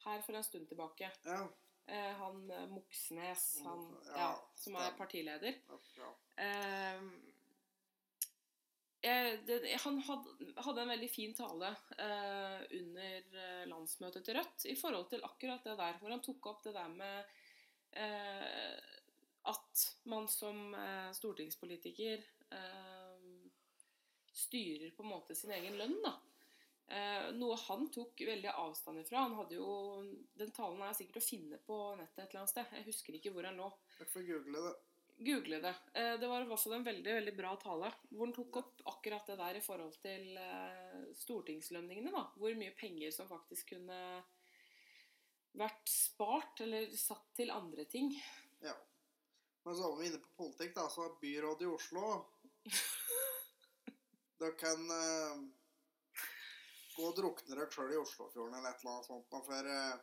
Her 0.05 0.23
for 0.25 0.39
en 0.39 0.47
stund 0.47 0.69
tilbake. 0.71 1.11
ja. 1.25 1.47
Uh, 1.89 2.11
han 2.19 2.41
Moxnes, 2.69 3.43
han 3.65 3.79
Ja, 4.05 4.17
ja, 4.19 4.25
som 4.55 4.75
er 4.77 4.91
partileder. 4.97 5.55
ja. 5.97 6.09
Eh, 6.37 7.01
han 9.03 9.99
hadde, 10.03 10.81
en 10.81 10.91
veldig 10.91 11.09
fin 11.11 11.33
tale 11.35 11.69
eh, 11.97 12.63
under 12.81 13.37
eh, 13.43 13.67
landsmøtet 13.71 14.25
til 14.25 14.35
Rødt 14.35 14.65
i 14.67 14.75
forhold 14.75 15.07
til 15.09 15.23
akkurat 15.23 15.63
det 15.63 15.77
der, 15.79 15.99
hvor 16.01 16.11
han 16.11 16.23
tok 16.23 16.49
opp 16.51 16.63
det 16.65 16.73
der 16.75 16.89
med 16.91 17.29
eh, 17.95 18.75
at 19.49 19.85
man 20.11 20.27
som 20.27 20.75
stortingspolitiker 21.15 22.25
styrer 24.35 24.91
på 24.93 25.05
en 25.05 25.09
måte 25.09 25.35
sin 25.37 25.53
egen 25.55 25.77
lønn, 25.79 25.95
da. 26.03 26.11
Noe 27.37 27.55
han 27.63 27.87
tok 27.93 28.19
veldig 28.27 28.51
avstand 28.51 29.01
ifra. 29.01 29.23
Han 29.23 29.37
hadde 29.39 29.57
jo, 29.57 30.03
Den 30.37 30.51
talen 30.53 30.83
er 30.85 30.93
sikkert 30.97 31.21
å 31.21 31.25
finne 31.25 31.59
på 31.65 31.77
nettet 31.97 32.25
et 32.25 32.27
eller 32.27 32.43
annet 32.43 32.53
sted. 32.53 32.75
Jeg 32.77 32.87
husker 32.91 33.17
ikke 33.17 33.33
hvor 33.33 33.47
han 33.47 33.57
lå. 33.61 33.71
Jeg 34.01 34.11
får 34.11 34.27
google 34.27 34.65
det. 34.67 34.75
Google 35.19 35.59
det. 35.63 35.75
Eh, 35.93 36.15
Det 36.19 36.27
var 36.27 36.41
i 36.41 36.47
hvert 36.49 36.61
fall 36.63 36.77
en 36.79 36.87
veldig 36.87 37.13
veldig 37.19 37.35
bra 37.37 37.53
tale. 37.61 37.91
Hvor 38.09 38.25
han 38.25 38.35
tok 38.35 38.59
opp 38.61 38.83
akkurat 38.93 39.27
det 39.27 39.37
der 39.39 39.59
i 39.59 39.63
forhold 39.63 39.95
til 40.01 40.37
eh, 40.37 40.99
stortingslønningene. 41.19 42.11
da. 42.15 42.25
Hvor 42.39 42.55
mye 42.59 42.75
penger 42.77 43.11
som 43.15 43.29
faktisk 43.29 43.75
kunne 43.75 43.99
vært 45.59 45.89
spart 45.91 46.61
eller 46.65 46.91
satt 46.95 47.33
til 47.35 47.51
andre 47.51 47.85
ting. 47.89 48.13
Ja. 48.63 48.75
Men 49.65 49.75
så 49.75 49.89
var 49.89 49.97
vi 49.99 50.07
inne 50.07 50.21
på 50.23 50.35
politikk, 50.43 50.75
da. 50.77 50.87
Så 50.89 51.09
byrådet 51.21 51.67
i 51.67 51.71
Oslo 51.73 52.03
Dere 54.39 54.55
kan 54.55 54.85
uh, 54.87 55.41
gå 56.95 57.07
og 57.09 57.17
drukne 57.17 57.57
dere 57.57 57.67
sjøl 57.71 57.91
i 57.91 57.99
Oslofjorden 57.99 58.55
eller 58.55 58.71
et 58.71 58.83
eller 58.83 58.93
annet 58.93 59.09
sånt. 59.09 59.35
For 59.49 59.71
eh, 59.73 59.97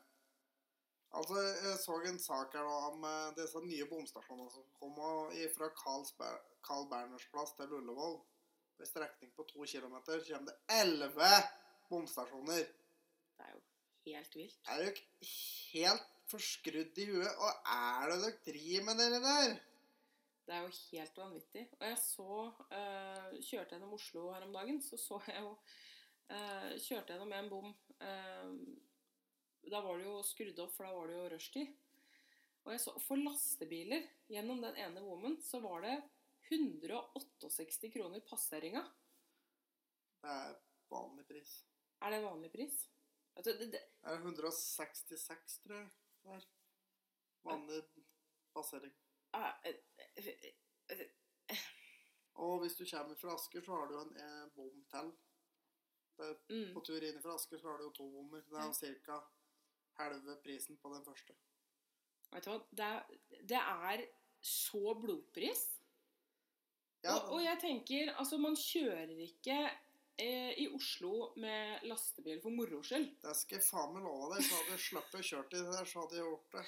Altså, 1.14 1.36
jeg 1.40 1.78
så 1.80 2.00
en 2.08 2.18
sak 2.18 2.54
her 2.56 2.66
da 2.66 2.78
om 2.90 3.04
eh, 3.08 3.34
disse 3.38 3.60
nye 3.64 3.86
bomstasjonene 3.90 4.50
som 4.52 4.66
kom 4.80 4.96
fra 5.54 5.68
Carl 5.78 6.88
Berners 6.90 7.28
plass 7.32 7.54
til 7.56 7.72
Ullevål. 7.78 8.18
En 8.80 8.86
strekning 8.86 9.30
på 9.36 9.46
to 9.48 9.64
kilometer 9.64 10.20
kommer 10.26 10.50
det 10.50 10.80
elleve 10.80 11.30
bomstasjoner. 11.88 12.66
Det 13.36 13.46
er 13.46 13.54
jo 13.54 13.62
helt 14.10 14.36
vilt. 14.36 14.58
Er 14.68 14.82
dere 14.82 15.30
helt 15.30 16.12
forskrudd 16.30 17.00
i 17.00 17.08
huet? 17.08 17.32
Og 17.38 17.72
er 17.76 18.12
det 18.12 18.20
dere 18.24 18.44
driver 18.50 18.86
med 18.88 19.00
dere 19.00 19.22
der? 19.24 19.56
Det 20.46 20.54
er 20.54 20.62
jo 20.62 20.72
helt 20.92 21.18
vanvittig. 21.18 21.64
Og 21.80 21.86
jeg 21.88 21.98
så 21.98 22.32
uh, 22.50 23.30
Kjørte 23.42 23.74
gjennom 23.74 23.94
Oslo 23.96 24.28
her 24.34 24.44
om 24.46 24.52
dagen, 24.54 24.82
så 24.82 24.98
så 25.00 25.18
jeg 25.26 25.42
jo 25.42 25.54
uh, 25.56 26.74
Kjørte 26.84 27.14
gjennom 27.14 27.32
en 27.32 27.50
bom. 27.50 27.72
eh, 28.00 28.52
da 29.70 29.80
var 29.82 29.98
det 29.98 30.06
jo 30.06 30.20
skrudd 30.26 30.58
opp, 30.62 30.72
for 30.76 30.86
da 30.86 30.94
var 30.94 31.10
det 31.10 31.16
jo 31.18 31.28
rushtid. 31.32 31.74
Og 32.66 32.72
jeg 32.74 32.82
så 32.82 32.92
For 32.98 33.20
lastebiler 33.22 34.06
gjennom 34.30 34.62
den 34.64 34.78
ene 34.82 35.02
woman, 35.04 35.38
så 35.42 35.60
var 35.62 35.84
det 35.86 35.96
168 36.50 37.90
kroner 37.94 38.22
passeringa. 38.26 38.82
Det 40.22 40.34
er 40.34 40.56
vanlig 40.90 41.26
pris. 41.26 41.56
Er 42.02 42.14
det 42.14 42.22
vanlig 42.24 42.50
pris? 42.52 42.80
Du, 43.36 43.50
det, 43.52 43.66
det, 43.72 43.82
er 44.02 44.18
166, 44.18 45.58
tror 45.62 45.76
jeg. 45.76 45.90
Det 46.24 46.34
er 46.34 46.46
vanlig 47.46 47.82
passering. 48.54 48.94
er, 49.34 49.78
eh, 50.16 50.28
eh, 50.90 51.64
Og 52.34 52.60
hvis 52.60 52.76
du 52.76 52.84
kommer 52.90 53.14
fra 53.14 53.34
Asker, 53.34 53.62
så 53.62 53.78
har 53.78 53.86
du 53.86 54.00
en 54.00 54.16
eh, 54.16 54.50
bom 54.56 54.84
til. 54.90 55.14
Mm. 56.48 56.74
på 56.74 56.80
tur 56.80 57.04
inn 57.04 57.18
fra 57.20 57.34
Asker 57.36 57.58
så 57.60 57.68
har 57.68 57.78
du 57.78 57.84
jo 57.84 57.90
to 57.98 58.06
bommer. 58.10 58.40
Det 58.48 58.88
er 58.88 58.94
ca. 59.04 59.18
halve 59.98 60.36
prisen 60.44 60.78
på 60.82 60.92
den 60.94 61.04
første. 61.06 61.36
Vet 62.34 62.44
du 62.46 62.52
hva? 62.52 62.60
Det 62.70 62.86
er, 62.86 63.42
det 63.54 63.62
er 63.62 64.06
så 64.42 64.94
blodpris. 65.00 65.64
Ja, 67.04 67.14
Og, 67.14 67.36
og 67.36 67.42
jeg 67.44 67.58
tenker, 67.62 68.12
altså 68.18 68.38
man 68.42 68.56
kjører 68.58 69.12
ikke 69.22 69.56
eh, 70.18 70.52
i 70.58 70.66
Oslo 70.74 71.32
med 71.40 71.84
lastebil 71.86 72.40
for 72.42 72.54
moro 72.54 72.82
skyld. 72.82 73.10
det 73.22 73.34
skal 73.38 73.60
jeg 73.60 73.66
faen 73.68 73.92
meg 73.94 74.06
love 74.06 74.32
deg. 74.34 74.46
Så 74.46 74.58
hadde 74.58 74.74
jeg 74.74 74.86
sluppet 74.90 75.28
kjørt 75.30 75.54
i 75.54 75.60
det 75.60 75.74
der, 75.74 75.90
så 75.90 76.02
hadde 76.02 76.18
jeg 76.18 76.30
gjort 76.30 76.56
det. 76.56 76.64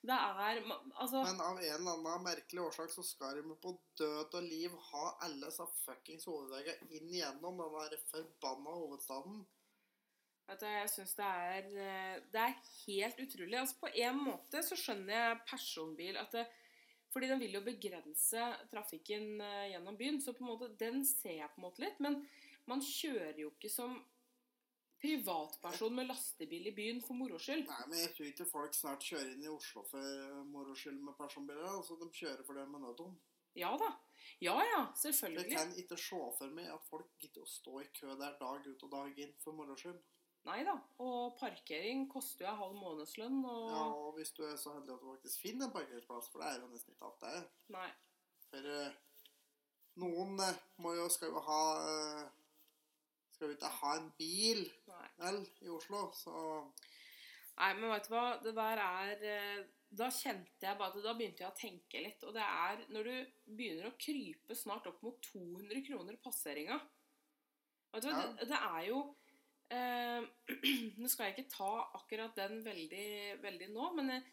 Det 0.00 0.16
er 0.16 0.62
Altså, 0.96 1.22
Men 1.22 1.40
av 1.44 1.58
en 1.60 1.74
eller 1.74 1.90
annen 1.92 2.22
merkelig 2.24 2.62
årsak 2.62 2.92
så 2.92 3.02
skal 3.04 3.36
de 3.36 3.56
på 3.60 3.74
død 4.00 4.36
og 4.38 4.46
liv 4.46 4.76
ha 4.90 5.02
alle 5.26 5.48
disse 5.50 5.66
fuckings 5.82 6.24
hovedveiene 6.28 6.88
inn 6.96 7.10
igjennom 7.12 7.60
den 7.60 7.74
der 7.76 8.04
forbanna 8.08 8.76
hovedstaden. 8.78 9.42
Vet 10.50 10.60
du, 10.62 10.66
jeg 10.68 10.90
syns 10.92 11.14
det 11.18 11.26
er 11.26 11.68
eh, 11.86 12.16
Det 12.34 12.42
er 12.42 12.56
helt 12.86 13.22
utrolig. 13.24 13.56
Altså 13.60 13.78
På 13.80 13.90
en 13.94 14.20
måte 14.26 14.62
så 14.66 14.78
skjønner 14.78 15.14
jeg 15.16 15.40
personbil 15.48 16.18
at 16.20 16.34
det, 16.36 16.46
Fordi 17.14 17.30
den 17.30 17.40
vil 17.42 17.56
jo 17.58 17.64
begrense 17.66 18.44
trafikken 18.70 19.40
eh, 19.40 19.70
gjennom 19.72 19.96
byen, 19.98 20.20
så 20.22 20.34
på 20.36 20.44
en 20.44 20.52
måte 20.52 20.72
den 20.78 21.04
ser 21.06 21.38
jeg 21.40 21.50
på 21.54 21.62
en 21.62 21.66
måte 21.68 21.82
litt. 21.82 21.98
Men 22.04 22.20
man 22.70 22.82
kjører 22.84 23.38
jo 23.40 23.50
ikke 23.54 23.70
som 23.72 23.96
privatperson 25.00 25.94
med 25.96 26.10
lastebil 26.10 26.66
i 26.68 26.74
byen 26.76 27.00
for 27.00 27.16
moro 27.16 27.38
skyld. 27.40 27.64
Nei, 27.70 27.84
men 27.88 28.02
jeg 28.02 28.12
tror 28.14 28.26
ikke 28.28 28.46
folk 28.50 28.76
snart 28.76 29.06
kjører 29.06 29.30
inn 29.32 29.46
i 29.46 29.50
Oslo 29.50 29.82
for 29.88 30.44
moro 30.50 30.74
skyld 30.76 31.00
med 31.00 31.16
personbiler. 31.16 31.66
Altså, 31.72 31.96
de 32.02 32.10
kjører 32.12 32.44
for 32.44 32.58
det 32.60 32.66
med 32.68 32.84
nødom. 32.84 33.16
Ja 33.58 33.72
da. 33.80 33.88
Ja 34.44 34.54
ja, 34.62 34.82
Jeg 34.92 35.00
selvfølgelig. 35.00 35.56
kan 35.56 35.72
ikke 35.82 35.96
se 35.98 36.20
for 36.38 36.52
meg 36.54 36.68
at 36.70 36.84
folk 36.86 37.08
gidder 37.18 37.42
å 37.42 37.50
stå 37.50 37.80
i 37.82 37.88
kø 37.96 38.12
der 38.20 38.36
dag 38.38 38.66
ut 38.68 38.84
og 38.86 38.92
dag 38.92 39.18
inn 39.24 39.32
for 39.42 39.56
moro 39.56 39.74
skyld. 39.76 39.98
Nei 40.48 40.62
da. 40.64 40.74
Og 41.04 41.34
parkering 41.36 42.06
koster 42.10 42.46
jo 42.46 42.52
en 42.54 42.60
halv 42.62 42.76
månedslønn, 42.80 43.42
og 43.44 43.64
Ja, 43.68 43.84
og 43.92 44.12
hvis 44.16 44.32
du 44.36 44.42
er 44.46 44.56
så 44.56 44.72
heldig 44.76 44.94
at 44.94 45.02
du 45.02 45.10
faktisk 45.12 45.42
finner 45.44 45.66
en 45.66 45.74
parkeringsplass, 45.74 46.30
for 46.32 46.40
det 46.40 46.48
er 46.48 46.60
jo 46.62 46.70
nesten 46.72 46.94
ikke 46.94 47.08
alt 47.10 47.24
det 47.24 47.32
er. 47.36 47.48
Nei. 47.76 47.88
For 48.50 48.68
uh, 48.76 48.94
noen 50.00 50.40
uh, 50.40 50.62
må 50.80 50.94
jo, 50.96 51.08
skal 51.12 51.34
jo 51.34 51.42
ha 51.44 51.64
uh, 51.84 52.22
Skal 53.34 53.50
jo 53.50 53.56
ikke 53.56 53.74
ha 53.80 53.92
en 53.98 54.08
bil, 54.18 54.64
nei. 54.88 55.04
vel, 55.20 55.44
i 55.64 55.70
Oslo, 55.72 56.08
så 56.16 56.32
Nei, 57.60 57.74
men 57.76 57.92
vet 57.92 58.08
du 58.08 58.14
hva? 58.14 58.24
Det 58.40 58.54
der 58.56 58.80
er 58.80 59.22
Da 60.00 60.08
kjente 60.14 60.64
jeg 60.64 60.78
bare 60.80 60.94
at 60.94 61.04
Da 61.04 61.12
begynte 61.16 61.44
jeg 61.44 61.50
å 61.50 61.58
tenke 61.58 62.00
litt. 62.00 62.24
Og 62.24 62.32
det 62.32 62.46
er 62.46 62.84
når 62.94 63.08
du 63.10 63.16
begynner 63.58 63.90
å 63.90 63.96
krype 64.00 64.56
snart 64.56 64.88
opp 64.88 65.02
mot 65.04 65.20
200 65.28 65.84
kroner 65.90 66.16
passeringa 66.24 66.80
Vet 67.92 68.06
du 68.06 68.08
hva? 68.08 68.16
Ja. 68.16 68.28
Det, 68.38 68.48
det 68.52 68.60
er 68.60 68.84
jo 68.88 69.02
eh, 69.74 70.20
Nå 71.00 71.10
skal 71.10 71.28
jeg 71.28 71.38
ikke 71.38 71.54
ta 71.54 71.70
akkurat 71.98 72.36
den 72.38 72.60
veldig, 72.64 73.40
veldig 73.42 73.70
nå, 73.74 73.90
men 73.98 74.14
jeg, 74.14 74.26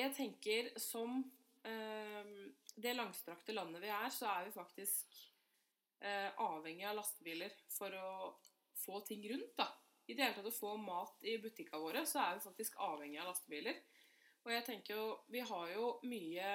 jeg 0.00 0.14
tenker 0.16 0.70
som 0.80 1.20
eh, 1.66 2.32
det 2.80 2.96
langstrakte 2.96 3.56
landet 3.56 3.82
vi 3.84 3.92
er, 3.92 4.08
så 4.14 4.30
er 4.32 4.48
vi 4.48 4.56
faktisk 4.56 5.18
eh, 6.00 6.30
avhengig 6.40 6.86
av 6.88 6.98
lastebiler 7.00 7.54
for 7.72 7.94
å 7.96 8.10
få 8.80 9.02
ting 9.08 9.26
rundt, 9.30 9.54
da. 9.58 9.68
I 10.10 10.16
det 10.16 10.24
hele 10.24 10.34
tatt 10.40 10.48
å 10.50 10.54
få 10.54 10.74
mat 10.80 11.22
i 11.28 11.36
butikkene 11.38 11.82
våre, 11.82 12.02
så 12.08 12.22
er 12.24 12.38
vi 12.38 12.46
faktisk 12.48 12.78
avhengig 12.82 13.20
av 13.22 13.30
lastebiler. 13.30 13.76
Og 14.40 14.54
jeg 14.54 14.64
tenker 14.66 14.96
jo 14.96 15.04
Vi 15.30 15.42
har 15.44 15.72
jo 15.74 15.90
mye 16.08 16.48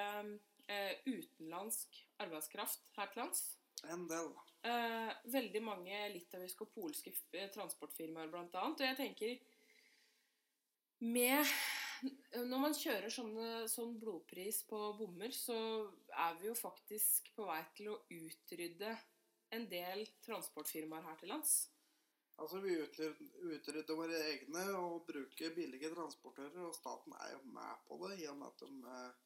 eh, 0.68 0.98
utenlandsk 1.06 2.00
arbeidskraft 2.20 2.90
her 2.96 3.12
til 3.12 3.22
lands. 3.22 3.44
En 3.84 4.06
del. 4.10 4.30
Eh, 4.66 5.10
veldig 5.30 5.62
mange 5.62 5.98
litauiske 6.14 6.64
og 6.64 6.72
polske 6.74 7.12
eh, 7.36 7.50
transportfirmaer 7.54 8.30
blant 8.32 8.56
annet. 8.58 8.80
Og 8.80 8.88
jeg 8.88 8.98
tenker 9.02 9.36
med 11.04 11.56
Når 12.50 12.60
man 12.60 12.74
kjører 12.76 13.12
sånne, 13.12 13.46
sånn 13.72 13.94
blodpris 14.00 14.58
på 14.68 14.78
bommer, 14.98 15.32
så 15.32 15.56
er 16.12 16.34
vi 16.40 16.50
jo 16.50 16.56
faktisk 16.58 17.30
på 17.36 17.46
vei 17.48 17.62
til 17.76 17.88
å 17.94 18.00
utrydde 18.12 18.90
en 19.56 19.64
del 19.70 20.04
transportfirmaer 20.26 21.06
her 21.06 21.16
til 21.22 21.32
lands. 21.32 21.54
Altså, 22.36 22.60
vi 22.60 22.74
utrydder, 22.76 23.94
våre 23.96 24.18
egne 24.28 24.66
og 24.76 25.06
bruker 25.08 25.54
billige 25.56 25.88
transportører, 25.94 26.66
og 26.68 26.76
staten 26.76 27.14
er 27.16 27.32
jo 27.32 27.40
med 27.54 27.86
på 27.88 27.96
det 28.02 28.18
i 28.20 28.28
og 28.28 28.36
med 28.42 28.50
at 28.50 28.64
de 28.66 28.96
eh, 28.96 29.22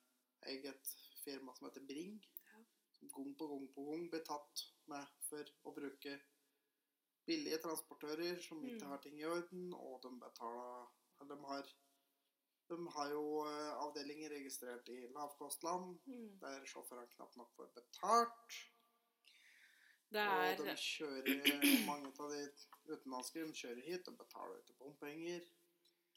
eier 0.52 0.70
et 0.70 0.92
firma 1.24 1.56
som 1.56 1.66
heter 1.66 1.88
Bring, 1.88 2.20
gang 3.08 3.34
på 3.38 3.46
gang 3.48 3.68
på 3.74 3.84
gang 3.90 4.08
blir 4.10 4.24
tatt 4.24 4.64
med 4.86 5.06
for 5.28 5.44
å 5.64 5.74
bruke 5.74 6.20
billige 7.26 7.58
transportører 7.62 8.40
som 8.42 8.64
ikke 8.64 8.84
Mm. 8.84 8.90
har 8.90 8.98
ting 8.98 9.20
i 9.20 9.24
orden, 9.24 9.72
og 9.74 10.02
de 10.02 10.10
betaler 10.20 10.88
de 11.28 11.36
har, 11.44 11.66
de 12.68 12.76
har 12.96 13.10
jo 13.10 13.44
eh, 13.46 13.72
avdelinger 13.84 14.30
registrert 14.30 14.88
i 14.88 15.06
lavkostland, 15.12 15.98
der 16.40 16.64
sjåførene 16.64 17.08
knapt 17.14 17.36
nok 17.36 17.52
får 17.56 17.68
betalt. 17.74 18.58
Det 20.10 20.26
Og 20.26 20.64
de 20.64 20.70
er 20.70 20.76
kjører 20.76 21.86
mange 21.86 22.06
av 22.18 22.30
de 22.30 22.50
utenlandske 22.88 23.44
de 23.46 23.52
kjører 23.52 23.82
hit, 23.84 24.04
de 24.06 24.10
betaler 24.16 24.58
ikke 24.58 24.74
bompenger. 24.78 25.44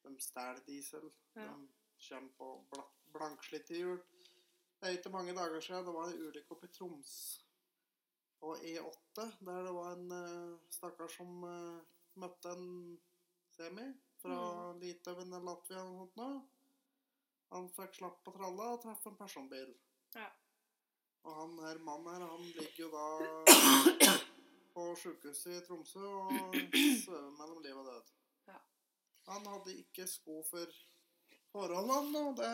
De 0.04 0.16
stjeler 0.20 0.64
diesel. 0.66 1.12
Ja. 1.36 1.46
De 1.54 1.68
kommer 2.10 2.32
på 2.38 2.66
bla- 2.72 2.90
blankslitte 3.14 3.76
hjul. 3.78 4.00
Det 4.84 4.90
er 4.90 4.98
ikke 4.98 5.10
mange 5.14 5.32
dager 5.32 5.62
siden 5.64 5.86
det 5.88 5.92
var 5.96 6.10
en 6.12 6.24
ulykke 6.28 6.52
oppe 6.52 6.68
i 6.68 6.72
Troms 6.76 7.12
på 8.44 8.50
E8, 8.60 9.28
der 9.48 9.62
det 9.64 9.72
var 9.78 9.94
en 9.96 10.10
uh, 10.12 10.58
stakkar 10.76 11.08
som 11.08 11.46
uh, 11.48 11.78
møtte 12.20 12.52
en 12.52 12.66
semi 13.56 13.86
fra 14.20 14.40
Mm. 14.74 14.82
Litauen 14.82 15.32
eller 15.32 15.46
Latvia 15.46 15.80
eller 15.80 15.94
noe 15.94 16.10
sånt. 16.10 16.20
nå. 16.20 16.28
Han 17.56 17.70
fikk 17.78 17.96
slapp 17.96 18.20
på 18.26 18.34
tralla 18.36 18.68
og 18.74 18.82
traff 18.84 19.08
en 19.08 19.16
personbil. 19.16 19.72
Ja. 20.18 20.28
Og 21.24 21.40
han 21.40 21.56
her 21.64 21.80
mannen 21.88 22.12
her, 22.12 22.28
han 22.28 22.44
ligger 22.44 22.84
jo 22.84 22.92
da 22.92 23.08
på 24.76 24.90
sykehuset 25.00 25.62
i 25.62 25.66
Tromsø 25.68 26.04
og 26.04 26.60
svever 27.06 27.32
mellom 27.40 27.64
liv 27.64 27.80
og 27.80 27.88
død. 27.88 28.12
Ja. 28.52 28.60
Han 29.32 29.48
hadde 29.54 29.80
ikke 29.80 30.08
sko 30.12 30.42
for 30.52 30.76
forholdene, 31.56 32.28
og 32.28 32.38
det 32.44 32.52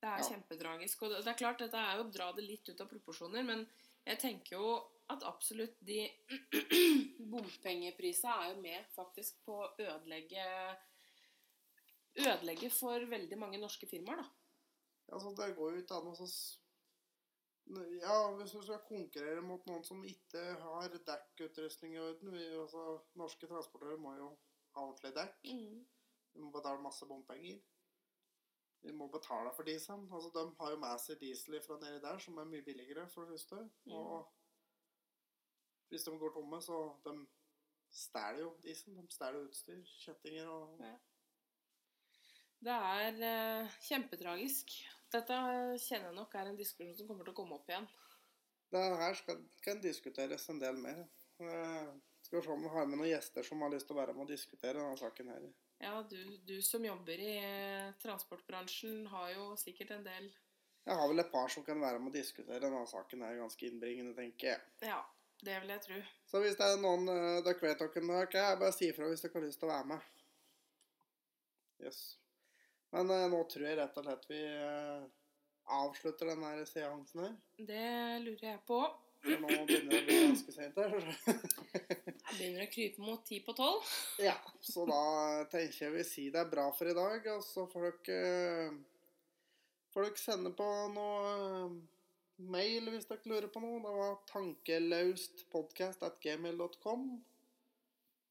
Det 0.00 0.08
er 0.08 0.18
Ja. 0.18 0.28
kjempetragisk. 0.30 1.02
Og 1.02 1.10
det 1.10 1.26
er 1.28 1.36
klart, 1.38 1.58
dette 1.58 1.76
er 1.76 1.96
jo 1.98 2.04
å 2.04 2.12
dra 2.12 2.32
det 2.32 2.44
litt 2.44 2.68
ut 2.68 2.80
av 2.80 2.88
proporsjoner, 2.88 3.44
men 3.44 3.66
jeg 4.06 4.18
tenker 4.18 4.56
jo 4.56 4.70
at 5.10 5.22
absolutt 5.28 5.76
de 5.84 6.08
bompengeprisene 7.32 8.32
er 8.44 8.54
jo 8.54 8.60
med 8.62 8.86
faktisk 8.94 9.42
på 9.44 9.58
å 9.64 9.74
ødelegge 9.78 10.46
Ødelegge 12.20 12.70
for 12.74 13.04
veldig 13.06 13.36
mange 13.38 13.58
norske 13.62 13.86
firmaer, 13.86 14.16
da. 14.18 14.26
Altså, 15.14 15.30
det 15.38 15.54
går 15.56 15.76
jo 15.76 15.82
ikke 15.82 15.94
an 16.00 16.08
å 16.10 16.14
så 16.18 16.26
Ja, 18.00 18.16
hvis 18.34 18.50
du 18.50 18.62
skal 18.64 18.80
konkurrere 18.88 19.42
mot 19.46 19.64
noen 19.68 19.84
som 19.86 20.00
ikke 20.04 20.42
har 20.58 20.88
dekkutrustning 21.06 21.94
i 21.94 22.00
orden 22.02 22.32
vi, 22.34 22.48
altså, 22.58 23.00
Norske 23.14 23.46
transportører 23.46 24.00
må 24.02 24.16
jo 24.18 24.30
ha 24.74 24.82
ordentlig 24.88 25.12
dekk. 25.14 25.36
Vi 26.34 26.40
må 26.42 26.50
betale 26.50 26.82
masse 26.82 27.06
bompenger. 27.06 27.60
Vi 28.82 28.92
må 28.96 29.06
betale 29.12 29.52
for 29.56 29.68
dieselen. 29.68 30.06
Altså, 30.12 30.30
de 30.34 30.44
har 30.60 30.70
jo 30.72 30.78
med 30.80 31.02
seg 31.02 31.20
diesel 31.20 31.58
fra 31.64 31.76
nedi 31.82 32.00
der, 32.00 32.18
som 32.18 32.38
er 32.40 32.48
mye 32.48 32.64
billigere, 32.64 33.08
for 33.12 33.24
det 33.26 33.36
første. 33.36 33.60
Mm. 33.84 33.92
Og 33.92 34.32
hvis 35.90 36.06
de 36.06 36.18
går 36.18 36.32
tomme, 36.34 36.62
så 36.62 36.80
de 37.04 37.14
stjeler 37.92 38.44
jo 38.44 38.54
diesel. 38.64 38.96
De 38.96 39.06
stjeler 39.12 39.46
utstyr, 39.46 39.84
kjettinger 40.04 40.48
og 40.48 40.84
Ja. 40.84 40.96
Det 42.60 42.72
er 42.76 43.22
eh, 43.24 43.76
kjempetragisk. 43.88 44.72
Dette 45.12 45.36
kjenner 45.80 46.10
jeg 46.10 46.16
nok 46.18 46.34
er 46.36 46.50
en 46.50 46.58
diskusjon 46.58 46.92
som 46.98 47.08
kommer 47.08 47.24
til 47.24 47.32
å 47.32 47.38
komme 47.38 47.56
opp 47.56 47.70
igjen. 47.72 47.86
Det 48.70 48.82
her 49.00 49.16
skal, 49.16 49.40
kan 49.64 49.80
diskuteres 49.82 50.44
en 50.52 50.60
del 50.60 50.76
mer. 50.78 51.00
Eh, 51.40 51.88
skal 52.20 52.38
vi 52.38 52.44
se 52.44 52.52
om 52.52 52.62
vi 52.62 52.72
har 52.74 52.86
med 52.86 53.00
noen 53.00 53.10
gjester 53.10 53.46
som 53.48 53.64
har 53.64 53.72
lyst 53.72 53.88
til 53.88 53.96
å 53.96 54.00
være 54.02 54.14
med 54.14 54.26
og 54.26 54.34
diskutere 54.34 54.76
denne 54.76 55.00
saken 55.00 55.32
her. 55.32 55.48
Ja, 55.80 56.06
du, 56.10 56.36
du 56.44 56.62
som 56.62 56.84
jobber 56.84 57.20
i 57.20 57.36
eh, 57.38 57.92
transportbransjen, 58.02 59.06
har 59.06 59.30
jo 59.32 59.54
sikkert 59.56 59.94
en 59.96 60.04
del 60.04 60.26
Jeg 60.84 60.96
har 60.98 61.08
vel 61.08 61.22
et 61.22 61.30
par 61.32 61.48
som 61.52 61.64
kan 61.64 61.80
være 61.80 62.00
med 62.02 62.12
å 62.12 62.18
diskutere 62.18 62.60
denne 62.60 62.82
saken 62.88 63.24
er 63.24 63.38
ganske 63.40 63.66
innbringende, 63.68 64.12
tenker 64.16 64.52
jeg. 64.52 64.60
Ja, 64.84 64.98
det 65.40 65.56
vil 65.62 65.72
jeg 65.72 65.84
tro. 65.86 66.00
Så 66.28 66.42
hvis 66.44 66.58
det 66.58 66.68
er 66.68 66.82
noen 66.82 67.08
uh, 67.08 67.40
dere 67.46 67.56
vet 67.62 67.80
dere 67.80 68.04
dere 68.10 68.42
er, 68.42 68.60
bare 68.60 68.76
si 68.76 68.90
ifra 68.90 69.08
hvis 69.08 69.24
dere 69.24 69.38
har 69.38 69.46
lyst 69.46 69.62
til 69.62 69.70
å 69.70 69.72
være 69.72 69.88
med. 69.94 70.10
Yes. 71.80 72.00
Men 72.92 73.12
uh, 73.14 73.24
nå 73.32 73.40
tror 73.48 73.68
jeg 73.70 73.80
rett 73.80 73.96
og 73.96 74.08
slett 74.08 74.28
vi 74.28 74.42
uh, 74.44 75.08
avslutter 75.80 76.34
denne 76.34 76.66
seansen 76.68 77.24
her. 77.24 77.36
Det 77.56 77.86
lurer 78.26 78.48
jeg 78.50 78.62
på. 78.68 78.82
For 79.24 79.40
nå 79.46 79.64
begynner 79.68 79.96
det 79.96 80.02
å 80.02 80.08
bli 80.08 80.20
ganske 80.28 80.56
sent 80.60 80.80
her. 80.80 80.92
Jeg 81.74 82.34
begynner 82.34 82.64
å 82.64 82.72
krype 82.72 83.02
mot 83.04 83.20
ti 83.26 83.36
på 83.46 83.52
tolv. 83.58 83.82
ja, 84.28 84.36
så 84.64 84.80
da 84.88 85.02
tenker 85.52 85.84
jeg 85.86 85.92
vi 85.94 86.04
sier 86.06 86.32
det 86.34 86.40
er 86.42 86.52
bra 86.52 86.66
for 86.74 86.86
i 86.90 86.94
dag. 86.96 87.20
Og 87.36 87.42
så 87.46 87.62
får 87.70 87.80
dere, 88.08 88.66
eh, 88.66 88.72
får 89.94 90.02
dere 90.08 90.22
sende 90.22 90.50
på 90.56 90.66
noe 90.94 91.20
eh, 91.30 91.70
mail 92.50 92.84
hvis 92.90 93.08
dere 93.10 93.28
lurer 93.30 93.50
på 93.52 93.60
noe. 93.64 93.78
Det 93.84 93.92
var 94.00 94.12
tankelaustpodcast.gmail.com. 94.32 97.02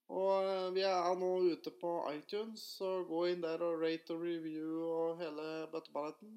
Og 0.10 0.36
eh, 0.42 0.74
vi 0.76 0.84
er 0.90 1.16
nå 1.22 1.32
ute 1.54 1.72
på 1.80 1.92
iTunes, 2.12 2.62
så 2.80 2.90
gå 3.08 3.20
inn 3.32 3.44
der 3.46 3.60
og 3.64 3.82
rate 3.84 4.10
og 4.16 4.22
review 4.26 4.70
og 4.90 5.08
hele 5.22 5.46
bøtteballetten. 5.74 6.32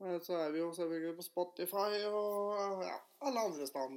Eh, 0.00 0.20
Så 0.22 0.36
er 0.38 0.50
vi 0.54 0.58
jo 0.62 0.72
selvfølgelig 0.74 1.16
på 1.18 1.22
Spotify 1.26 2.04
og 2.06 2.82
ja, 2.84 2.98
alle 3.26 3.40
andre 3.40 3.66
steder 3.66 3.88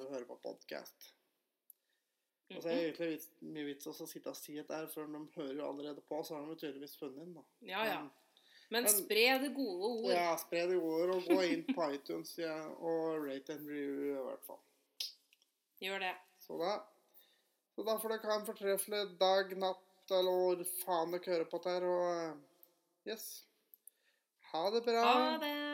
du 0.00 0.08
hører 0.10 0.26
på 0.26 0.38
podkast. 0.42 1.10
Og 2.54 2.62
så 2.62 2.68
er 2.68 2.74
det 2.74 2.82
egentlig 2.88 3.08
vits, 3.14 3.28
mye 3.40 3.64
vits 3.70 3.86
å 3.88 3.94
sitte 4.06 4.30
og 4.30 4.36
si 4.36 4.52
dette 4.58 4.80
for 4.92 5.06
de 5.10 5.20
hører 5.36 5.54
jo 5.56 5.68
allerede 5.70 6.02
på, 6.08 6.18
så 6.26 6.36
har 6.36 6.44
de 6.50 6.56
tydeligvis 6.60 6.96
funnet 7.00 7.22
den. 7.22 7.34
da. 7.34 7.44
Ja, 7.70 7.84
ja. 7.88 8.00
Men- 8.02 8.82
Men 8.84 8.88
spre 8.88 9.38
det 9.38 9.54
gode 9.54 9.88
ord. 10.04 10.10
Ja, 10.12 10.36
spre 10.36 10.66
det 10.66 10.80
gode 10.80 11.02
ord, 11.04 11.14
og 11.16 11.22
gå 11.28 11.40
inn 11.52 11.64
på 11.74 11.86
iTunes 11.94 12.36
ja, 12.38 12.54
og 12.68 13.24
rate 13.26 13.52
and 13.54 13.68
review 13.68 14.18
i 14.20 14.22
hvert 14.24 14.44
fall. 14.46 14.60
Gjør 15.80 15.98
det. 16.00 16.14
Så 16.40 16.58
da, 16.58 16.80
så 17.76 17.84
da 17.84 17.96
får 17.98 18.08
dere 18.08 18.30
ha 18.32 18.38
en 18.40 18.46
fortreffelig 18.46 19.18
dag, 19.20 19.56
natt, 19.58 20.10
eller 20.10 20.30
hvor 20.32 20.64
faen 20.84 21.12
dere 21.12 21.24
hører 21.32 21.44
på 21.50 21.58
dette 21.62 21.86
og 21.86 22.08
eh, 22.16 23.12
yes. 23.12 23.44
Ha 24.54 24.70
det 24.70 24.80
bra. 24.84 25.04
Ha 25.04 25.38
det! 25.38 25.73